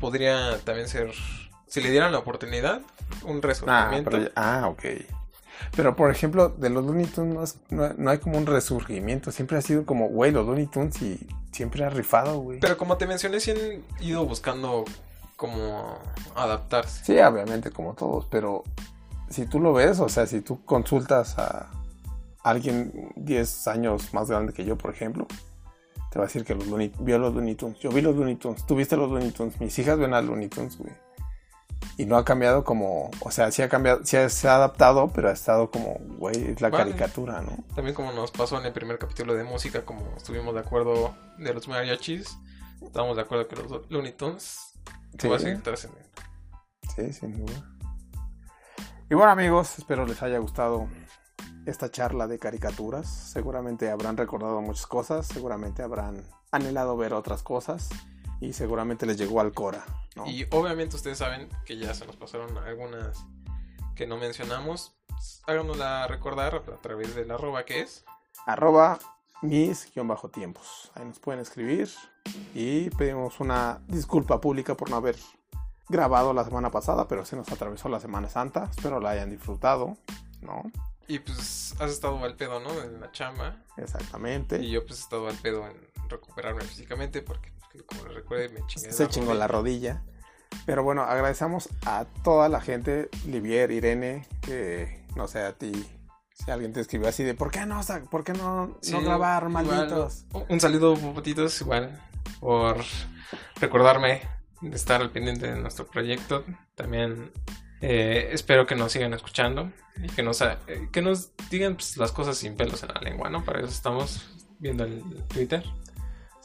podría 0.00 0.58
también 0.64 0.88
ser, 0.88 1.12
si 1.66 1.80
le 1.80 1.90
dieran 1.90 2.12
la 2.12 2.18
oportunidad, 2.18 2.80
un 3.24 3.38
Ah, 3.38 3.40
resurgimiento. 3.42 4.10
pero, 4.10 4.22
ya- 4.24 4.32
ah, 4.36 4.68
ok. 4.68 4.84
Pero, 5.76 5.96
por 5.96 6.10
ejemplo, 6.10 6.48
de 6.50 6.70
los 6.70 6.84
Looney 6.84 7.06
Tunes 7.06 7.34
no, 7.34 7.42
es- 7.42 7.58
no- 7.70 7.92
no 7.96 8.10
hay 8.10 8.18
como 8.18 8.38
un 8.38 8.46
resurgimiento. 8.46 9.30
Siempre 9.32 9.58
ha 9.58 9.62
sido 9.62 9.84
como, 9.86 10.08
güey, 10.08 10.30
los 10.32 10.46
Looney 10.46 10.66
Tunes 10.66 11.00
y 11.02 11.26
siempre 11.52 11.84
ha 11.84 11.90
rifado, 11.90 12.38
güey. 12.40 12.60
Pero 12.60 12.76
como 12.76 12.96
te 12.96 13.06
mencioné, 13.06 13.40
sí 13.40 13.50
han 13.52 13.82
ido 14.00 14.24
buscando 14.26 14.84
como 15.36 15.98
adaptarse. 16.34 17.04
Sí, 17.04 17.18
obviamente, 17.18 17.70
como 17.70 17.94
todos, 17.94 18.26
pero 18.30 18.62
si 19.28 19.46
tú 19.46 19.60
lo 19.60 19.72
ves, 19.72 19.98
o 20.00 20.08
sea, 20.08 20.26
si 20.26 20.40
tú 20.40 20.64
consultas 20.64 21.38
a 21.38 21.70
alguien 22.42 23.12
10 23.16 23.66
años 23.68 24.12
más 24.14 24.28
grande 24.28 24.52
que 24.52 24.64
yo, 24.64 24.76
por 24.76 24.92
ejemplo, 24.94 25.26
te 26.10 26.18
va 26.18 26.24
a 26.24 26.28
decir 26.28 26.44
que 26.44 26.54
los 26.54 26.66
Looney, 26.66 26.92
vio 27.00 27.18
los 27.18 27.34
Looney 27.34 27.54
Tunes. 27.54 27.78
Yo 27.80 27.90
vi 27.90 28.02
los 28.02 28.14
Looney 28.14 28.36
Tunes, 28.36 28.66
tú 28.66 28.74
viste 28.76 28.96
los 28.96 29.10
Looney 29.10 29.30
Tunes, 29.30 29.58
mis 29.60 29.78
hijas 29.78 29.98
ven 29.98 30.12
a 30.14 30.20
los 30.20 30.30
Looney 30.30 30.48
Tunes, 30.48 30.76
güey. 30.78 30.92
Y 31.96 32.06
no 32.06 32.16
ha 32.16 32.24
cambiado 32.24 32.64
como, 32.64 33.10
o 33.20 33.30
sea, 33.30 33.50
sí 33.52 33.62
ha 33.62 33.68
cambiado, 33.68 34.00
sí 34.04 34.16
se 34.28 34.48
ha 34.48 34.54
adaptado, 34.56 35.08
pero 35.08 35.28
ha 35.28 35.32
estado 35.32 35.70
como, 35.70 35.98
güey, 36.18 36.50
es 36.52 36.60
la 36.60 36.70
Vale. 36.70 36.84
caricatura, 36.84 37.42
¿no? 37.42 37.64
También 37.74 37.94
como 37.94 38.12
nos 38.12 38.30
pasó 38.30 38.58
en 38.58 38.66
el 38.66 38.72
primer 38.72 38.98
capítulo 38.98 39.34
de 39.34 39.44
música, 39.44 39.84
como 39.84 40.02
estuvimos 40.16 40.54
de 40.54 40.60
acuerdo 40.60 41.14
de 41.38 41.52
los 41.52 41.68
mariachis, 41.68 42.38
estábamos 42.82 43.16
de 43.16 43.22
acuerdo 43.22 43.46
que 43.48 43.56
los 43.56 43.90
Looney 43.90 44.12
Tunes 44.12 44.72
Sí. 45.18 45.28
va 45.28 45.36
a 45.36 45.38
seguir 45.38 45.62
trascendiendo. 45.62 46.08
Sí, 46.96 47.12
sin 47.12 47.44
duda. 47.44 47.62
Y 49.10 49.14
bueno 49.14 49.30
amigos, 49.32 49.78
espero 49.78 50.06
les 50.06 50.22
haya 50.22 50.38
gustado 50.38 50.88
esta 51.66 51.90
charla 51.90 52.26
de 52.26 52.38
caricaturas. 52.38 53.06
Seguramente 53.08 53.90
habrán 53.90 54.16
recordado 54.16 54.60
muchas 54.62 54.86
cosas, 54.86 55.26
seguramente 55.26 55.82
habrán 55.82 56.22
anhelado 56.50 56.96
ver 56.96 57.12
otras 57.12 57.42
cosas 57.42 57.90
y 58.42 58.52
seguramente 58.52 59.06
les 59.06 59.16
llegó 59.16 59.40
al 59.40 59.52
Cora. 59.52 59.84
¿no? 60.16 60.26
Y 60.26 60.46
obviamente 60.50 60.96
ustedes 60.96 61.18
saben 61.18 61.48
que 61.64 61.76
ya 61.76 61.94
se 61.94 62.06
nos 62.06 62.16
pasaron 62.16 62.58
algunas 62.58 63.24
que 63.94 64.06
no 64.06 64.16
mencionamos. 64.16 64.94
Háganosla 65.46 66.06
recordar 66.08 66.56
a 66.56 66.76
través 66.82 67.14
del 67.14 67.30
arroba 67.30 67.64
que 67.64 67.80
es. 67.80 68.04
Arroba 68.46 68.98
mis-tiempos. 69.42 70.90
Ahí 70.94 71.04
nos 71.04 71.18
pueden 71.18 71.40
escribir 71.40 71.88
y 72.54 72.90
pedimos 72.90 73.40
una 73.40 73.80
disculpa 73.86 74.40
pública 74.40 74.76
por 74.76 74.90
no 74.90 74.96
haber 74.96 75.16
grabado 75.88 76.32
la 76.32 76.44
semana 76.44 76.70
pasada, 76.70 77.06
pero 77.06 77.24
se 77.24 77.36
nos 77.36 77.50
atravesó 77.50 77.88
la 77.88 78.00
Semana 78.00 78.28
Santa. 78.28 78.68
Espero 78.70 78.98
la 78.98 79.10
hayan 79.10 79.30
disfrutado, 79.30 79.96
¿no? 80.40 80.62
Y 81.06 81.18
pues 81.18 81.74
has 81.78 81.90
estado 81.90 82.22
al 82.24 82.36
pedo, 82.36 82.60
¿no? 82.60 82.70
En 82.82 83.00
la 83.00 83.12
chamba. 83.12 83.62
Exactamente. 83.76 84.62
Y 84.62 84.70
yo 84.70 84.86
pues 84.86 84.98
he 85.00 85.02
estado 85.02 85.28
al 85.28 85.36
pedo 85.36 85.66
en 85.66 85.76
recuperarme 86.08 86.62
físicamente 86.62 87.22
porque, 87.22 87.52
como 87.86 88.04
recuerde, 88.04 88.48
me 88.50 88.66
chingué 88.66 88.92
se 88.92 89.08
chingó 89.08 89.34
la 89.34 89.46
rodilla. 89.48 90.02
Pero 90.66 90.82
bueno, 90.82 91.02
agradecemos 91.02 91.68
a 91.86 92.04
toda 92.22 92.48
la 92.48 92.60
gente, 92.60 93.08
Livier, 93.26 93.70
Irene, 93.70 94.26
que 94.42 95.04
no 95.16 95.26
sé 95.26 95.40
a 95.40 95.52
ti, 95.56 95.72
si 96.34 96.50
alguien 96.50 96.72
te 96.74 96.80
escribió 96.80 97.08
así 97.08 97.24
de 97.24 97.34
¿por 97.34 97.50
qué 97.50 97.64
no, 97.64 97.80
por 98.10 98.22
qué 98.24 98.32
no, 98.34 98.76
Sí, 98.82 98.92
no 98.92 99.00
grabar, 99.02 99.44
igual, 99.48 99.66
malditos? 99.66 100.26
un- 100.34 100.44
Un 100.50 100.60
saludo, 100.60 100.94
popotitos, 100.96 101.58
igual, 101.62 101.98
por 102.40 102.76
recordarme 103.60 104.22
de 104.60 104.76
estar 104.76 105.00
al 105.00 105.10
pendiente 105.10 105.50
de 105.50 105.58
nuestro 105.60 105.86
proyecto. 105.86 106.44
También 106.74 107.32
eh, 107.80 108.28
espero 108.32 108.66
que 108.66 108.74
nos 108.76 108.92
sigan 108.92 109.12
escuchando 109.14 109.72
y 109.96 110.08
que 110.08 110.22
nos, 110.22 110.40
eh, 110.42 110.56
que 110.92 111.02
nos 111.02 111.30
digan 111.50 111.74
pues, 111.74 111.96
las 111.96 112.12
cosas 112.12 112.36
sin 112.36 112.56
pelos 112.56 112.82
en 112.82 112.90
la 112.94 113.00
lengua, 113.00 113.28
¿no? 113.30 113.44
Para 113.44 113.60
eso 113.60 113.68
estamos 113.68 114.28
viendo 114.58 114.84
el 114.84 115.02
Twitter. 115.28 115.64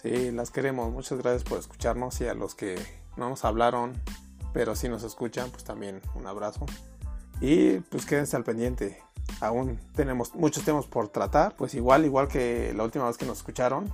Sí, 0.01 0.31
las 0.31 0.51
queremos. 0.51 0.91
Muchas 0.91 1.17
gracias 1.17 1.43
por 1.43 1.57
escucharnos 1.57 2.21
y 2.21 2.27
a 2.27 2.33
los 2.33 2.55
que 2.55 2.77
no 3.17 3.29
nos 3.29 3.43
hablaron, 3.45 3.93
pero 4.53 4.75
sí 4.75 4.87
nos 4.89 5.03
escuchan, 5.03 5.49
pues 5.49 5.63
también 5.63 6.01
un 6.15 6.27
abrazo. 6.27 6.65
Y 7.41 7.79
pues 7.79 8.05
quédense 8.05 8.35
al 8.35 8.43
pendiente. 8.43 9.01
Aún 9.41 9.79
tenemos 9.95 10.33
muchos 10.35 10.63
temas 10.63 10.85
por 10.85 11.09
tratar, 11.09 11.55
pues 11.55 11.73
igual, 11.73 12.05
igual 12.05 12.27
que 12.27 12.73
la 12.75 12.83
última 12.83 13.07
vez 13.07 13.17
que 13.17 13.25
nos 13.25 13.39
escucharon, 13.39 13.91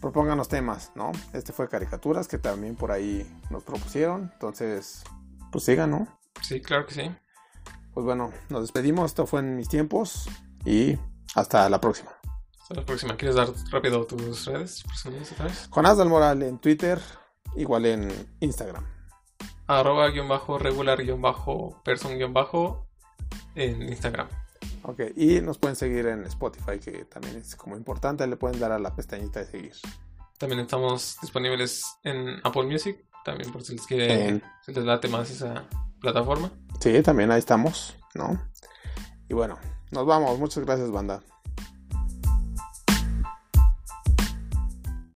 propónganos 0.00 0.48
temas, 0.48 0.92
¿no? 0.94 1.12
Este 1.32 1.52
fue 1.52 1.68
caricaturas 1.68 2.28
que 2.28 2.38
también 2.38 2.76
por 2.76 2.92
ahí 2.92 3.26
nos 3.50 3.62
propusieron, 3.64 4.30
entonces, 4.32 5.02
pues 5.50 5.64
sigan, 5.64 5.90
¿no? 5.90 6.08
Sí, 6.42 6.60
claro 6.60 6.86
que 6.86 6.94
sí. 6.94 7.10
Pues 7.94 8.04
bueno, 8.04 8.32
nos 8.48 8.62
despedimos, 8.62 9.06
esto 9.06 9.26
fue 9.26 9.40
en 9.40 9.56
mis 9.56 9.68
tiempos 9.68 10.28
y 10.64 10.98
hasta 11.34 11.68
la 11.68 11.80
próxima. 11.80 12.19
Hasta 12.70 12.82
la 12.82 12.86
próxima. 12.86 13.16
¿Quieres 13.16 13.34
dar 13.34 13.48
rápido 13.72 14.06
tus 14.06 14.44
redes 14.46 14.84
personales 14.84 15.32
otra 15.32 15.46
vez? 15.46 15.66
Jonás 15.70 15.98
del 15.98 16.08
Moral 16.08 16.40
en 16.44 16.58
Twitter, 16.60 17.00
igual 17.56 17.84
en 17.84 18.28
Instagram. 18.38 18.86
Arroba 19.66 20.08
guion 20.10 20.28
bajo 20.28 20.56
regular 20.56 21.02
guion 21.02 21.20
bajo 21.20 21.82
person 21.84 22.16
guion 22.16 22.32
bajo 22.32 22.86
en 23.56 23.82
Instagram. 23.88 24.28
Ok, 24.84 25.00
y 25.16 25.40
nos 25.40 25.58
pueden 25.58 25.74
seguir 25.74 26.06
en 26.06 26.24
Spotify, 26.26 26.78
que 26.78 27.04
también 27.06 27.38
es 27.38 27.56
como 27.56 27.76
importante, 27.76 28.24
le 28.28 28.36
pueden 28.36 28.60
dar 28.60 28.70
a 28.70 28.78
la 28.78 28.94
pestañita 28.94 29.40
de 29.40 29.46
seguir. 29.46 29.72
También 30.38 30.60
estamos 30.60 31.16
disponibles 31.20 31.82
en 32.04 32.36
Apple 32.44 32.66
Music, 32.66 33.04
también 33.24 33.50
por 33.50 33.64
si 33.64 33.72
les 33.74 33.84
quiere, 33.84 34.28
En- 34.28 34.42
si 34.64 34.72
les 34.72 34.84
late 34.84 35.08
más 35.08 35.28
esa 35.28 35.64
plataforma. 36.00 36.52
Sí, 36.78 37.02
también 37.02 37.32
ahí 37.32 37.40
estamos, 37.40 37.96
¿no? 38.14 38.40
Y 39.28 39.34
bueno, 39.34 39.58
nos 39.90 40.06
vamos, 40.06 40.38
muchas 40.38 40.64
gracias, 40.64 40.88
banda. 40.92 41.20